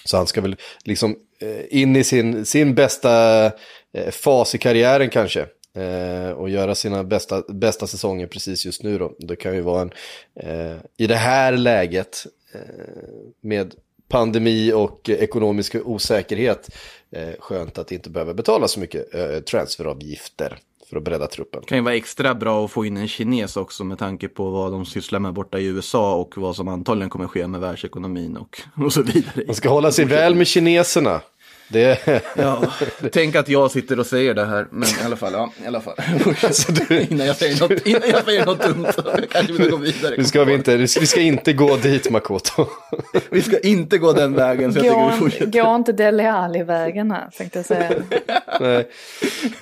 Så 0.05 0.16
han 0.16 0.26
ska 0.26 0.40
väl 0.40 0.57
liksom 0.84 1.16
eh, 1.40 1.80
in 1.80 1.97
i 1.97 2.05
sin, 2.05 2.47
sin 2.47 2.74
bästa 2.74 3.45
eh, 3.93 4.11
fas 4.11 4.55
i 4.55 4.59
karriären 4.59 5.11
kanske. 5.11 5.47
Eh, 5.74 6.30
och 6.30 6.51
göra 6.51 6.74
sina 6.74 7.05
bästa, 7.05 7.43
bästa 7.49 7.86
säsonger 7.86 8.26
precis 8.26 8.66
just 8.66 8.82
nu 8.82 8.99
då. 8.99 9.14
Det 9.18 9.36
kan 9.36 9.55
ju 9.55 9.61
vara 9.61 9.82
en, 9.82 9.93
eh, 10.34 10.76
i 10.97 11.07
det 11.07 11.16
här 11.16 11.53
läget 11.53 12.26
eh, 12.55 12.61
med 13.40 13.74
pandemi 14.09 14.72
och 14.72 15.11
ekonomisk 15.11 15.74
osäkerhet, 15.74 16.68
eh, 17.11 17.34
skönt 17.38 17.78
att 17.78 17.93
inte 17.93 18.11
behöva 18.11 18.34
betala 18.34 18.68
så 18.68 18.80
mycket 18.80 19.14
eh, 19.14 19.38
transferavgifter 19.38 20.59
för 20.93 20.99
att 20.99 21.05
bredda 21.05 21.26
truppen. 21.26 21.62
kan 21.66 21.78
ju 21.78 21.84
vara 21.84 21.95
extra 21.95 22.34
bra 22.34 22.64
att 22.64 22.70
få 22.70 22.86
in 22.86 22.97
en 22.97 23.09
kines 23.09 23.57
också 23.57 23.84
med 23.84 23.99
tanke 23.99 24.28
på 24.28 24.51
vad 24.51 24.72
de 24.72 24.86
sysslar 24.86 25.20
med 25.20 25.32
borta 25.32 25.59
i 25.59 25.64
USA 25.66 26.14
och 26.14 26.32
vad 26.36 26.57
som 26.57 26.68
antagligen 26.68 27.11
kommer 27.11 27.26
ske 27.26 27.47
med 27.47 27.61
världsekonomin 27.61 28.36
och, 28.36 28.61
och 28.84 28.93
så 28.93 29.03
vidare. 29.03 29.45
Man 29.47 29.55
ska 29.55 29.68
hålla 29.68 29.93
sig 29.93 30.05
väl 30.05 30.34
med 30.34 30.47
kineserna. 30.47 31.20
Det, 31.68 32.22
Ja, 32.36 32.62
tänk 33.12 33.36
att 33.36 33.49
jag 33.49 33.70
sitter 33.70 33.99
och 34.01 34.07
säger 34.07 34.34
det 34.34 34.45
här, 34.45 34.66
men 34.70 34.88
i 34.88 35.05
alla 35.05 35.16
fall, 35.16 35.32
ja, 35.32 35.53
i 35.64 35.66
alla 35.66 35.80
fall. 35.80 35.95
innan, 37.11 37.26
jag 37.26 37.36
säger 37.36 37.61
något, 37.68 37.86
innan 37.86 38.09
jag 38.09 38.24
säger 38.24 38.47
något 38.47 38.62
dumt 38.62 38.86
kanske 39.30 39.53
vi 39.53 39.59
ska 39.59 39.68
gå 39.70 39.76
vidare. 39.76 40.14
nu 40.18 40.24
ska 40.24 40.45
vi, 40.45 40.55
inte, 40.55 40.76
vi 40.76 40.86
ska 41.07 41.20
inte 41.20 41.53
gå 41.53 41.76
dit 41.76 42.11
Makoto. 42.11 42.66
Vi 43.30 43.43
ska 43.43 43.59
inte 43.59 43.99
gå 43.99 44.12
den 44.12 44.34
vägen, 44.34 44.72
så 44.72 44.78
jag 44.78 44.84
tycker 44.84 45.05
vi 45.05 45.11
Gå, 45.11 45.16
fortsätter. 45.16 45.62
gå 45.62 45.76
inte 45.76 45.93
Dele 45.93 46.32
Alli-vägen 46.32 47.11
här 47.11 47.30
tänkte 47.38 47.59
jag 47.59 47.66
säga. 47.66 47.90
Nej. 48.61 48.88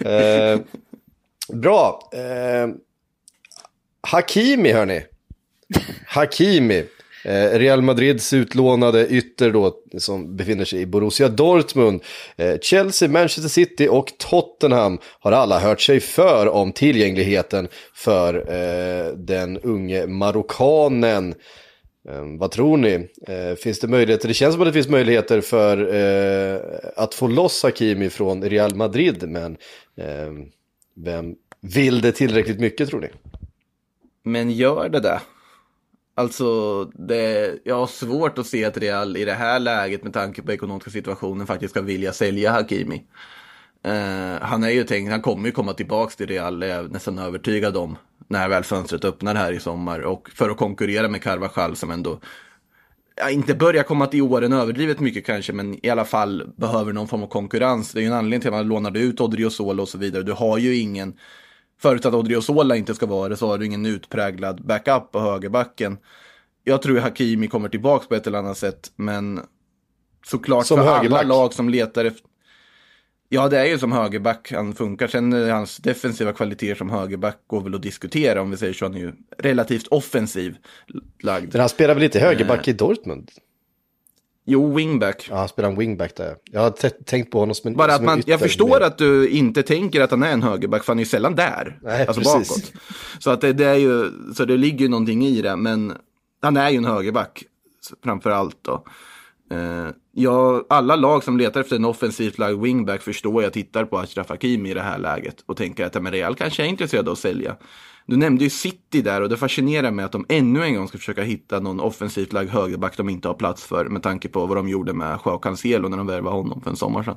Eh, 0.01 0.61
bra. 1.53 2.11
Eh, 2.13 2.69
Hakimi 4.03 4.73
hörni. 4.73 5.03
Hakimi. 6.07 6.85
Eh, 7.25 7.59
Real 7.59 7.83
Madrids 7.83 8.33
utlånade 8.33 9.07
ytter 9.09 9.51
då 9.51 9.77
som 9.99 10.37
befinner 10.37 10.65
sig 10.65 10.81
i 10.81 10.87
Borussia 10.87 11.29
Dortmund. 11.29 12.03
Eh, 12.37 12.59
Chelsea, 12.59 13.09
Manchester 13.09 13.49
City 13.49 13.89
och 13.89 14.13
Tottenham 14.19 14.99
har 15.21 15.33
alla 15.33 15.59
hört 15.59 15.81
sig 15.81 16.01
för 16.01 16.49
om 16.49 16.73
tillgängligheten 16.73 17.69
för 17.95 18.35
eh, 18.35 19.13
den 19.15 19.59
unge 19.59 20.07
marockanen. 20.07 21.35
Eh, 22.09 22.25
vad 22.39 22.51
tror 22.51 22.77
ni? 22.77 23.09
Eh, 23.29 23.55
finns 23.57 23.81
det 23.81 23.89
möjligheter? 23.89 24.29
Det 24.29 24.35
känns 24.35 24.55
som 24.55 24.63
att 24.63 24.69
det 24.69 24.73
finns 24.73 24.89
möjligheter 24.89 25.41
för 25.41 25.95
eh, 25.95 26.61
att 26.97 27.15
få 27.15 27.27
loss 27.27 27.63
Hakimi 27.63 28.11
från 28.11 28.45
Real 28.45 28.75
Madrid, 28.75 29.29
men 29.29 29.57
eh, 29.97 30.33
vem 31.05 31.35
vill 31.61 32.01
det 32.01 32.13
tillräckligt 32.13 32.61
mycket 32.61 32.89
tror 32.89 33.01
ni? 33.01 33.09
Men 34.23 34.51
gör 34.51 34.89
det 34.89 35.01
det? 35.01 35.21
Alltså, 36.15 36.85
det, 36.85 37.55
jag 37.65 37.75
har 37.75 37.87
svårt 37.87 38.39
att 38.39 38.47
se 38.47 38.65
att 38.65 38.77
Real 38.77 39.17
i 39.17 39.25
det 39.25 39.33
här 39.33 39.59
läget 39.59 40.05
med 40.05 40.13
tanke 40.13 40.43
på 40.43 40.53
ekonomiska 40.53 40.91
situationen 40.91 41.47
faktiskt 41.47 41.71
ska 41.71 41.83
vilja 41.83 42.13
sälja 42.13 42.53
Hakimi. 42.53 43.05
Uh, 43.87 44.43
han 44.43 44.65
är 44.65 44.71
ju 44.71 44.85
tänkt, 44.85 45.11
han 45.11 45.23
kommer 45.23 45.47
ju 45.47 45.53
komma 45.53 45.73
tillbaka 45.73 46.11
till 46.17 46.27
Real, 46.27 46.63
är 46.63 46.67
jag 46.67 46.93
nästan 46.93 47.19
övertygad 47.19 47.77
om, 47.77 47.99
när 48.29 48.49
väl 48.49 48.65
fönstret 48.65 49.05
öppnar 49.05 49.35
här 49.35 49.53
i 49.53 49.61
sommar. 49.61 50.01
Och 50.01 50.31
för 50.35 50.51
att 50.51 50.57
konkurrera 50.57 51.09
med 51.09 51.23
Carvajal 51.23 51.77
som 51.77 51.91
ändå, 51.91 52.21
ja, 53.21 53.31
inte 53.31 53.55
börjar 53.55 53.83
komma 53.83 54.07
till 54.07 54.23
åren 54.23 54.53
överdrivet 54.53 55.01
mycket 55.01 55.27
kanske, 55.27 55.53
men 55.53 55.87
i 55.87 55.91
alla 55.91 56.05
fall 56.05 56.53
behöver 56.57 56.93
någon 56.93 57.09
form 57.09 57.23
av 57.23 57.27
konkurrens. 57.27 57.93
Det 57.93 58.01
är 58.01 58.03
ju 58.03 58.07
en 58.07 58.13
anledning 58.13 58.41
till 58.41 58.49
att 58.49 58.55
man 58.55 58.69
lånade 58.69 59.01
ut 59.01 59.21
Odriozola 59.21 59.83
och 59.83 59.89
så 59.89 59.99
vidare. 59.99 60.23
Du 60.23 60.33
har 60.33 60.59
ju 60.59 60.77
ingen, 60.77 61.15
förutsatt 61.81 62.15
att 62.15 62.21
Odriozola 62.21 62.77
inte 62.77 62.95
ska 62.95 63.07
vara 63.07 63.29
det, 63.29 63.37
så 63.37 63.47
har 63.47 63.59
du 63.59 63.67
ingen 63.67 63.87
utpräglad 63.87 64.67
backup 64.67 65.13
på 65.13 65.21
högerbacken. 65.21 65.99
Jag 66.65 66.83
tror 66.83 66.99
Hakimi 66.99 67.49
kommer 67.49 67.69
tillbaka 67.69 68.07
på 68.09 68.15
ett 68.15 68.27
eller 68.27 68.39
annat 68.39 68.59
sätt, 68.59 68.93
men 68.97 69.41
såklart 70.27 70.67
Som 70.67 70.79
för 70.79 70.85
högerback. 70.85 71.21
alla 71.21 71.35
lag 71.37 71.55
som 71.55 71.69
letar 71.69 72.05
efter 72.05 72.30
Ja, 73.33 73.49
det 73.49 73.59
är 73.59 73.65
ju 73.65 73.79
som 73.79 73.93
högerback 73.93 74.53
han 74.53 74.75
funkar. 74.75 75.09
Sen 75.09 75.33
eh, 75.33 75.55
hans 75.55 75.77
defensiva 75.77 76.33
kvaliteter 76.33 76.75
som 76.75 76.91
högerback 76.91 77.39
går 77.47 77.61
väl 77.61 77.75
att 77.75 77.83
diskutera 77.83 78.43
om 78.43 78.51
vi 78.51 78.57
säger 78.57 78.73
så. 78.73 78.85
Han 78.85 78.95
är 78.95 78.99
ju 78.99 79.13
relativt 79.39 79.87
offensiv 79.87 80.57
lagd. 81.23 81.49
Men 81.53 81.61
han 81.61 81.69
spelar 81.69 81.95
väl 81.95 82.03
lite 82.03 82.21
högerback 82.21 82.69
i 82.69 82.73
Dortmund? 82.73 83.31
Jo, 84.47 84.75
wingback. 84.75 85.27
Ja, 85.31 85.37
han 85.37 85.49
spelar 85.49 85.69
en 85.71 85.79
wingback 85.79 86.17
där. 86.17 86.37
Jag 86.51 86.61
har 86.61 86.71
tänkt 87.05 87.31
på 87.31 87.39
honom 87.39 87.55
som 87.55 87.69
en 87.69 87.77
Bara 87.77 87.95
att 87.95 88.03
man, 88.03 88.23
jag 88.27 88.37
ytter 88.37 88.47
förstår 88.47 88.69
mer. 88.69 88.87
att 88.87 88.99
du 88.99 89.29
inte 89.29 89.63
tänker 89.63 90.01
att 90.01 90.11
han 90.11 90.23
är 90.23 90.33
en 90.33 90.43
högerback, 90.43 90.85
för 90.85 90.93
han 90.93 90.99
är 90.99 91.03
ju 91.03 91.09
sällan 91.09 91.35
där. 91.35 91.79
Nej, 91.83 92.07
alltså 92.07 92.23
precis. 92.23 92.49
bakåt. 92.49 92.73
Så 93.19 93.31
att 93.31 93.41
det, 93.41 93.53
det 93.53 93.67
är 93.67 93.75
ju, 93.75 94.11
så 94.35 94.45
det 94.45 94.57
ligger 94.57 94.79
ju 94.79 94.89
någonting 94.89 95.27
i 95.27 95.43
det, 95.43 95.57
men 95.57 95.93
han 96.43 96.57
är 96.57 96.71
ju 96.71 96.77
en 96.77 96.85
högerback 96.85 97.45
framför 98.05 98.31
allt 98.31 98.59
då. 98.63 98.85
Eh, 99.51 99.89
ja, 100.13 100.65
alla 100.69 100.97
lag 100.97 101.25
som 101.25 101.39
letar 101.39 101.61
efter 101.61 101.77
en 101.77 101.85
offensivt 101.85 102.39
lagd 102.39 102.61
wingback 102.61 103.03
förstår 103.03 103.43
jag 103.43 103.53
tittar 103.53 103.85
på 103.85 103.99
Ashraf 103.99 104.29
Hakimi 104.29 104.71
i 104.71 104.75
det 104.75 104.81
här 104.81 104.99
läget 104.99 105.37
och 105.47 105.57
tänker 105.57 105.87
att 105.87 106.03
men 106.03 106.13
Real 106.13 106.35
kanske 106.35 106.63
är 106.63 106.67
intresserad 106.67 107.09
av 107.09 107.13
att 107.13 107.19
sälja. 107.19 107.57
Du 108.07 108.17
nämnde 108.17 108.45
ju 108.45 108.51
City 108.51 109.03
där 109.03 109.21
och 109.21 109.29
det 109.29 109.37
fascinerar 109.37 109.91
mig 109.91 110.05
att 110.05 110.13
de 110.13 110.27
ännu 110.29 110.65
en 110.65 110.75
gång 110.75 110.89
ska 110.89 110.99
försöka 110.99 111.23
hitta 111.23 111.61
någon 111.61 111.81
offensivt 111.81 112.33
lagd 112.33 112.51
högerback 112.51 112.97
de 112.97 113.09
inte 113.09 113.29
har 113.29 113.35
plats 113.35 113.65
för 113.65 113.85
med 113.85 114.03
tanke 114.03 114.29
på 114.29 114.47
vad 114.47 114.57
de 114.57 114.69
gjorde 114.69 114.93
med 114.93 115.19
Joao 115.25 115.39
Cancelo 115.39 115.89
när 115.89 115.97
de 115.97 116.07
värvade 116.07 116.37
honom 116.37 116.61
för 116.61 116.71
en 116.71 116.77
sommar 116.77 117.03
sedan. 117.03 117.17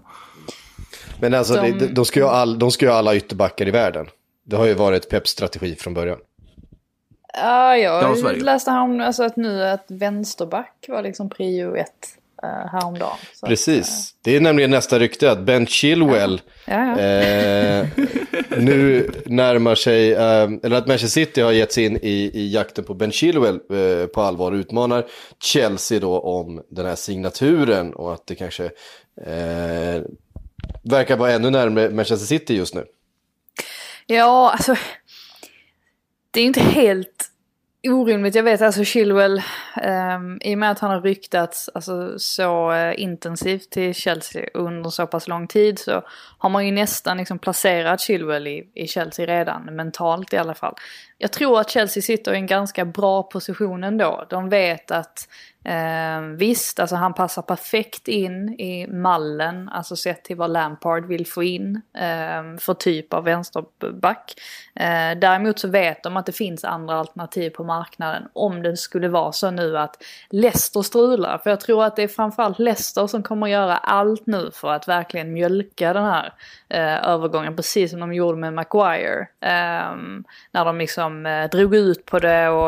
Men 1.21 1.33
alltså, 1.33 1.53
De- 1.53 1.71
de, 1.71 1.87
de, 1.87 2.05
ska 2.05 2.19
ju 2.19 2.25
ha 2.25 2.31
all, 2.31 2.59
de 2.59 2.71
ska 2.71 2.85
ju 2.85 2.91
ha 2.91 2.97
alla 2.97 3.15
ytterbackar 3.15 3.67
i 3.67 3.71
världen. 3.71 4.05
Det 4.45 4.55
har 4.55 4.65
ju 4.65 4.73
varit 4.73 5.09
Peps 5.09 5.29
strategi 5.29 5.75
från 5.75 5.93
början. 5.93 6.17
Ja, 7.33 7.77
jag 7.77 8.41
läste 8.41 8.71
härom, 8.71 9.01
alltså 9.01 9.23
att 9.23 9.35
nu 9.35 9.63
att 9.63 9.85
vänsterback 9.89 10.85
var 10.87 11.03
liksom 11.03 11.29
prio 11.29 11.75
ett 11.75 12.17
häromdagen. 12.47 13.17
Så, 13.33 13.47
Precis. 13.47 14.15
Det 14.21 14.35
är 14.35 14.41
nämligen 14.41 14.71
nästa 14.71 14.99
rykte 14.99 15.31
att 15.31 15.39
Ben 15.39 15.67
Chilwell 15.67 16.41
Ja, 16.65 16.73
ja. 16.73 16.99
eh, 16.99 17.87
nu 18.57 19.09
närmar 19.25 19.75
sig, 19.75 20.11
eh, 20.13 20.49
eller 20.63 20.75
att 20.75 20.87
Manchester 20.87 21.25
City 21.25 21.41
har 21.41 21.51
gett 21.51 21.73
sig 21.73 21.85
in 21.85 21.97
i, 21.97 22.31
i 22.33 22.53
jakten 22.53 22.83
på 22.83 22.93
Ben 22.93 23.11
Chilwell 23.11 23.55
eh, 23.55 24.07
på 24.07 24.21
allvar 24.21 24.51
och 24.51 24.55
utmanar 24.55 25.05
Chelsea 25.43 25.99
då 25.99 26.19
om 26.19 26.63
den 26.69 26.85
här 26.85 26.95
signaturen 26.95 27.93
och 27.93 28.13
att 28.13 28.27
det 28.27 28.35
kanske 28.35 28.65
eh, 29.25 30.01
verkar 30.83 31.17
vara 31.17 31.31
ännu 31.31 31.49
närmare 31.49 31.89
Manchester 31.89 32.25
City 32.27 32.55
just 32.55 32.75
nu. 32.75 32.85
Ja, 34.05 34.51
alltså. 34.51 34.75
Det 36.31 36.41
är 36.41 36.45
inte 36.45 36.61
helt 36.61 37.29
orimligt. 37.89 38.35
Jag 38.35 38.43
vet 38.43 38.61
alltså 38.61 38.83
Chilwell, 38.83 39.41
um, 40.15 40.39
i 40.41 40.55
och 40.55 40.59
med 40.59 40.71
att 40.71 40.79
han 40.79 40.91
har 40.91 41.01
ryktats 41.01 41.69
alltså, 41.73 42.19
så 42.19 42.71
uh, 42.71 43.01
intensivt 43.01 43.69
till 43.69 43.93
Chelsea 43.93 44.45
under 44.53 44.89
så 44.89 45.07
pass 45.07 45.27
lång 45.27 45.47
tid 45.47 45.79
så 45.79 46.03
har 46.37 46.49
man 46.49 46.65
ju 46.65 46.71
nästan 46.71 47.17
liksom 47.17 47.39
placerat 47.39 48.01
Chilwell 48.01 48.47
i, 48.47 48.71
i 48.73 48.87
Chelsea 48.87 49.25
redan, 49.25 49.75
mentalt 49.75 50.33
i 50.33 50.37
alla 50.37 50.53
fall. 50.53 50.75
Jag 51.23 51.31
tror 51.31 51.59
att 51.59 51.69
Chelsea 51.69 52.03
sitter 52.03 52.33
i 52.33 52.35
en 52.35 52.47
ganska 52.47 52.85
bra 52.85 53.23
position 53.23 53.83
ändå. 53.83 54.25
De 54.29 54.49
vet 54.49 54.91
att 54.91 55.27
Eh, 55.65 56.21
visst, 56.21 56.79
alltså 56.79 56.95
han 56.95 57.13
passar 57.13 57.41
perfekt 57.41 58.07
in 58.07 58.49
i 58.49 58.87
mallen, 58.87 59.69
alltså 59.69 59.95
sett 59.95 60.23
till 60.23 60.35
vad 60.35 60.51
Lampard 60.51 61.05
vill 61.05 61.27
få 61.27 61.43
in 61.43 61.81
eh, 61.93 62.57
för 62.59 62.73
typ 62.73 63.13
av 63.13 63.23
vänsterback. 63.23 64.33
Eh, 64.75 65.19
däremot 65.19 65.59
så 65.59 65.67
vet 65.67 66.03
de 66.03 66.17
att 66.17 66.25
det 66.25 66.31
finns 66.31 66.63
andra 66.63 66.95
alternativ 66.95 67.49
på 67.49 67.63
marknaden 67.63 68.23
om 68.33 68.61
det 68.63 68.77
skulle 68.77 69.07
vara 69.07 69.31
så 69.31 69.51
nu 69.51 69.77
att 69.77 70.03
Leicester 70.29 70.81
strular. 70.81 71.37
För 71.37 71.49
jag 71.49 71.59
tror 71.59 71.83
att 71.83 71.95
det 71.95 72.03
är 72.03 72.07
framförallt 72.07 72.59
Leicester 72.59 73.07
som 73.07 73.23
kommer 73.23 73.47
göra 73.47 73.77
allt 73.77 74.25
nu 74.25 74.51
för 74.53 74.73
att 74.73 74.87
verkligen 74.87 75.33
mjölka 75.33 75.93
den 75.93 76.05
här 76.05 76.33
eh, 76.73 77.07
övergången, 77.07 77.55
precis 77.55 77.91
som 77.91 77.99
de 77.99 78.13
gjorde 78.13 78.37
med 78.37 78.53
Maguire. 78.53 79.27
Eh, 79.41 79.95
när 80.51 80.65
de 80.65 80.77
liksom 80.77 81.25
eh, 81.25 81.49
drog 81.49 81.75
ut 81.75 82.05
på 82.05 82.19
det 82.19 82.49
och 82.49 82.67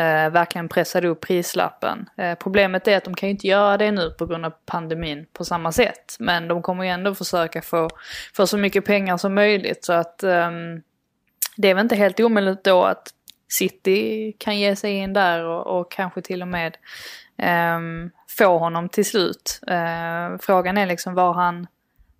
eh, 0.00 0.30
verkligen 0.30 0.68
pressade 0.68 1.08
upp 1.08 1.20
prislappen. 1.20 2.08
Eh, 2.16 2.34
problemet 2.34 2.88
är 2.88 2.96
att 2.96 3.04
de 3.04 3.14
kan 3.14 3.28
ju 3.28 3.30
inte 3.30 3.46
göra 3.46 3.76
det 3.76 3.90
nu 3.90 4.10
på 4.10 4.26
grund 4.26 4.46
av 4.46 4.52
pandemin 4.66 5.26
på 5.32 5.44
samma 5.44 5.72
sätt. 5.72 6.16
Men 6.18 6.48
de 6.48 6.62
kommer 6.62 6.84
ju 6.84 6.90
ändå 6.90 7.14
försöka 7.14 7.62
få, 7.62 7.90
få 8.36 8.46
så 8.46 8.58
mycket 8.58 8.84
pengar 8.84 9.16
som 9.16 9.34
möjligt. 9.34 9.84
Så 9.84 9.92
att 9.92 10.22
ehm, 10.22 10.82
det 11.56 11.68
är 11.68 11.74
väl 11.74 11.84
inte 11.84 11.96
helt 11.96 12.20
omöjligt 12.20 12.64
då 12.64 12.84
att 12.84 13.08
City 13.48 14.32
kan 14.38 14.58
ge 14.58 14.76
sig 14.76 14.92
in 14.92 15.12
där 15.12 15.44
och, 15.44 15.80
och 15.80 15.90
kanske 15.92 16.22
till 16.22 16.42
och 16.42 16.48
med 16.48 16.76
ehm, 17.38 18.10
få 18.38 18.58
honom 18.58 18.88
till 18.88 19.04
slut. 19.04 19.60
Eh, 19.66 20.38
frågan 20.40 20.78
är 20.78 20.86
liksom 20.86 21.14
var 21.14 21.32
han, 21.32 21.66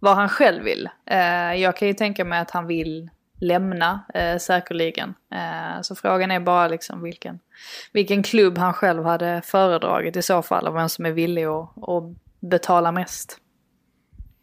vad 0.05 0.17
han 0.17 0.29
själv 0.29 0.65
vill. 0.65 0.89
Eh, 1.07 1.55
jag 1.55 1.77
kan 1.77 1.89
ju 1.89 1.95
tänka 1.95 2.25
mig 2.25 2.39
att 2.39 2.51
han 2.51 2.67
vill 2.67 3.11
lämna 3.41 4.01
eh, 4.15 4.39
säkerligen. 4.39 5.15
Eh, 5.35 5.81
så 5.83 5.95
frågan 5.95 6.31
är 6.31 6.41
bara 6.41 6.69
liksom 6.69 7.03
vilken, 7.03 7.41
vilken 7.93 8.23
klubb 8.23 8.59
han 8.59 8.73
själv 8.73 9.05
hade 9.05 9.43
föredragit 9.45 10.17
i 10.17 10.23
så 10.23 10.43
fall 10.43 10.69
och 10.69 10.77
vem 10.77 10.89
som 10.89 11.07
är 11.07 11.11
villig 11.11 11.45
att, 11.45 11.89
att 11.89 12.05
betala 12.41 12.93
mest. 12.93 13.39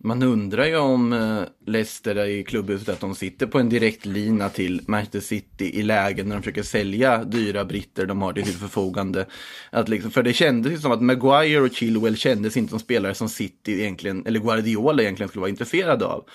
Man 0.04 0.24
undrar 0.24 0.66
ju 0.66 0.78
om 0.78 1.14
eh, 1.14 1.42
Leicester 1.66 2.26
i 2.26 2.44
klubbhuset 2.44 2.90
att 2.90 3.00
de 3.00 3.16
sitter 3.16 3.48
på 3.48 3.60
en 3.60 3.70
direkt 3.70 4.06
lina 4.06 4.50
till 4.50 4.82
Manchester 4.88 5.20
City 5.20 5.80
i 5.80 5.84
lägen 5.84 6.28
när 6.28 6.36
de 6.36 6.42
försöker 6.42 6.64
sälja 6.64 7.24
dyra 7.24 7.66
britter 7.66 8.06
de 8.06 8.22
har 8.22 8.34
till 8.34 8.46
sitt 8.46 8.60
förfogande. 8.60 9.26
Att 9.70 9.90
liksom, 9.90 10.12
för 10.12 10.24
det 10.24 10.34
kändes 10.34 10.72
ju 10.72 10.78
som 10.78 10.92
att 10.92 11.02
Maguire 11.02 11.62
och 11.62 11.74
Chilwell 11.74 12.18
kändes 12.18 12.58
inte 12.58 12.70
som 12.70 12.80
spelare 12.80 13.14
som 13.14 13.30
City 13.30 13.82
egentligen, 13.82 14.26
eller 14.26 14.40
Guardiola 14.40 15.02
egentligen 15.02 15.30
skulle 15.30 15.42
vara 15.42 15.50
intresserade 15.50 16.06
av. 16.06 16.26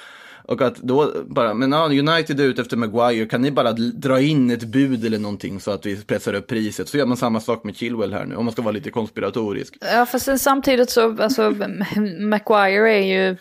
Och 0.49 0.62
att 0.62 0.76
då 0.76 1.12
bara, 1.26 1.55
men 1.55 1.72
ja, 1.72 1.84
United 1.86 2.40
är 2.40 2.44
ute 2.44 2.62
efter 2.62 2.76
Maguire, 2.76 3.26
kan 3.26 3.42
ni 3.42 3.51
bara 3.51 3.72
dra 3.72 4.20
in 4.20 4.51
ett 4.51 4.64
bud 4.64 5.05
eller 5.05 5.18
någonting 5.18 5.61
så 5.61 5.70
att 5.70 5.86
vi 5.86 6.05
pressar 6.05 6.34
upp 6.34 6.47
priset? 6.47 6.88
Så 6.88 6.99
gör 6.99 7.07
man 7.07 7.16
samma 7.16 7.40
sak 7.40 7.64
med 7.64 7.76
Chilwell 7.76 8.12
här 8.12 8.24
nu, 8.24 8.36
om 8.36 8.44
man 8.44 8.53
ska 8.53 8.62
vara 8.62 8.72
lite 8.72 8.90
konspiratorisk. 8.90 9.76
Ja 9.80 10.07
fast 10.07 10.24
sen 10.24 10.38
samtidigt 10.38 10.90
så, 10.90 11.22
alltså 11.22 11.55
Maguire 12.18 12.92
är 12.92 13.03
ju, 13.03 13.36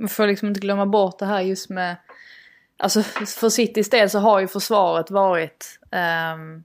man 0.00 0.08
får 0.08 0.26
liksom 0.26 0.48
inte 0.48 0.60
glömma 0.60 0.86
bort 0.86 1.18
det 1.18 1.26
här 1.26 1.40
just 1.40 1.70
med, 1.70 1.96
alltså 2.76 3.02
för 3.02 3.48
Citys 3.48 3.90
del 3.90 4.10
så 4.10 4.18
har 4.18 4.40
ju 4.40 4.48
försvaret 4.48 5.10
varit, 5.10 5.78
um, 6.34 6.64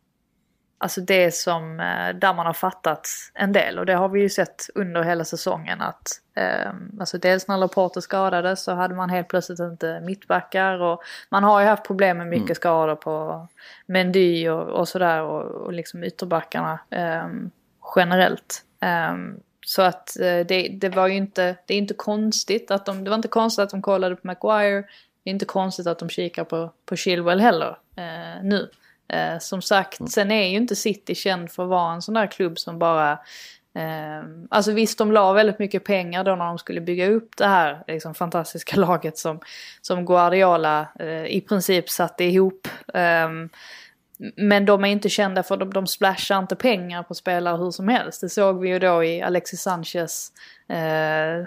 alltså 0.82 1.01
det 1.01 1.36
som, 1.36 1.79
uh, 1.79 2.19
där 2.19 2.34
man 2.34 2.45
har 2.45 2.53
fattat 2.53 3.07
en 3.34 3.53
del 3.53 3.79
och 3.79 3.86
det 3.86 3.93
har 3.93 4.09
vi 4.09 4.21
ju 4.21 4.29
sett 4.29 4.69
under 4.75 5.03
hela 5.03 5.25
säsongen 5.25 5.82
att, 5.82 6.21
um, 6.69 6.97
alltså 6.99 7.17
dels 7.17 7.47
när 7.47 7.57
Laporte 7.57 8.01
skadades 8.01 8.63
så 8.63 8.73
hade 8.73 8.95
man 8.95 9.09
helt 9.09 9.27
plötsligt 9.27 9.59
inte 9.59 9.99
mittbackar 9.99 10.82
och 10.82 11.03
man 11.29 11.43
har 11.43 11.61
ju 11.61 11.67
haft 11.67 11.88
problem 11.88 12.17
med 12.17 12.27
mycket 12.27 12.57
skador 12.57 12.95
på 12.95 13.47
Mendy 13.86 14.49
och, 14.49 14.67
och 14.67 14.88
sådär 14.88 15.21
och, 15.21 15.41
och 15.41 15.73
liksom 15.73 16.03
ytterbackarna 16.03 16.79
um, 17.23 17.51
generellt. 17.95 18.63
Um, 19.11 19.39
så 19.65 19.82
att 19.82 20.17
uh, 20.19 20.45
det, 20.45 20.77
det 20.82 20.89
var 20.89 21.07
ju 21.07 21.15
inte, 21.15 21.55
det 21.65 21.73
är 21.73 21.77
inte 21.77 21.93
konstigt 21.93 22.71
att 22.71 22.86
de, 22.86 23.03
det 23.03 23.09
var 23.09 23.15
inte 23.15 23.27
konstigt 23.27 23.63
att 23.63 23.69
de 23.69 23.82
kollade 23.82 24.15
på 24.15 24.27
Maguire. 24.27 24.84
Det 25.23 25.29
är 25.29 25.34
inte 25.34 25.45
konstigt 25.45 25.88
att 25.88 25.99
de 25.99 26.09
kikar 26.09 26.43
på, 26.43 26.71
på 26.86 26.95
Chilwell 26.95 27.39
heller 27.39 27.77
uh, 27.97 28.43
nu. 28.43 28.69
Uh, 29.14 29.39
som 29.39 29.62
sagt, 29.62 30.12
sen 30.12 30.32
är 30.32 30.49
ju 30.49 30.57
inte 30.57 30.76
City 30.76 31.16
känd 31.16 31.51
för 31.51 31.64
att 31.64 31.70
vara 31.70 31.93
en 31.93 32.01
sån 32.01 32.14
där 32.14 32.28
klubb 32.28 32.59
som 32.59 32.80
bara 32.80 33.20
Um, 33.74 34.47
alltså 34.49 34.72
visst, 34.72 34.97
de 34.97 35.12
la 35.12 35.34
väldigt 35.34 35.59
mycket 35.59 35.84
pengar 35.84 36.24
då 36.24 36.36
när 36.36 36.45
de 36.45 36.57
skulle 36.57 36.82
bygga 36.82 37.09
upp 37.09 37.38
det 37.38 37.47
här 37.47 37.84
liksom, 37.88 38.16
fantastiska 38.16 38.76
laget 38.80 39.18
som, 39.18 39.39
som 39.82 40.05
Guardiola 40.05 40.88
uh, 41.01 41.26
i 41.26 41.41
princip 41.41 41.89
satte 41.89 42.24
ihop. 42.24 42.68
Um, 42.93 43.49
men 44.36 44.66
de 44.66 44.86
är 44.86 44.88
inte 44.89 45.09
kända 45.09 45.43
för 45.43 45.57
de, 45.57 45.74
de 45.74 45.88
splashar 45.88 46.39
inte 46.39 46.55
pengar 46.55 47.03
på 47.03 47.16
spelare 47.16 47.57
hur 47.57 47.72
som 47.72 47.88
helst. 47.88 48.22
Det 48.22 48.30
såg 48.30 48.59
vi 48.59 48.70
ju 48.70 48.80
då 48.80 49.03
i 49.03 49.22
Alexis 49.22 49.62
Sanchez, 49.62 50.32
eh, 50.68 51.45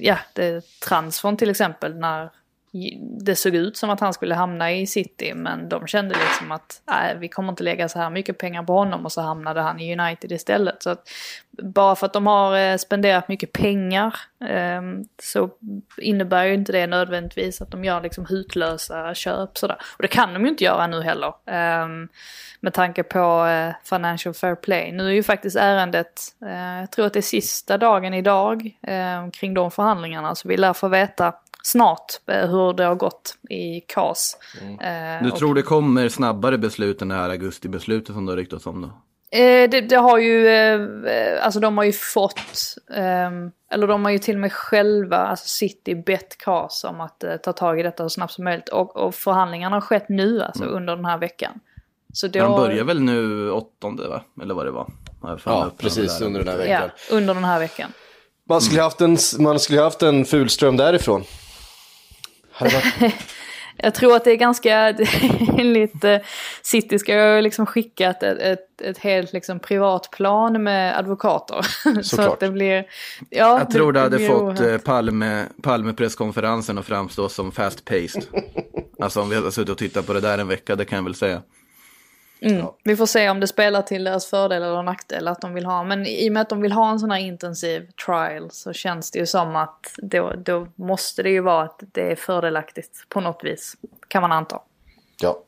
ja, 0.00 0.18
det, 0.32 0.64
transfern 0.80 1.36
till 1.36 1.50
exempel 1.50 1.96
när 1.96 2.30
det 3.00 3.36
såg 3.36 3.54
ut 3.54 3.76
som 3.76 3.90
att 3.90 4.00
han 4.00 4.12
skulle 4.12 4.34
hamna 4.34 4.72
i 4.72 4.86
City 4.86 5.34
men 5.34 5.68
de 5.68 5.86
kände 5.86 6.14
liksom 6.14 6.52
att 6.52 6.82
nej, 6.84 7.16
vi 7.18 7.28
kommer 7.28 7.52
inte 7.52 7.62
lägga 7.62 7.88
så 7.88 7.98
här 7.98 8.10
mycket 8.10 8.38
pengar 8.38 8.62
på 8.62 8.72
honom 8.72 9.04
och 9.04 9.12
så 9.12 9.20
hamnade 9.20 9.60
han 9.60 9.80
i 9.80 9.98
United 9.98 10.32
istället. 10.32 10.82
Så 10.82 10.90
att 10.90 11.08
bara 11.62 11.96
för 11.96 12.06
att 12.06 12.12
de 12.12 12.26
har 12.26 12.58
eh, 12.58 12.76
spenderat 12.76 13.28
mycket 13.28 13.52
pengar 13.52 14.16
eh, 14.44 14.82
så 15.22 15.50
innebär 15.98 16.44
ju 16.44 16.54
inte 16.54 16.72
det 16.72 16.86
nödvändigtvis 16.86 17.62
att 17.62 17.70
de 17.70 17.84
gör 17.84 18.00
liksom 18.00 18.26
hutlösa 18.26 19.14
köp 19.14 19.58
sådär. 19.58 19.76
Och 19.96 20.02
det 20.02 20.08
kan 20.08 20.34
de 20.34 20.42
ju 20.42 20.48
inte 20.48 20.64
göra 20.64 20.86
nu 20.86 21.02
heller. 21.02 21.28
Eh, 21.46 21.88
med 22.60 22.72
tanke 22.72 23.02
på 23.02 23.46
eh, 23.46 23.74
Financial 23.84 24.34
Fair 24.34 24.54
Play. 24.54 24.92
Nu 24.92 25.06
är 25.06 25.12
ju 25.12 25.22
faktiskt 25.22 25.56
ärendet, 25.56 26.20
eh, 26.46 26.80
jag 26.80 26.90
tror 26.90 27.06
att 27.06 27.12
det 27.12 27.20
är 27.20 27.22
sista 27.22 27.78
dagen 27.78 28.14
idag 28.14 28.76
eh, 28.82 29.30
kring 29.32 29.54
de 29.54 29.70
förhandlingarna 29.70 30.34
så 30.34 30.48
vi 30.48 30.56
lär 30.56 30.72
få 30.72 30.88
veta 30.88 31.34
snart 31.62 32.12
hur 32.26 32.72
det 32.72 32.84
har 32.84 32.94
gått 32.94 33.36
i 33.50 33.80
KAS. 33.80 34.36
Eh, 34.80 35.22
Du 35.22 35.30
tror 35.30 35.54
det 35.54 35.62
kommer 35.62 36.08
snabbare 36.08 36.58
beslut 36.58 37.02
än 37.02 37.08
det 37.08 37.14
här 37.14 37.30
augustibeslutet 37.30 38.14
som 38.14 38.26
det 38.26 38.32
har 38.32 38.36
ryktats 38.36 38.66
om 38.66 38.82
då? 38.82 38.90
Eh, 39.34 39.70
det, 39.70 39.80
det 39.80 39.96
har 39.96 40.18
ju, 40.18 40.48
eh, 40.48 41.44
alltså 41.44 41.60
de 41.60 41.76
har 41.78 41.84
ju 41.84 41.92
fått, 41.92 42.74
ehm, 42.94 43.50
eller 43.70 43.86
de 43.86 44.04
har 44.04 44.12
ju 44.12 44.18
till 44.18 44.34
och 44.34 44.40
med 44.40 44.52
själva, 44.52 45.16
alltså 45.16 45.48
City 45.48 45.94
bett 45.94 46.38
KAS 46.38 46.84
om 46.84 47.00
att 47.00 47.24
eh, 47.24 47.36
ta 47.36 47.52
tag 47.52 47.80
i 47.80 47.82
detta 47.82 48.02
så 48.04 48.10
snabbt 48.10 48.32
som 48.32 48.44
möjligt. 48.44 48.68
Och, 48.68 48.96
och 48.96 49.14
förhandlingarna 49.14 49.76
har 49.76 49.80
skett 49.80 50.08
nu, 50.08 50.42
alltså 50.42 50.64
under 50.64 50.96
den 50.96 51.04
här 51.04 51.18
veckan. 51.18 51.60
Så 52.12 52.26
då, 52.28 52.38
De 52.40 52.56
börjar 52.56 52.84
väl 52.84 53.00
nu 53.00 53.50
åttonde 53.50 54.08
va? 54.08 54.22
Eller 54.42 54.54
vad 54.54 54.66
det 54.66 54.70
var. 54.70 54.86
Ja, 55.44 55.70
precis 55.78 56.20
under 56.20 56.44
den 56.44 56.48
här 56.48 56.66
Ja, 56.66 56.80
veckan. 56.80 56.90
under 57.10 57.34
den 57.34 57.44
här 57.44 57.58
veckan. 57.58 57.92
Man 58.48 58.60
skulle 58.60 58.82
haft 58.82 59.00
en, 59.00 59.16
man 59.38 59.60
skulle 59.60 59.80
haft 59.80 60.02
en 60.02 60.24
fulström 60.24 60.76
därifrån. 60.76 61.24
Hade 62.52 62.74
varit, 62.74 63.14
Jag 63.84 63.94
tror 63.94 64.16
att 64.16 64.24
det 64.24 64.30
är 64.30 64.36
ganska, 64.36 64.74
är 64.88 65.64
lite, 65.64 66.22
City 66.62 66.98
ska 66.98 67.34
ju 67.34 67.40
liksom 67.40 67.66
skickat 67.66 68.22
ett, 68.22 68.38
ett, 68.38 68.80
ett 68.80 68.98
helt 68.98 69.32
liksom 69.32 69.58
privat 69.58 70.10
plan 70.10 70.62
med 70.62 70.98
advokater. 70.98 71.66
så 72.02 72.22
att 72.22 72.40
det 72.40 72.50
blir, 72.50 72.84
ja. 73.30 73.58
Jag 73.58 73.70
tror 73.70 73.92
det 73.92 74.00
hade 74.00 74.18
fått 74.18 74.42
oerhört. 74.42 74.60
eh, 74.60 74.78
Palme, 74.78 75.44
Palme-presskonferensen 75.62 76.78
att 76.78 76.86
framstå 76.86 77.28
som 77.28 77.52
fast-paced. 77.52 78.22
alltså 79.00 79.20
om 79.20 79.28
vi 79.28 79.36
hade 79.36 79.52
suttit 79.52 79.70
och 79.70 79.78
tittat 79.78 80.06
på 80.06 80.12
det 80.12 80.20
där 80.20 80.38
en 80.38 80.48
vecka, 80.48 80.76
det 80.76 80.84
kan 80.84 80.96
jag 80.96 81.04
väl 81.04 81.14
säga. 81.14 81.42
Mm. 82.40 82.66
Vi 82.84 82.96
får 82.96 83.06
se 83.06 83.30
om 83.30 83.40
det 83.40 83.46
spelar 83.46 83.82
till 83.82 84.04
deras 84.04 84.26
fördel 84.26 84.62
eller 84.62 84.82
nackdel 84.82 85.28
att 85.28 85.40
de 85.40 85.54
vill 85.54 85.66
ha. 85.66 85.84
Men 85.84 86.06
i 86.06 86.28
och 86.28 86.32
med 86.32 86.42
att 86.42 86.48
de 86.48 86.60
vill 86.60 86.72
ha 86.72 86.90
en 86.90 87.00
sån 87.00 87.10
här 87.10 87.18
intensiv 87.18 87.90
trial 88.06 88.50
så 88.50 88.72
känns 88.72 89.10
det 89.10 89.18
ju 89.18 89.26
som 89.26 89.56
att 89.56 89.94
då, 89.96 90.32
då 90.36 90.68
måste 90.74 91.22
det 91.22 91.30
ju 91.30 91.40
vara 91.40 91.64
att 91.64 91.80
det 91.92 92.12
är 92.12 92.16
fördelaktigt 92.16 93.04
på 93.08 93.20
något 93.20 93.44
vis. 93.44 93.76
Kan 94.08 94.22
man 94.22 94.32
anta. 94.32 94.60
ja. 95.20 95.44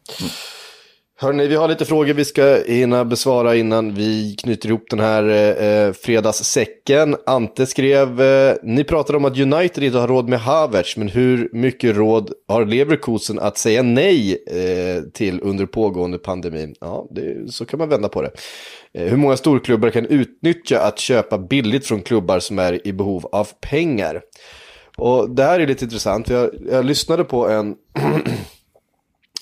Hörni, 1.19 1.47
vi 1.47 1.55
har 1.55 1.69
lite 1.69 1.85
frågor 1.85 2.15
vi 2.15 2.25
ska 2.25 2.59
hinna 2.67 3.05
besvara 3.05 3.57
innan 3.57 3.95
vi 3.95 4.37
knyter 4.39 4.69
ihop 4.69 4.85
den 4.91 5.01
här 5.01 5.29
eh, 5.29 5.67
eh 5.67 5.93
fredagssäcken. 5.93 7.17
Ante 7.27 7.67
skrev, 7.67 8.21
eh, 8.21 8.55
ni 8.63 8.85
pratade 8.85 9.17
om 9.17 9.25
att 9.25 9.39
United 9.39 9.85
inte 9.85 9.99
har 9.99 10.09
råd 10.09 10.29
med 10.29 10.41
Havertz, 10.41 10.97
men 10.97 11.09
hur 11.09 11.49
mycket 11.53 11.97
råd 11.97 12.33
har 12.49 12.65
Leverkusen 12.65 13.39
att 13.39 13.59
säga 13.59 13.83
nej 13.83 14.45
eh, 14.47 15.03
till 15.03 15.41
under 15.43 15.67
pågående 15.67 16.19
pandemin? 16.19 16.75
Ja, 16.81 17.07
det, 17.11 17.53
så 17.53 17.65
kan 17.65 17.79
man 17.79 17.89
vända 17.89 18.09
på 18.09 18.23
det. 18.23 18.31
Eh, 18.95 19.09
hur 19.09 19.17
många 19.17 19.37
storklubbar 19.37 19.91
kan 19.91 20.07
utnyttja 20.07 20.81
att 20.81 20.99
köpa 20.99 21.39
billigt 21.39 21.87
från 21.87 22.03
klubbar 22.03 22.39
som 22.39 22.59
är 22.59 22.87
i 22.87 22.93
behov 22.93 23.27
av 23.33 23.49
pengar? 23.61 24.23
Och 24.97 25.31
det 25.31 25.43
här 25.43 25.61
är 25.61 25.67
lite 25.67 25.85
intressant. 25.85 26.29
Jag, 26.29 26.51
jag 26.71 26.85
lyssnade 26.85 27.25
på 27.25 27.49
en 27.49 27.75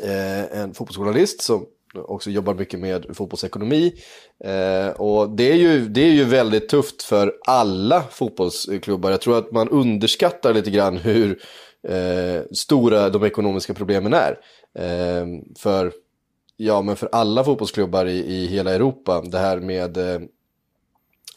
Eh, 0.03 0.61
en 0.61 0.75
fotbollsjournalist 0.75 1.43
som 1.43 1.67
också 1.95 2.31
jobbar 2.31 2.55
mycket 2.55 2.81
med 2.81 3.07
fotbollsekonomi. 3.17 3.95
Eh, 4.45 4.89
och 4.89 5.31
det 5.31 5.53
är, 5.53 5.57
ju, 5.57 5.89
det 5.89 6.01
är 6.01 6.13
ju 6.13 6.25
väldigt 6.25 6.69
tufft 6.69 7.03
för 7.03 7.35
alla 7.47 8.03
fotbollsklubbar. 8.11 9.11
Jag 9.11 9.21
tror 9.21 9.39
att 9.39 9.53
man 9.53 9.69
underskattar 9.69 10.55
lite 10.55 10.71
grann 10.71 10.97
hur 10.97 11.43
eh, 11.89 12.43
stora 12.53 13.11
de 13.11 13.25
ekonomiska 13.25 13.75
problemen 13.75 14.15
är. 14.15 14.39
Eh, 14.79 15.27
för, 15.59 15.93
ja, 16.57 16.83
men 16.83 16.97
för 16.97 17.09
alla 17.13 17.45
fotbollsklubbar 17.45 18.07
i, 18.07 18.19
i 18.19 18.47
hela 18.47 18.75
Europa. 18.75 19.23
Det 19.27 19.39
här 19.39 19.61
med 19.61 19.97
eh, 19.97 20.21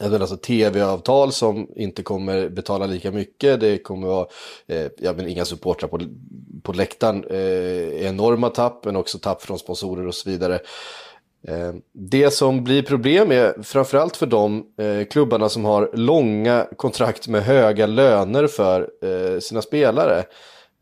menar 0.06 0.20
alltså 0.20 0.36
tv-avtal 0.36 1.32
som 1.32 1.68
inte 1.76 2.02
kommer 2.02 2.48
betala 2.48 2.86
lika 2.86 3.10
mycket. 3.10 3.60
Det 3.60 3.78
kommer 3.78 4.06
vara 4.06 4.26
eh, 4.66 4.86
ja, 4.98 5.12
men 5.16 5.28
inga 5.28 5.44
supportrar 5.44 5.88
på, 5.88 6.00
på 6.62 6.72
läktaren. 6.72 7.24
Eh, 7.30 8.06
enorma 8.06 8.50
tapp, 8.50 8.84
men 8.84 8.96
också 8.96 9.18
tapp 9.18 9.42
från 9.42 9.58
sponsorer 9.58 10.06
och 10.06 10.14
så 10.14 10.30
vidare. 10.30 10.54
Eh, 11.48 11.72
det 11.92 12.30
som 12.30 12.64
blir 12.64 12.82
problem 12.82 13.32
är 13.32 13.62
framförallt 13.62 14.16
för 14.16 14.26
de 14.26 14.66
eh, 14.78 15.04
klubbarna 15.04 15.48
som 15.48 15.64
har 15.64 15.90
långa 15.94 16.66
kontrakt 16.76 17.28
med 17.28 17.42
höga 17.42 17.86
löner 17.86 18.46
för 18.46 18.90
eh, 19.02 19.40
sina 19.40 19.62
spelare. 19.62 20.18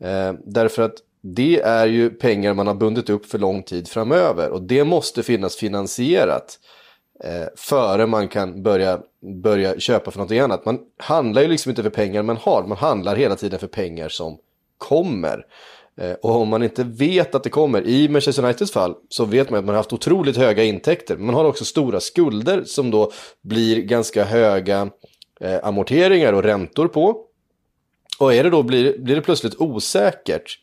Eh, 0.03 0.33
därför 0.45 0.83
att 0.83 0.95
det 1.21 1.61
är 1.61 1.87
ju 1.87 2.09
pengar 2.09 2.53
man 2.53 2.67
har 2.67 2.73
bundit 2.73 3.09
upp 3.09 3.25
för 3.25 3.39
lång 3.39 3.63
tid 3.63 3.87
framöver 3.87 4.49
och 4.49 4.61
det 4.61 4.83
måste 4.83 5.23
finnas 5.23 5.55
finansierat 5.55 6.59
eh, 7.23 7.47
före 7.55 8.05
man 8.05 8.27
kan 8.27 8.63
börja, 8.63 8.99
börja 9.43 9.79
köpa 9.79 10.11
för 10.11 10.17
någonting 10.17 10.39
annat. 10.39 10.65
Man 10.65 10.79
handlar 10.97 11.41
ju 11.41 11.47
liksom 11.47 11.69
inte 11.69 11.83
för 11.83 11.89
pengar 11.89 12.23
man 12.23 12.37
har, 12.37 12.63
man 12.67 12.77
handlar 12.77 13.15
hela 13.15 13.35
tiden 13.35 13.59
för 13.59 13.67
pengar 13.67 14.09
som 14.09 14.37
kommer. 14.77 15.45
Eh, 16.01 16.11
och 16.11 16.35
om 16.35 16.49
man 16.49 16.63
inte 16.63 16.83
vet 16.83 17.35
att 17.35 17.43
det 17.43 17.49
kommer, 17.49 17.87
i 17.87 18.09
Manchester 18.09 18.43
Uniteds 18.43 18.71
fall, 18.71 18.95
så 19.09 19.25
vet 19.25 19.49
man 19.49 19.59
att 19.59 19.65
man 19.65 19.75
har 19.75 19.79
haft 19.79 19.93
otroligt 19.93 20.37
höga 20.37 20.63
intäkter. 20.63 21.15
Men 21.15 21.25
man 21.25 21.35
har 21.35 21.45
också 21.45 21.65
stora 21.65 21.99
skulder 21.99 22.63
som 22.63 22.91
då 22.91 23.11
blir 23.41 23.81
ganska 23.81 24.23
höga 24.23 24.89
eh, 25.41 25.59
amorteringar 25.63 26.33
och 26.33 26.43
räntor 26.43 26.87
på. 26.87 27.23
Och 28.19 28.33
är 28.33 28.43
det 28.43 28.49
då, 28.49 28.63
blir, 28.63 28.97
blir 28.97 29.15
det 29.15 29.21
plötsligt 29.21 29.55
osäkert 29.61 30.59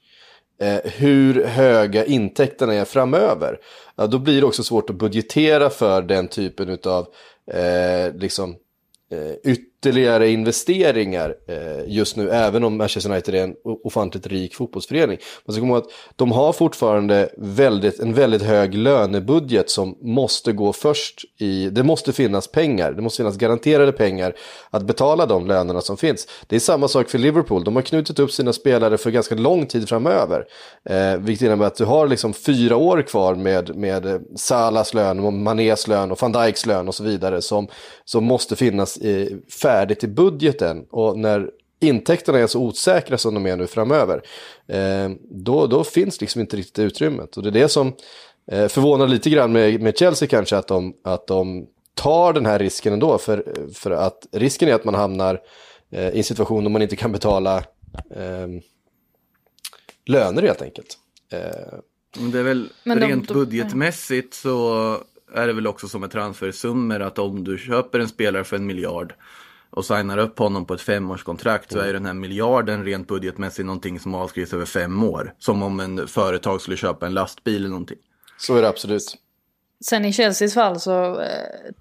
Eh, 0.59 0.81
hur 0.85 1.45
höga 1.45 2.05
intäkterna 2.05 2.75
är 2.75 2.85
framöver, 2.85 3.59
ja, 3.97 4.07
då 4.07 4.19
blir 4.19 4.41
det 4.41 4.47
också 4.47 4.63
svårt 4.63 4.91
att 4.91 4.97
budgetera 4.97 5.71
för 5.71 6.03
den 6.03 6.29
typen 6.29 6.79
av 6.85 7.07
eh, 7.51 8.15
liksom, 8.15 8.57
eh, 9.11 9.53
ytterligare 9.85 10.31
investeringar 10.31 11.35
eh, 11.49 11.57
just 11.87 12.17
nu, 12.17 12.31
även 12.31 12.65
om 12.65 12.77
Manchester 12.77 13.11
United 13.11 13.35
är 13.35 13.45
en 13.45 13.55
ofantligt 13.65 14.27
rik 14.27 14.55
fotbollsförening. 14.55 15.19
Man 15.47 15.55
ska 15.55 15.61
komma 15.61 15.75
ihåg 15.75 15.85
att 15.85 15.91
de 16.17 16.33
har 16.33 16.53
fortfarande 16.53 17.29
väldigt, 17.37 18.01
en 18.01 18.15
väldigt 18.15 18.43
hög 18.43 18.75
lönebudget 18.75 19.71
som 19.71 19.99
måste 20.01 20.53
gå 20.53 20.73
först 20.73 21.25
i, 21.39 21.71
det 21.71 21.83
måste 21.83 22.13
finnas 22.13 22.49
pengar, 22.49 22.93
det 22.93 23.03
måste 23.03 23.17
finnas 23.17 23.37
garanterade 23.37 23.93
pengar 23.93 24.35
att 24.71 24.83
betala 24.83 25.27
de 25.27 25.47
lönerna 25.47 25.81
som 25.81 25.97
finns. 25.97 26.29
Det 26.47 26.57
är 26.57 26.61
samma 26.61 26.89
sak 26.89 27.09
för 27.11 27.19
Liverpool, 27.19 27.65
de 27.65 27.77
har 27.77 27.83
knutit 27.83 28.19
upp 28.19 28.33
sina 28.33 28.53
spelare 28.53 28.99
för 28.99 29.11
ganska 29.11 29.35
lång 29.35 29.67
tid 29.67 29.89
framöver. 29.89 30.45
Eh, 30.91 31.17
vilket 31.17 31.47
innebär 31.47 31.67
att 31.67 31.77
du 31.77 31.85
har 31.85 32.09
liksom 32.09 32.33
fyra 32.33 32.77
år 32.77 33.03
kvar 33.03 33.35
med, 33.35 33.77
med 33.77 34.07
eh, 34.07 34.21
Salas 34.37 34.95
lön, 34.95 35.43
Manés 35.43 35.89
lön 35.89 36.13
och 36.13 36.23
van 36.23 36.33
Dijks 36.33 36.67
lön 36.67 36.89
och 36.89 36.95
så 36.95 37.05
vidare 37.05 37.43
som, 37.43 37.69
som 38.05 38.25
måste 38.25 38.57
finnas 38.57 38.99
i 38.99 39.37
färdigt 39.63 39.74
i 39.83 40.07
budgeten. 40.07 40.87
Och 40.91 41.19
när 41.19 41.51
intäkterna 41.81 42.39
är 42.39 42.47
så 42.47 42.61
osäkra 42.61 43.19
som 43.19 43.35
de 43.35 43.47
är 43.47 43.57
nu 43.57 43.67
framöver, 43.67 44.23
eh, 44.67 45.11
då, 45.31 45.67
då 45.67 45.85
finns 45.85 46.21
liksom 46.21 46.41
inte 46.41 46.57
riktigt 46.57 46.79
utrymmet. 46.79 47.37
Och 47.37 47.43
det 47.43 47.49
är 47.49 47.53
det 47.63 47.69
som 47.69 47.93
eh, 48.51 48.69
förvånar 48.69 49.07
lite 49.09 49.31
grann 49.31 49.53
med, 49.53 49.81
med 49.81 49.99
Chelsea 49.99 50.29
kanske, 50.29 50.57
att 50.57 50.69
de, 50.69 50.95
att 51.05 51.27
de 51.27 51.67
tar 51.95 52.33
den 52.33 52.47
här 52.47 52.59
risken 52.59 52.93
ändå. 52.93 53.19
För, 53.19 53.55
för 53.75 53.91
att 53.91 54.27
risken 54.33 54.69
är 54.69 54.75
att 54.75 54.85
man 54.85 54.95
hamnar 54.95 55.41
eh, 55.91 56.09
i 56.09 56.19
en 56.19 56.25
situation 56.25 56.65
där 56.65 56.71
man 56.71 56.83
inte 56.83 56.97
kan 56.97 57.13
betala 57.13 57.57
eh, 58.11 58.49
löner 60.07 60.43
helt 60.43 60.63
enkelt. 60.63 60.99
Eh, 61.33 61.79
Men 62.19 62.31
det 62.31 62.39
är 62.39 62.43
väl 62.43 62.69
Men 62.85 63.01
de- 63.01 63.07
rent 63.07 63.29
de- 63.29 63.35
budgetmässigt 63.35 64.35
så 64.35 64.75
är 65.35 65.47
det 65.47 65.53
väl 65.53 65.67
också 65.67 65.89
som 65.89 66.01
med 66.01 66.11
transfersummor 66.11 67.01
att 67.03 67.19
om 67.19 67.45
du 67.45 67.59
köper 67.59 67.99
en 67.99 68.09
spelare 68.09 68.45
för 68.45 68.57
en 68.57 68.67
miljard 68.67 69.15
och 69.77 69.85
signar 69.85 70.19
upp 70.19 70.39
honom 70.39 70.65
på 70.67 70.75
ett 70.75 70.81
femårskontrakt 70.81 71.73
så 71.73 71.79
är 71.79 71.87
ju 71.87 71.93
den 71.93 72.07
här 72.07 72.15
miljarden 72.15 72.85
rent 72.85 73.09
budgetmässigt 73.09 73.67
någonting 73.67 74.01
som 74.01 74.15
avskrivs 74.15 74.53
över 74.55 74.65
fem 74.65 75.03
år. 75.05 75.35
Som 75.39 75.63
om 75.63 75.81
en 75.81 76.09
företag 76.09 76.61
skulle 76.61 76.77
köpa 76.77 77.07
en 77.07 77.15
lastbil 77.15 77.57
eller 77.57 77.69
någonting. 77.69 77.99
så 78.39 78.57
är 78.57 78.63
det 78.63 78.69
absolut. 78.69 79.17
Sen 79.85 80.05
i 80.05 80.13
Chelseas 80.13 80.55
fall 80.55 80.81
så 80.81 81.21
eh, 81.21 81.29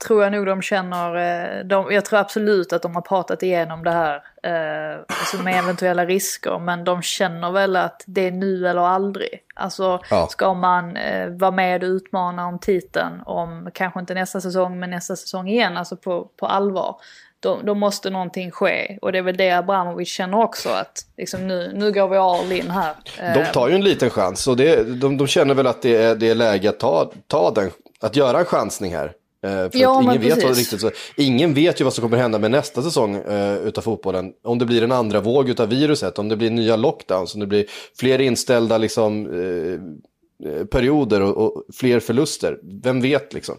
tror 0.08 0.24
jag 0.24 0.32
nog 0.32 0.46
de 0.46 0.62
känner, 0.62 1.16
eh, 1.16 1.66
de, 1.66 1.92
jag 1.92 2.06
tror 2.06 2.20
absolut 2.20 2.74
att 2.74 2.82
de 2.82 2.96
har 2.96 3.02
pratat 3.02 3.44
igenom 3.44 3.84
det 3.84 3.92
här 3.92 4.16
eh, 4.44 5.00
alltså 5.08 5.38
med 5.38 5.60
eventuella 5.60 6.06
risker. 6.06 6.60
Men 6.60 6.84
de 6.84 7.02
känner 7.02 7.52
väl 7.52 7.76
att 7.76 8.04
det 8.08 8.28
är 8.28 8.32
nu 8.32 8.68
eller 8.68 8.82
aldrig. 8.82 9.40
Alltså 9.56 10.00
Ja. 10.10 10.28
ska 10.28 10.54
man 10.54 10.98
eh, 10.98 11.30
vara 11.30 11.52
med 11.52 11.84
och 11.84 11.88
utmana 11.88 12.48
om 12.48 12.60
titeln 12.60 13.22
om 13.26 13.70
kanske 13.74 14.00
inte 14.00 14.14
nästa 14.14 14.42
säsong 14.42 14.80
men 14.80 14.90
nästa 14.90 15.16
säsong 15.16 15.48
igen, 15.48 15.78
alltså 15.78 15.96
på, 15.98 16.30
på 16.40 16.46
allvar. 16.48 16.96
Då, 17.44 17.60
då 17.64 17.74
måste 17.74 18.10
någonting 18.10 18.52
ske 18.52 18.98
och 19.02 19.12
det 19.12 19.18
är 19.18 19.22
väl 19.22 19.38
det 19.38 19.52
Abramovic 19.52 20.10
känner 20.10 20.44
också 20.44 20.70
att 20.70 21.06
liksom 21.18 21.48
nu, 21.48 21.72
nu 21.76 21.92
går 21.92 22.08
vi 22.08 22.18
all 22.18 22.52
in 22.52 22.70
här. 22.70 22.94
De 23.18 23.42
Eh, 23.42 23.52
tar 23.52 23.68
ju 23.70 23.76
en 23.76 23.84
liten 23.84 24.10
chans 24.10 24.48
och 24.48 24.58
det, 24.58 24.84
de, 25.02 25.18
de 25.18 25.28
känner 25.28 25.54
väl 25.54 25.68
att 25.68 25.82
det 25.82 25.96
är, 25.96 26.16
det 26.16 26.30
är 26.30 26.36
läge 26.36 26.70
att 26.70 26.80
ta, 26.80 27.12
ta 27.28 27.52
den, 27.52 27.72
att 28.00 28.16
göra 28.16 28.40
en 28.40 28.46
chansning 28.46 28.94
här. 28.94 29.06
Eh, 29.44 29.50
för 29.50 29.70
Ja, 29.74 30.02
ingen, 30.02 30.22
vet 30.22 30.44
vad 30.44 30.58
riktigt, 30.58 30.82
så, 30.82 30.92
ingen 31.18 31.54
vet 31.54 31.82
ju 31.82 31.84
vad 31.84 31.94
som 31.94 32.02
kommer 32.02 32.18
hända 32.18 32.40
med 32.40 32.52
nästa 32.52 32.82
säsong 32.82 33.16
eh, 33.16 33.58
utav 33.58 33.82
fotbollen. 33.82 34.34
Om 34.44 34.60
det 34.60 34.66
blir 34.66 34.84
en 34.84 34.92
andra 34.92 35.20
våg 35.20 35.50
utav 35.50 35.70
viruset, 35.70 36.20
om 36.20 36.30
det 36.30 36.36
blir 36.36 36.50
nya 36.50 36.76
lockdowns, 36.76 37.34
om 37.34 37.40
det 37.40 37.48
blir 37.48 37.66
fler 38.00 38.22
inställda 38.22 38.78
liksom, 38.78 39.26
eh, 39.26 40.52
eh, 40.52 40.66
perioder 40.66 41.22
och, 41.22 41.38
och 41.38 41.64
fler 41.74 42.00
förluster. 42.00 42.60
Vem 42.64 43.02
vet 43.02 43.34
liksom. 43.34 43.56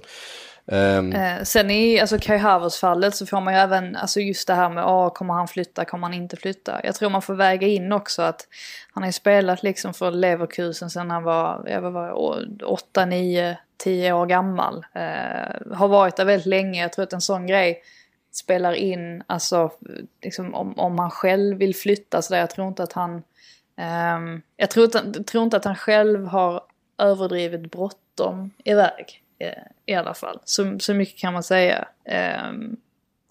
Um, 0.66 1.12
Eh, 1.12 1.42
sen 1.42 1.70
i 1.70 2.00
alltså 2.00 2.18
Kai 2.18 2.38
Havers-fallet 2.38 3.14
så 3.14 3.26
får 3.26 3.40
man 3.40 3.54
ju 3.54 3.60
även, 3.60 3.96
alltså 3.96 4.20
just 4.20 4.46
det 4.46 4.54
här 4.54 4.68
med, 4.68 4.84
ah, 4.84 5.10
kommer 5.10 5.34
han 5.34 5.48
flytta, 5.48 5.84
kommer 5.84 6.06
han 6.06 6.14
inte 6.14 6.36
flytta? 6.36 6.80
Jag 6.84 6.94
tror 6.94 7.10
man 7.10 7.22
får 7.22 7.34
väga 7.34 7.66
in 7.66 7.92
också 7.92 8.22
att 8.22 8.48
han 8.92 9.02
har 9.02 9.08
ju 9.08 9.12
spelat 9.12 9.62
liksom 9.62 9.94
för 9.94 10.10
Leverkusen 10.10 10.90
sen 10.90 11.10
han 11.10 11.22
var, 11.22 11.64
jag 11.66 11.80
var 11.80 12.12
8, 12.64 13.06
9, 13.06 13.58
10 13.76 14.12
år 14.12 14.26
gammal. 14.26 14.86
Eh, 14.92 15.76
har 15.76 15.88
varit 15.88 16.16
där 16.16 16.24
väldigt 16.24 16.46
länge. 16.46 16.82
Jag 16.82 16.92
tror 16.92 17.02
att 17.02 17.12
en 17.12 17.20
sån 17.20 17.46
grej 17.46 17.82
spelar 18.32 18.72
in, 18.72 19.22
alltså 19.26 19.70
liksom, 20.22 20.54
om, 20.54 20.78
om 20.78 20.98
han 20.98 21.10
själv 21.10 21.58
vill 21.58 21.74
flytta 21.74 22.22
så 22.22 22.34
där. 22.34 22.40
Jag 22.40 22.50
tror 22.50 22.68
inte 22.68 22.82
att 22.82 22.92
han... 22.92 23.22
ehm, 23.76 24.42
jag 24.56 24.70
tror 24.70 25.22
tror 25.22 25.44
inte 25.44 25.56
att 25.56 25.64
han 25.64 25.76
själv 25.76 26.26
har 26.26 26.62
överdrivet 26.98 27.70
bråttom 27.70 28.50
iväg 28.64 29.23
eh, 29.46 29.62
I 29.86 29.94
alla 29.94 30.14
fall. 30.14 30.40
Så, 30.44 30.78
så 30.78 30.94
mycket 30.94 31.18
kan 31.18 31.32
man 31.32 31.42
säga. 31.42 31.88
Ehm, 32.04 32.76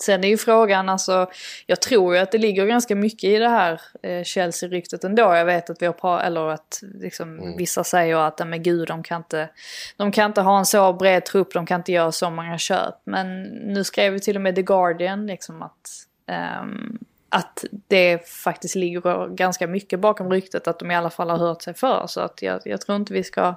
Sen 0.01 0.24
är 0.24 0.28
ju 0.28 0.38
frågan, 0.38 0.89
alltså, 0.89 1.30
jag 1.66 1.82
tror 1.82 2.16
ju 2.16 2.22
att 2.22 2.32
det 2.32 2.38
ligger 2.38 2.66
ganska 2.66 2.95
mycket 2.95 3.24
i 3.24 3.38
det 3.38 3.49
här 3.49 3.82
eh, 4.03 4.24
Chelsea-ryktet 4.24 5.03
ändå. 5.03 5.22
Jag 5.22 5.45
vet 5.45 5.70
att 5.70 5.82
vi 5.82 5.86
har 5.86 5.93
pratat, 5.93 6.28
eller 6.28 6.49
att 6.49 6.84
liksom, 6.93 7.55
vissa 7.57 7.84
säger 7.84 8.16
att, 8.16 8.36
"Ja, 8.39 8.45
men 8.45 8.64
gud, 8.64 8.88
de 8.88 9.03
kan, 9.03 9.18
inte, 9.18 9.49
de 9.97 10.11
kan 10.11 10.26
inte 10.26 10.41
ha 10.41 10.59
en 10.59 10.66
så 10.66 10.93
bred 10.93 11.26
trupp, 11.26 11.53
de 11.53 11.66
kan 11.66 11.80
inte 11.80 11.91
göra 11.91 12.11
så 12.11 12.30
många 12.30 12.57
köp. 12.57 12.95
Men 13.03 13.43
nu 13.43 13.84
skrev 13.84 14.14
ju 14.14 14.20
till 14.20 14.36
och 14.36 14.41
med 14.41 14.55
The 14.55 14.61
Guardian 14.61 15.28
liksom 15.28 15.61
att, 15.61 15.89
ehm, 16.28 16.97
att 17.30 17.66
det 17.88 18.30
faktiskt 18.30 18.76
ligger 18.76 19.36
ganska 19.36 19.68
mycket 19.68 19.99
bakom 19.99 20.32
ryktet 20.32 20.68
att 20.68 20.80
de 20.80 20.91
i 20.91 20.95
alla 20.95 21.09
fall 21.09 21.30
har 21.30 21.38
hört 21.38 21.61
sig 21.61 21.74
för. 21.74 22.07
Så 22.07 22.22
att 22.22 22.41
jag, 22.41 22.61
jag 22.66 22.82
tror 22.82 22.95
inte 22.95 23.14
vi 23.14 23.24
ska, 23.24 23.55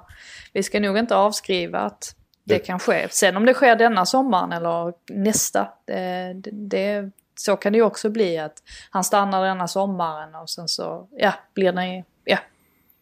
vi 0.53 0.63
ska 0.63 0.79
nog 0.79 0.97
inte 0.97 1.15
avskriva 1.15 1.79
att 1.79 2.15
det 2.47 2.59
kan 2.59 2.79
ske. 2.79 3.07
Sen 3.11 3.37
om 3.37 3.45
det 3.45 3.53
sker 3.53 3.75
denna 3.75 4.05
sommaren 4.05 4.51
eller 4.51 4.93
nästa, 5.09 5.67
det, 5.85 6.51
det, 6.51 7.11
så 7.35 7.55
kan 7.55 7.73
det 7.73 7.77
ju 7.77 7.83
också 7.83 8.09
bli 8.09 8.37
att 8.37 8.63
han 8.89 9.03
stannar 9.03 9.45
denna 9.45 9.67
sommaren 9.67 10.35
och 10.35 10.49
sen 10.49 10.67
så, 10.67 11.07
ja, 11.17 11.33
blir 11.53 11.71
det, 11.71 12.03
ja. 12.23 12.37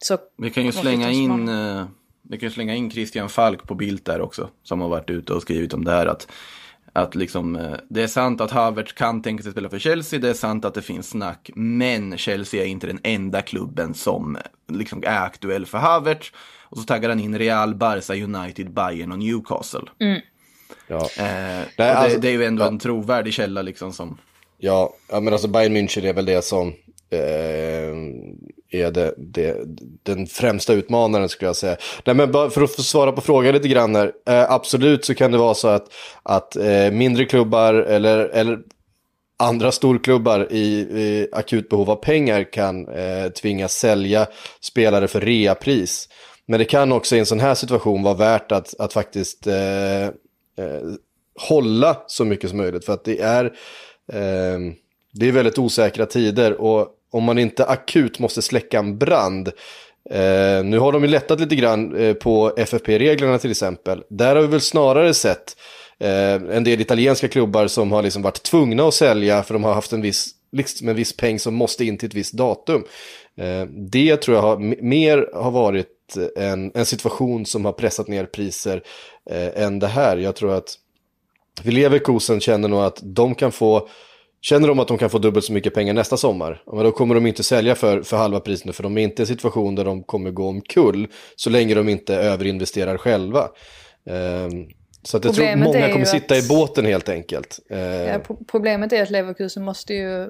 Så 0.04 0.18
Vi 0.38 0.50
kan 0.50 0.66
ju 0.66 0.72
slänga 0.72 1.12
in, 1.12 1.50
eh, 1.50 1.86
vi 2.22 2.38
kan 2.38 2.52
slänga 2.52 2.76
in 2.76 2.92
Christian 2.92 3.30
Falk 3.30 3.64
på 3.68 3.76
bild 3.76 4.02
där 4.04 4.22
också. 4.22 4.50
Som 4.64 4.82
har 4.82 4.90
varit 4.90 5.10
ute 5.10 5.34
och 5.34 5.42
skrivit 5.42 5.74
om 5.74 5.86
det 5.86 5.92
här. 5.92 6.06
Att, 6.06 6.28
att 6.94 7.16
liksom, 7.16 7.56
eh, 7.56 7.74
det 7.90 8.04
är 8.04 8.08
sant 8.08 8.42
att 8.42 8.52
Havertz 8.52 8.94
kan 8.94 9.22
tänka 9.22 9.44
sig 9.44 9.52
spela 9.52 9.70
för 9.70 9.80
Chelsea. 9.80 10.20
Det 10.20 10.30
är 10.30 10.34
sant 10.34 10.66
att 10.66 10.74
det 10.74 10.82
finns 10.82 11.10
snack. 11.10 11.50
Men 11.56 12.18
Chelsea 12.18 12.64
är 12.64 12.68
inte 12.68 12.88
den 12.88 13.00
enda 13.04 13.42
klubben 13.42 13.94
som 13.94 14.36
eh, 14.36 14.42
liksom 14.68 15.04
är 15.06 15.20
aktuell 15.20 15.66
för 15.66 15.78
Havertz. 15.78 16.32
Och 16.70 16.78
så 16.78 16.84
taggar 16.84 17.10
han 17.10 17.20
in 17.20 17.38
Real, 17.38 17.76
Barca, 17.76 18.14
United, 18.14 18.74
Bayern 18.74 19.12
och 19.12 19.20
Newcastle. 19.20 19.82
Ja. 20.88 21.10
Eh, 21.18 21.24
Nej, 21.24 21.64
och 21.64 21.70
det, 21.78 21.94
alltså- 21.94 22.20
det 22.20 22.28
är 22.28 22.32
ju 22.32 22.44
ändå 22.44 22.64
ja. 22.64 22.68
en 22.68 22.80
trovärdig 22.80 23.34
källa 23.34 23.62
liksom 23.62 23.94
som... 23.94 24.18
Ja, 24.58 24.94
ja, 25.12 25.20
men 25.20 25.34
alltså 25.34 25.48
Bayern 25.48 25.78
München 25.78 26.06
är 26.06 26.14
väl 26.14 26.26
det 26.26 26.42
som 26.46 26.68
eh, 27.10 27.96
är 28.72 28.92
det, 28.92 29.14
det, 29.18 29.58
den 30.04 30.28
främsta 30.28 30.74
utmanaren 30.74 31.30
skulle 31.30 31.50
jag 31.50 31.56
säga. 31.56 31.78
Nej, 32.06 32.16
men 32.16 32.32
bara 32.32 32.50
för 32.50 32.62
att 32.62 32.72
svara 32.72 33.12
på 33.12 33.22
frågan 33.22 33.54
lite 33.54 33.68
grann 33.68 33.96
här. 33.96 34.12
Eh, 34.28 34.52
absolut 34.52 35.06
så 35.06 35.16
kan 35.16 35.32
det 35.32 35.38
vara 35.38 35.54
så 35.54 35.68
att, 35.68 35.94
att 36.24 36.56
eh, 36.56 36.92
mindre 36.92 37.26
klubbar 37.26 37.74
eller, 37.74 38.20
eller 38.20 38.60
andra 39.40 39.72
storklubbar 39.72 40.48
i, 40.52 40.80
i 40.80 41.28
akut 41.32 41.70
behov 41.70 41.90
av 41.90 41.96
pengar 41.96 42.52
kan 42.52 42.88
eh, 42.88 43.30
tvingas 43.30 43.74
sälja 43.74 44.28
spelare 44.62 45.08
för 45.08 45.22
reapris. 45.22 46.10
Men 46.48 46.60
det 46.60 46.66
kan 46.66 46.92
också 46.92 47.16
i 47.16 47.20
en 47.20 47.26
sån 47.26 47.40
här 47.40 47.56
situation 47.56 48.04
vara 48.04 48.14
värt 48.14 48.52
att, 48.52 48.80
att 48.80 48.94
faktiskt 48.94 49.48
eh, 49.48 50.04
eh, 50.06 50.12
hålla 51.50 51.98
så 52.08 52.26
mycket 52.26 52.50
som 52.50 52.58
möjligt. 52.58 52.86
För 52.86 52.94
att 52.94 53.04
det 53.04 53.20
är, 53.20 53.46
eh, 54.14 54.60
det 55.14 55.28
är 55.28 55.32
väldigt 55.32 55.58
osäkra 55.58 56.06
tider 56.06 56.62
och 56.62 56.88
om 57.12 57.24
man 57.24 57.38
inte 57.38 57.66
akut 57.66 58.20
måste 58.20 58.42
släcka 58.42 58.80
en 58.80 58.98
brand 58.98 59.52
Eh, 60.10 60.64
nu 60.64 60.80
har 60.80 60.92
de 60.92 61.04
ju 61.04 61.10
lättat 61.10 61.40
lite 61.40 61.56
grann 61.56 61.96
eh, 61.96 62.14
på 62.14 62.54
FFP-reglerna 62.58 63.38
till 63.38 63.52
exempel. 63.52 64.04
Där 64.10 64.36
har 64.36 64.42
vi 64.42 64.48
väl 64.48 64.62
snarare 64.62 65.14
sett 65.14 65.58
eh, 66.00 66.34
en 66.34 66.64
del 66.64 66.82
italienska 66.82 67.28
klubbar 67.28 67.68
som 67.68 67.92
har 67.92 68.04
liksom 68.04 68.22
varit 68.22 68.44
tvungna 68.44 68.88
att 68.88 68.94
sälja 68.94 69.44
för 69.44 69.54
de 69.54 69.64
har 69.64 69.74
haft 69.74 69.94
en 69.94 70.02
viss, 70.02 70.30
liksom 70.52 70.90
en 70.90 70.96
viss 70.96 71.18
peng 71.18 71.40
som 71.40 71.56
måste 71.56 71.86
in 71.86 71.98
till 71.98 72.08
ett 72.08 72.14
visst 72.14 72.34
datum. 72.34 72.84
Eh, 73.38 73.66
det 73.70 74.18
tror 74.18 74.38
jag 74.38 74.42
har, 74.42 74.84
mer 74.84 75.30
har 75.34 75.52
varit 75.52 75.88
en, 76.36 76.72
en 76.76 76.86
situation 76.86 77.46
som 77.46 77.66
har 77.66 77.72
pressat 77.74 78.08
ner 78.08 78.26
priser 78.26 78.84
eh, 79.30 79.64
än 79.64 79.80
det 79.80 79.88
här. 79.88 80.18
Jag 80.18 80.36
tror 80.36 80.54
att 80.54 80.74
vi 81.64 81.72
Leverkusen 81.72 82.40
känner 82.40 82.68
nog 82.68 82.80
att 82.80 83.00
de 83.04 83.36
kan 83.36 83.52
få 83.52 83.88
Känner 84.42 84.68
de 84.68 84.80
att 84.80 84.88
de 84.88 84.98
kan 84.98 85.10
få 85.10 85.18
dubbelt 85.18 85.46
så 85.46 85.54
mycket 85.54 85.74
pengar 85.74 85.94
nästa 85.94 86.18
sommar, 86.18 86.64
ja, 86.66 86.76
men 86.76 86.84
då 86.84 86.92
kommer 86.92 87.16
de 87.16 87.26
inte 87.28 87.44
sälja 87.44 87.76
för, 87.76 88.02
för 88.02 88.18
halva 88.18 88.40
priset 88.40 88.66
nu, 88.66 88.74
för 88.74 88.84
de 88.84 88.98
är 88.98 89.02
inte 89.02 89.22
i 89.22 89.24
en 89.24 89.28
situation 89.28 89.76
där 89.76 89.86
de 89.86 90.04
kommer 90.04 90.32
gå 90.32 90.48
omkull, 90.48 91.08
så 91.36 91.50
länge 91.50 91.76
de 91.76 91.90
inte 91.90 92.16
överinvesterar 92.16 92.98
själva. 92.98 93.50
Ehm, 94.10 94.68
så 95.04 95.18
att 95.18 95.26
jag 95.26 95.34
tror 95.36 95.46
Problemet 95.46 95.68
är 95.76 95.80
många 95.80 95.92
kommer 95.94 96.06
sitta 96.06 96.36
att- 96.36 96.44
i 96.46 96.48
båten 96.48 96.86
helt 96.86 97.10
enkelt. 97.10 97.60
Ehm, 97.70 97.80
Ja, 98.08 98.20
pro- 98.20 98.38
problemet 98.48 98.94
är 98.94 99.04
att 99.04 99.10
Leverkusen 99.12 99.64
måste 99.64 99.94
ju, 99.94 100.30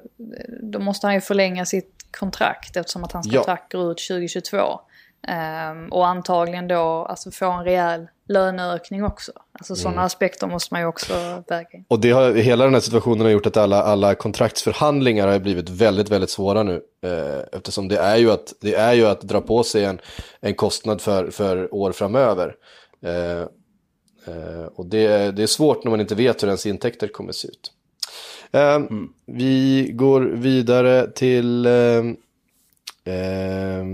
då 0.62 0.78
måste 0.78 1.06
han 1.06 1.14
ju 1.14 1.20
förlänga 1.20 1.66
sitt 1.66 1.90
kontrakt 2.18 2.76
eftersom 2.76 3.04
att 3.04 3.12
hans 3.12 3.26
Ja. 3.26 3.38
kontrakt 3.38 3.72
går 3.72 3.90
ut 3.92 3.98
2022. 3.98 4.80
Ehm, 5.28 5.88
och 5.92 6.06
antagligen 6.06 6.68
då 6.68 7.06
alltså 7.08 7.30
få 7.30 7.50
en 7.50 7.64
rejäl 7.64 8.06
löneökning 8.28 9.04
också. 9.04 9.32
Alltså 9.52 9.76
sådana 9.76 9.96
Mm. 9.96 10.06
aspekter 10.06 10.46
måste 10.46 10.74
man 10.74 10.80
ju 10.80 10.86
också 10.86 11.14
väga 11.48 11.68
in. 11.72 11.84
Och 11.88 12.00
det 12.00 12.10
har, 12.10 12.32
hela 12.32 12.64
den 12.64 12.74
här 12.74 12.80
situationen 12.80 13.20
har 13.20 13.30
gjort 13.30 13.46
att 13.46 13.56
alla, 13.56 13.82
alla 13.82 14.14
kontraktsförhandlingar 14.14 15.28
har 15.28 15.38
blivit 15.38 15.68
väldigt, 15.68 16.08
väldigt 16.10 16.30
svåra 16.30 16.62
nu. 16.62 16.80
Eh, 17.04 17.40
eftersom 17.58 17.88
det 17.88 17.96
är 17.98 18.16
ju 18.16 18.30
att, 18.30 18.52
det 18.60 18.74
är 18.74 18.92
ju 18.92 19.06
att 19.06 19.20
dra 19.20 19.40
på 19.40 19.62
sig 19.62 19.84
en, 19.84 19.98
en 20.40 20.54
kostnad 20.54 21.00
för, 21.00 21.30
för 21.30 21.74
år 21.74 21.92
framöver. 21.92 22.54
Eh, 23.04 23.40
eh, 24.34 24.66
och 24.74 24.86
det, 24.86 25.30
det 25.36 25.42
är 25.42 25.46
svårt 25.46 25.84
när 25.84 25.90
man 25.90 26.00
inte 26.00 26.14
vet 26.14 26.42
hur 26.42 26.48
ens 26.48 26.66
intäkter 26.66 27.08
kommer 27.08 27.30
att 27.30 27.36
se 27.36 27.48
ut. 27.48 27.72
Eh, 28.52 28.80
Vi 29.26 29.90
går 29.94 30.20
vidare 30.20 31.10
till 31.10 31.66
eh, 31.66 31.72
eh, 33.14 33.84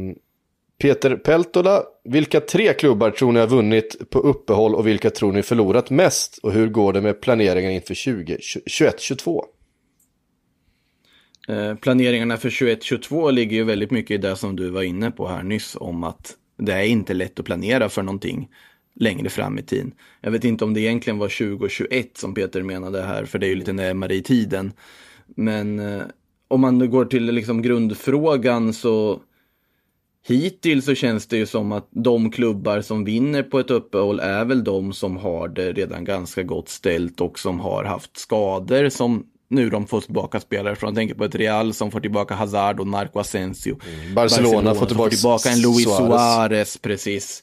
Peter 0.83 1.17
Peltola. 1.17 1.83
Vilka 2.05 2.41
tre 2.41 2.73
klubbar 2.73 3.11
tror 3.11 3.33
ni 3.33 3.41
har 3.41 3.47
vunnit 3.47 4.11
på 4.11 4.19
uppehåll 4.19 4.75
och 4.75 4.87
vilka 4.87 5.11
tror 5.11 5.33
ni 5.33 5.43
förlorat 5.43 5.91
mest? 5.91 6.39
Och 6.43 6.53
hur 6.53 6.69
går 6.69 6.93
det 6.93 7.01
med 7.01 7.21
planeringen 7.21 7.73
inför 7.73 7.95
2021-22? 7.95 9.43
Eh, 11.49 11.75
planeringarna 11.75 12.37
för 12.37 12.51
21-22 12.51 13.33
ligger 13.33 13.57
ju 13.57 13.65
väldigt 13.65 13.91
mycket 13.91 14.15
i 14.15 14.19
det 14.19 14.37
som 14.37 14.57
du 14.57 14.71
var 14.71 14.83
inne 14.83 15.11
på 15.11 15.29
här 15.29 15.43
nyss 15.43 15.77
om 15.81 16.05
att 16.05 16.37
det 16.59 16.73
är 16.73 16.85
inte 16.85 17.15
lätt 17.15 17.41
att 17.41 17.47
planera 17.47 17.89
för 17.89 18.03
någonting 18.03 18.49
längre 18.95 19.29
fram 19.29 19.59
i 19.59 19.63
tiden. 19.63 19.93
Jag 20.21 20.31
vet 20.31 20.45
inte 20.45 20.65
om 20.65 20.75
det 20.75 20.81
egentligen 20.81 21.19
var 21.19 21.29
2021 21.29 22.17
som 22.17 22.35
Peter 22.35 22.63
menade 22.63 23.03
här, 23.03 23.25
för 23.25 23.39
det 23.39 23.47
är 23.47 23.51
ju 23.51 23.57
lite 23.57 23.73
närmare 23.73 24.15
i 24.15 24.23
tiden. 24.23 24.73
Men 25.27 25.79
eh, 25.79 26.03
om 26.49 26.61
man 26.61 26.79
nu 26.79 26.89
går 26.89 27.05
till 27.05 27.25
liksom 27.25 27.63
grundfrågan 27.63 28.73
så 28.73 29.21
Hittills 30.27 30.85
så 30.85 30.95
känns 30.95 31.27
det 31.27 31.37
ju 31.37 31.47
som 31.47 31.73
att 31.73 31.89
de 31.91 32.31
klubbar 32.31 32.81
som 32.81 33.05
vinner 33.05 33.43
på 33.43 33.59
ett 33.59 33.71
uppehåll 33.71 34.21
är 34.21 34.45
väl 34.45 34.65
de 34.65 34.93
som 34.93 35.17
har 35.17 35.49
det 35.49 35.73
redan 35.73 36.05
ganska 36.05 36.43
gott 36.43 36.69
ställt 36.69 37.21
och 37.21 37.39
som 37.39 37.61
har 37.61 37.85
haft 37.85 38.17
skador 38.17 38.89
som 38.89 39.27
nu 39.53 39.71
de 39.71 39.87
får 39.87 40.01
tillbaka 40.01 40.41
spelare 40.41 40.77
från. 40.77 40.89
Jag 40.89 40.97
tänker 40.97 41.15
på 41.15 41.25
ett 41.25 41.35
Real 41.35 41.75
som 41.75 41.91
får 41.91 42.01
tillbaka 42.01 42.35
Hazard 42.35 42.81
och 42.81 42.87
Marco 42.87 43.19
Asensio. 43.19 43.79
Mm. 43.89 44.15
Barcelona 44.15 44.71
får 44.71 44.79
som 44.79 44.87
tillbaka 44.87 45.11
tillbaka 45.11 45.51
en 45.51 45.63
Luis 45.63 45.85
Suarez. 45.85 45.99
Suarez, 45.99 46.79
precis. 46.79 47.43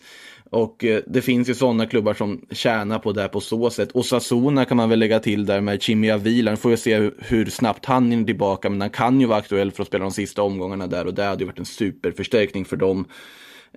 Och 0.49 0.85
eh, 0.85 1.01
det 1.07 1.21
finns 1.21 1.49
ju 1.49 1.55
sådana 1.55 1.85
klubbar 1.85 2.13
som 2.13 2.45
tjänar 2.51 2.99
på 2.99 3.11
det 3.11 3.21
här 3.21 3.27
på 3.27 3.41
så 3.41 3.69
sätt. 3.69 3.91
Och 3.91 4.05
Sasuna 4.05 4.65
kan 4.65 4.77
man 4.77 4.89
väl 4.89 4.99
lägga 4.99 5.19
till 5.19 5.45
där 5.45 5.61
med 5.61 5.81
Chimi 5.81 6.11
Avila. 6.11 6.51
Nu 6.51 6.57
får 6.57 6.69
vi 6.69 6.77
se 6.77 6.97
hur, 6.97 7.13
hur 7.19 7.45
snabbt 7.45 7.85
han 7.85 8.13
är 8.13 8.23
tillbaka, 8.23 8.69
men 8.69 8.81
han 8.81 8.89
kan 8.89 9.21
ju 9.21 9.27
vara 9.27 9.39
aktuell 9.39 9.71
för 9.71 9.81
att 9.81 9.87
spela 9.87 10.03
de 10.03 10.11
sista 10.11 10.41
omgångarna 10.41 10.87
där 10.87 11.07
och 11.07 11.13
det 11.13 11.23
hade 11.23 11.43
ju 11.43 11.45
varit 11.45 11.59
en 11.59 11.65
superförstärkning 11.65 12.65
för 12.65 12.77
dem. 12.77 13.05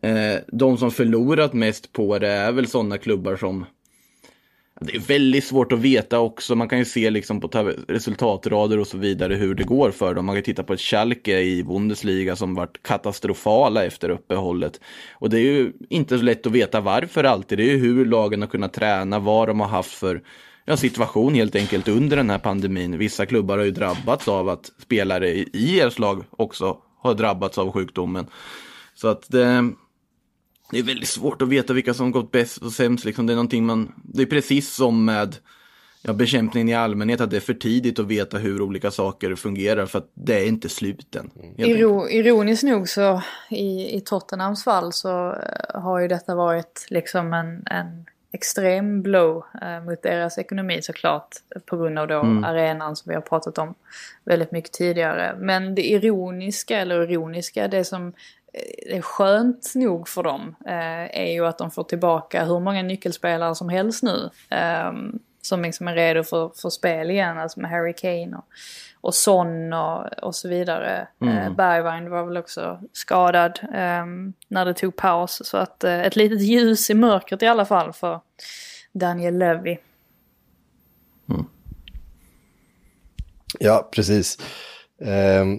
Eh, 0.03 0.37
de 0.53 0.79
som 0.79 0.91
förlorat 0.91 1.53
mest 1.53 1.93
på 1.93 2.19
det 2.19 2.29
är 2.29 2.53
väl 2.53 2.67
sådana 2.67 2.99
klubbar 2.99 3.37
som 3.37 3.65
det 4.83 4.97
är 4.97 5.01
väldigt 5.01 5.45
svårt 5.45 5.73
att 5.73 5.79
veta 5.79 6.19
också. 6.19 6.55
Man 6.55 6.69
kan 6.69 6.79
ju 6.79 6.85
se 6.85 7.11
liksom 7.11 7.41
på 7.41 7.73
resultatrader 7.89 8.79
och 8.79 8.87
så 8.87 8.99
vidare 8.99 9.35
hur 9.35 9.55
det 9.55 9.65
går 9.65 9.91
för 9.91 10.15
dem. 10.15 10.27
Man 10.27 10.35
kan 10.35 10.43
titta 10.43 10.63
på 10.63 10.73
ett 10.73 10.81
Schalke 10.81 11.41
i 11.41 11.65
Bundesliga 11.65 12.37
som 12.37 12.55
varit 12.55 12.83
katastrofala 12.83 13.85
efter 13.85 14.09
uppehållet. 14.09 14.81
Och 15.13 15.31
det 15.31 15.39
är 15.39 15.53
ju 15.53 15.73
inte 15.89 16.19
så 16.19 16.25
lätt 16.25 16.47
att 16.47 16.53
veta 16.53 16.81
varför 16.81 17.25
alltid. 17.25 17.59
Det 17.59 17.65
är 17.65 17.73
ju 17.73 17.79
hur 17.79 18.05
lagen 18.05 18.41
har 18.41 18.49
kunnat 18.49 18.73
träna, 18.73 19.19
vad 19.19 19.49
de 19.49 19.61
har 19.61 19.69
haft 19.69 19.93
för 19.93 20.23
ja, 20.65 20.77
situation 20.77 21.35
helt 21.35 21.57
enkelt 21.57 21.89
under 21.89 22.17
den 22.17 22.31
här 22.31 22.39
pandemin. 22.39 22.99
Vissa 22.99 23.27
klubbar 23.27 23.59
har 23.59 23.65
ju 23.65 23.71
drabbats 23.71 24.29
av 24.29 24.49
att 24.49 24.73
spelare 24.83 25.29
i 25.29 25.49
i 25.53 25.91
lag 25.99 26.25
också 26.31 26.79
har 26.99 27.15
drabbats 27.15 27.59
av 27.59 27.73
sjukdomen. 27.73 28.27
Så 28.95 29.09
att 29.09 29.31
det, 29.31 29.73
det 30.73 30.79
är 30.79 30.83
väldigt 30.83 31.09
svårt 31.09 31.43
att 31.43 31.49
veta 31.49 31.73
vilka 31.73 31.95
som 31.95 32.11
gått 32.11 32.31
bäst 32.31 32.59
och 32.59 32.73
sämst. 32.73 33.05
Liksom. 33.05 33.27
Det 33.27 33.33
är 33.33 33.35
någonting 33.35 33.67
man, 33.67 33.93
det 34.05 34.23
är 34.23 34.27
precis 34.27 34.75
som 34.75 35.05
med 35.05 35.37
ja, 36.03 36.13
bekämpningen 36.13 36.69
i 36.69 36.75
allmänhet, 36.75 37.21
att 37.21 37.31
det 37.31 37.37
är 37.37 37.41
för 37.41 37.55
tidigt 37.55 37.99
att 37.99 38.07
veta 38.07 38.39
hur 38.39 38.63
olika 38.63 38.91
saker 38.91 39.35
fungerar 39.35 39.87
för 39.87 39.99
att 39.99 40.11
det 40.15 40.35
är 40.35 40.47
inte 40.47 40.69
sluten. 40.69 41.31
Iro, 41.57 42.09
ironiskt 42.09 42.63
nog 42.63 42.89
så 42.89 43.23
i, 43.51 43.97
i 43.97 44.01
Tottenhams 44.01 44.65
fall 44.65 44.93
så 44.93 45.33
eh, 45.33 45.81
har 45.81 46.01
ju 46.01 46.09
detta 46.09 46.35
varit 46.35 46.87
liksom 46.91 47.33
en, 47.33 47.67
en 47.67 48.05
extrem 48.33 49.03
blow 49.03 49.45
eh, 49.63 49.85
mot 49.85 50.03
deras 50.03 50.39
ekonomi 50.39 50.83
såklart. 50.83 51.29
På 51.67 51.77
grund 51.77 51.99
av 51.99 52.09
då 52.09 52.21
arenan 52.45 52.97
som 52.97 53.11
vi 53.11 53.15
har 53.15 53.23
pratat 53.23 53.59
om 53.59 53.75
väldigt 54.25 54.53
mycket 54.53 54.73
tidigare. 54.73 55.37
Men 55.39 55.75
det 55.75 55.91
ironiska, 55.91 56.79
eller 56.79 57.11
ironiska, 57.11 57.69
det 57.69 57.85
som 57.85 58.13
eh, 58.53 58.97
är 58.97 59.03
skönt 59.03 59.73
nog 59.75 60.09
för 60.09 60.23
dem 60.23 60.57
eh, 60.67 61.21
är 61.21 61.33
ju 61.33 61.47
att 61.47 61.59
de 61.59 61.71
får 61.71 61.85
tillbaka 61.85 62.45
hur 62.45 62.61
många 62.61 62.83
nyckelspelare 62.83 63.55
som 63.55 63.69
helst 63.69 64.03
nu. 64.03 64.31
Eh, 64.51 64.93
som 65.43 65.63
liksom 65.63 65.89
är 65.89 65.95
redo 65.95 66.25
för, 66.25 66.53
för 66.63 66.71
spel 66.71 67.11
igen, 67.11 67.39
alltså 67.39 67.61
med 67.61 67.71
Harry 67.71 67.93
Kane 67.93 68.37
och, 68.37 68.45
och 69.01 69.15
Son 69.15 69.73
och, 69.73 70.07
och 70.23 70.35
så 70.35 70.49
vidare. 70.49 71.09
Eh, 71.21 71.55
Bergwijn 71.55 72.11
var 72.11 72.25
väl 72.25 72.37
också 72.37 72.81
skadad 72.93 73.61
eh, 73.63 74.07
när 74.49 74.65
det 74.65 74.75
tog 74.75 74.97
paus. 74.97 75.43
Så 75.45 75.57
att 75.57 75.85
eh, 75.85 76.01
ett 76.01 76.17
litet 76.17 76.43
ljus 76.43 76.91
i 76.91 76.95
mörkret 76.95 77.43
i 77.43 77.47
alla 77.47 77.65
fall 77.65 77.93
för 77.93 78.21
Daniel 78.93 79.39
Levy. 79.39 79.77
Ja, 83.59 83.89
precis. 83.93 84.39
Ehm, 85.01 85.59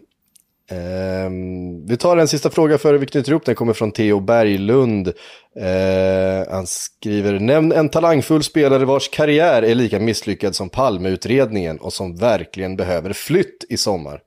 ehm, 0.73 1.85
vi 1.85 1.97
tar 1.97 2.17
en 2.17 2.27
sista 2.27 2.49
fråga 2.49 2.77
före 2.77 2.97
vi 2.97 3.05
knyter 3.05 3.31
ihop. 3.31 3.45
Den 3.45 3.55
kommer 3.55 3.73
från 3.73 3.91
Theo 3.91 4.19
Berglund. 4.19 5.07
Eh, 5.55 6.53
han 6.53 6.67
skriver, 6.67 7.39
nämn 7.39 7.71
en 7.71 7.89
talangfull 7.89 8.43
spelare 8.43 8.85
vars 8.85 9.09
karriär 9.09 9.63
är 9.63 9.75
lika 9.75 9.99
misslyckad 9.99 10.55
som 10.55 10.69
Palmeutredningen 10.69 11.77
och 11.77 11.93
som 11.93 12.15
verkligen 12.15 12.75
behöver 12.75 13.13
flytt 13.13 13.65
i 13.69 13.77
sommar. 13.77 14.21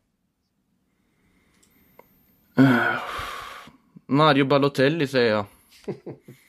Mario 4.07 4.44
Balotelli 4.44 5.07
säger 5.07 5.30
jag. 5.30 5.44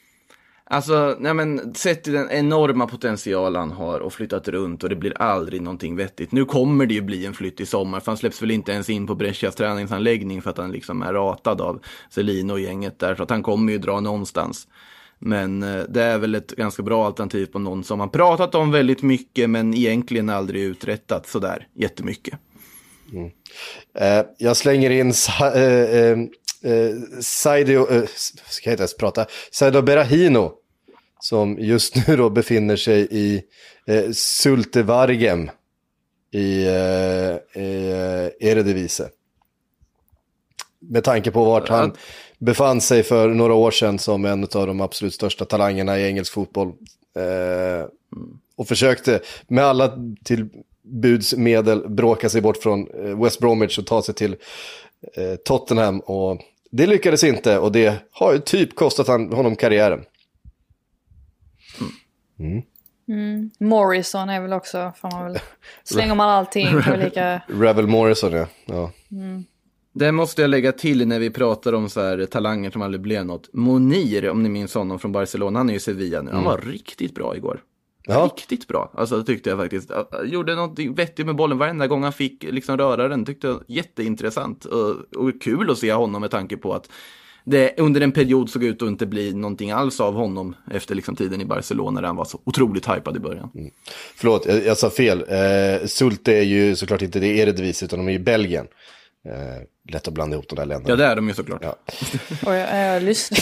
Alltså, 0.70 1.16
nej 1.18 1.34
men 1.34 1.74
sett 1.74 2.04
till 2.04 2.12
den 2.12 2.30
enorma 2.30 2.86
potential 2.86 3.56
han 3.56 3.70
har 3.70 4.00
och 4.00 4.12
flyttat 4.12 4.48
runt 4.48 4.82
och 4.82 4.88
det 4.88 4.96
blir 4.96 5.22
aldrig 5.22 5.62
någonting 5.62 5.96
vettigt. 5.96 6.32
Nu 6.32 6.44
kommer 6.44 6.86
det 6.86 6.94
ju 6.94 7.00
bli 7.00 7.26
en 7.26 7.34
flytt 7.34 7.60
i 7.60 7.66
sommar 7.66 8.00
för 8.00 8.12
han 8.12 8.16
släpps 8.16 8.42
väl 8.42 8.50
inte 8.50 8.72
ens 8.72 8.90
in 8.90 9.06
på 9.06 9.14
Brescias 9.14 9.54
träningsanläggning 9.54 10.42
för 10.42 10.50
att 10.50 10.58
han 10.58 10.72
liksom 10.72 11.02
är 11.02 11.12
ratad 11.12 11.60
av 11.60 11.80
Celino 12.10 12.52
och 12.52 12.60
gänget 12.60 12.98
där. 12.98 13.14
Så 13.14 13.22
att 13.22 13.30
han 13.30 13.42
kommer 13.42 13.72
ju 13.72 13.78
dra 13.78 14.00
någonstans. 14.00 14.68
Men 15.18 15.62
eh, 15.62 15.82
det 15.88 16.02
är 16.02 16.18
väl 16.18 16.34
ett 16.34 16.50
ganska 16.50 16.82
bra 16.82 17.06
alternativ 17.06 17.46
på 17.46 17.58
någon 17.58 17.84
som 17.84 18.00
har 18.00 18.08
pratat 18.08 18.54
om 18.54 18.70
väldigt 18.70 19.02
mycket 19.02 19.50
men 19.50 19.74
egentligen 19.74 20.28
aldrig 20.28 20.62
uträttat 20.62 21.26
sådär 21.26 21.66
jättemycket. 21.74 22.38
Mm. 23.12 23.30
Eh, 23.98 24.26
jag 24.38 24.56
slänger 24.56 24.90
in 24.90 25.14
Saido... 25.14 25.56
eh, 25.56 26.00
eh, 26.00 26.18
eh, 27.96 28.02
eh, 28.02 28.08
ska 28.48 28.70
jag 28.70 28.74
inte 28.74 28.82
ens 28.82 28.96
prata, 28.96 29.26
Saido 29.50 29.82
Berahino. 29.82 30.57
Som 31.20 31.58
just 31.58 32.06
nu 32.08 32.16
då 32.16 32.30
befinner 32.30 32.76
sig 32.76 33.08
i 33.10 33.42
eh, 33.86 34.10
Sultevargem 34.12 35.50
i, 36.32 36.66
eh, 36.66 37.62
i 37.62 37.90
eh, 38.40 38.48
Eredivisie. 38.48 39.06
Med 40.80 41.04
tanke 41.04 41.30
på 41.30 41.44
vart 41.44 41.68
han 41.68 41.92
befann 42.38 42.80
sig 42.80 43.02
för 43.02 43.28
några 43.28 43.54
år 43.54 43.70
sedan 43.70 43.98
som 43.98 44.24
en 44.24 44.42
av 44.42 44.66
de 44.66 44.80
absolut 44.80 45.14
största 45.14 45.44
talangerna 45.44 45.98
i 45.98 46.06
engelsk 46.06 46.32
fotboll. 46.32 46.68
Eh, 47.16 47.86
och 48.56 48.68
försökte 48.68 49.20
med 49.48 49.64
alla 49.64 49.92
tillbudsmedel 50.24 51.88
bråka 51.88 52.28
sig 52.28 52.40
bort 52.40 52.56
från 52.56 53.06
eh, 53.06 53.22
West 53.22 53.40
Bromwich 53.40 53.78
och 53.78 53.86
ta 53.86 54.02
sig 54.02 54.14
till 54.14 54.36
eh, 55.14 55.34
Tottenham. 55.44 56.00
Och 56.00 56.40
det 56.70 56.86
lyckades 56.86 57.24
inte 57.24 57.58
och 57.58 57.72
det 57.72 57.94
har 58.12 58.32
ju 58.32 58.38
typ 58.38 58.74
kostat 58.74 59.06
honom 59.06 59.56
karriären. 59.56 60.04
Morrison 63.58 64.28
är 64.28 64.40
väl 64.40 64.52
också, 64.52 64.92
får 64.96 65.10
man 65.10 65.24
väl, 65.24 65.38
slänger 65.84 66.14
man 66.14 66.28
allting 66.28 66.82
på 66.82 66.96
lika... 66.96 67.40
Revel 67.46 67.86
Morrison 67.86 68.32
ja. 68.32 68.46
ja. 68.66 68.92
Det 69.92 70.12
måste 70.12 70.42
jag 70.42 70.50
lägga 70.50 70.72
till 70.72 71.08
när 71.08 71.18
vi 71.18 71.30
pratar 71.30 71.72
om 71.72 71.88
så 71.88 72.00
här 72.00 72.26
talanger 72.26 72.70
som 72.70 72.82
aldrig 72.82 73.00
blev 73.00 73.26
något. 73.26 73.48
Monir, 73.52 74.30
om 74.30 74.42
ni 74.42 74.48
minns 74.48 74.74
honom 74.74 74.98
från 74.98 75.12
Barcelona, 75.12 75.58
han 75.58 75.68
är 75.68 75.72
ju 75.72 75.76
i 75.76 75.80
Sevilla 75.80 76.22
nu. 76.22 76.30
Han 76.30 76.44
var 76.44 76.58
riktigt 76.58 77.14
bra 77.14 77.36
igår. 77.36 77.60
Ja. 78.10 78.30
Riktigt 78.36 78.68
bra, 78.68 78.92
alltså 78.94 79.16
det 79.16 79.24
tyckte 79.24 79.50
jag 79.50 79.58
faktiskt. 79.58 79.90
Jag 79.90 80.26
Gjorde 80.26 80.54
något 80.54 80.78
vettigt 80.78 81.26
med 81.26 81.36
bollen 81.36 81.58
varenda 81.58 81.86
gång 81.86 82.02
han 82.02 82.12
fick 82.12 82.42
liksom 82.42 82.76
röra 82.76 83.08
den. 83.08 83.24
Tyckte 83.24 83.46
jag 83.46 83.62
jätteintressant 83.66 84.64
och, 84.64 84.90
och 85.16 85.42
kul 85.42 85.70
att 85.70 85.78
se 85.78 85.92
honom 85.92 86.20
med 86.20 86.30
tanke 86.30 86.56
på 86.56 86.74
att 86.74 86.90
det 87.44 87.78
under 87.78 88.00
en 88.00 88.12
period 88.12 88.50
såg 88.50 88.64
ut 88.64 88.82
att 88.82 88.88
inte 88.88 89.06
bli 89.06 89.34
någonting 89.34 89.70
alls 89.70 90.00
av 90.00 90.14
honom 90.14 90.56
efter 90.70 90.94
liksom 90.94 91.16
tiden 91.16 91.40
i 91.40 91.44
Barcelona 91.44 92.00
där 92.00 92.06
han 92.06 92.16
var 92.16 92.24
så 92.24 92.40
otroligt 92.44 92.88
hypad 92.88 93.16
i 93.16 93.20
början. 93.20 93.50
Förlåt, 94.16 94.46
jag, 94.46 94.64
jag 94.66 94.76
sa 94.78 94.90
fel. 94.90 95.24
Eh, 95.28 95.86
Sulte 95.86 96.32
är 96.32 96.42
ju 96.42 96.76
såklart 96.76 97.02
inte 97.02 97.20
det 97.20 97.26
Eredivisie 97.26 97.86
utan 97.86 97.98
de 97.98 98.08
är 98.08 98.12
i 98.12 98.18
Belgien. 98.18 98.66
Eh, 99.28 99.92
lätt 99.92 100.08
att 100.08 100.14
blanda 100.14 100.34
ihop 100.34 100.48
de 100.48 100.54
där 100.56 100.66
länderna. 100.66 100.90
Ja, 100.92 100.96
det 100.96 101.04
är 101.04 101.16
de 101.16 101.28
ju 101.28 101.34
såklart. 101.34 101.62
Ja. 101.64 101.76
Och 102.46 102.54
jag, 102.54 102.94
jag 102.94 103.02
lyssnar. 103.02 103.40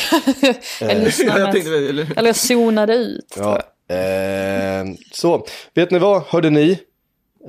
jag 0.80 1.05
lyssnar 1.05 1.38
jag 1.38 1.53
tänkte, 1.53 1.70
eller, 1.70 2.12
Eller 2.16 2.28
jag 2.28 2.36
zonade 2.36 2.94
ut. 2.94 3.34
Ja, 3.38 3.57
eh, 3.94 4.84
så, 5.12 5.47
vet 5.74 5.90
ni 5.90 5.99
vad, 5.99 6.22
hörde 6.22 6.51
ni? 6.51 6.78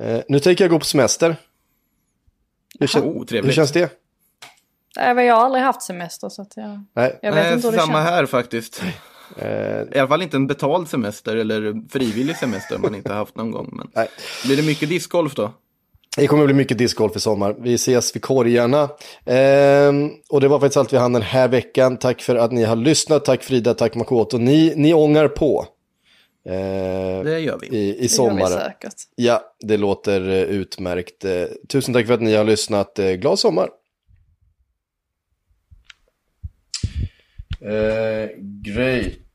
Eh, 0.00 0.20
nu 0.28 0.40
tänker 0.40 0.64
jag 0.64 0.70
gå 0.70 0.78
på 0.78 0.84
semester. 0.84 1.36
Hur, 2.80 2.86
kän- 2.86 3.02
Oh, 3.02 3.42
hur 3.44 3.52
känns 3.52 3.72
det? 3.72 3.92
Nej, 4.98 5.26
jag 5.26 5.34
har 5.34 5.44
aldrig 5.44 5.64
haft 5.64 5.82
semester 5.82 6.28
så 6.28 6.42
att 6.42 6.52
jag, 6.56 6.84
Nej, 6.96 7.18
jag 7.22 7.32
vet 7.32 7.44
Nej, 7.44 7.54
inte 7.54 7.66
hur 7.68 7.72
det 7.72 7.80
samma 7.80 7.98
känns. 7.98 8.10
här 8.10 8.26
faktiskt. 8.26 8.82
eh, 9.36 9.48
I 9.94 9.98
alla 9.98 10.08
fall 10.08 10.22
inte 10.22 10.36
en 10.36 10.46
betald 10.46 10.88
semester 10.88 11.36
eller 11.36 11.88
frivillig 11.92 12.36
semester 12.36 12.78
man 12.78 12.94
inte 12.94 13.12
haft 13.12 13.36
någon 13.36 13.50
gång. 13.50 13.68
Men... 13.72 13.88
nej. 13.94 14.08
Blir 14.44 14.56
det 14.56 14.62
mycket 14.62 14.88
discgolf 14.88 15.34
då? 15.34 15.52
Det 16.16 16.26
kommer 16.26 16.42
att 16.42 16.46
bli 16.48 16.54
mycket 16.54 16.78
discgolf 16.78 17.16
i 17.16 17.20
sommar. 17.20 17.56
Vi 17.58 17.74
ses 17.74 18.16
vid 18.16 18.22
korgarna. 18.22 18.88
Ehm, 19.26 20.10
och 20.28 20.40
det 20.40 20.48
var 20.48 20.60
faktiskt 20.60 20.76
allt 20.76 20.92
vi 20.92 20.96
hann 20.96 21.12
den 21.12 21.22
här 21.22 21.48
veckan. 21.48 21.96
Tack 21.96 22.22
för 22.22 22.36
att 22.36 22.52
ni 22.52 22.64
har 22.64 22.76
lyssnat. 22.76 23.24
Tack 23.24 23.42
Frida, 23.42 23.74
tack 23.74 23.94
Makoto. 23.94 24.38
Ni, 24.38 24.72
ni 24.76 24.94
ångar 24.94 25.28
på. 25.28 25.66
eh, 26.48 26.52
Det 27.24 27.38
gör 27.40 27.58
vi. 27.60 27.66
I, 27.66 27.88
i 27.88 28.06
Det 28.06 28.16
gör 28.16 28.34
vi 28.34 28.46
säkert. 28.46 28.94
Ja, 29.16 29.42
det 29.60 29.76
låter 29.76 30.28
eh, 30.30 30.36
utmärkt. 30.42 31.24
Eh, 31.24 31.32
tusen 31.68 31.94
tack 31.94 32.06
för 32.06 32.14
att 32.14 32.22
ni 32.22 32.34
har 32.34 32.44
lyssnat. 32.44 32.98
Eh, 32.98 33.10
glad 33.12 33.38
sommar. 33.38 33.68
Eh, 37.60 38.34
great. 38.62 39.27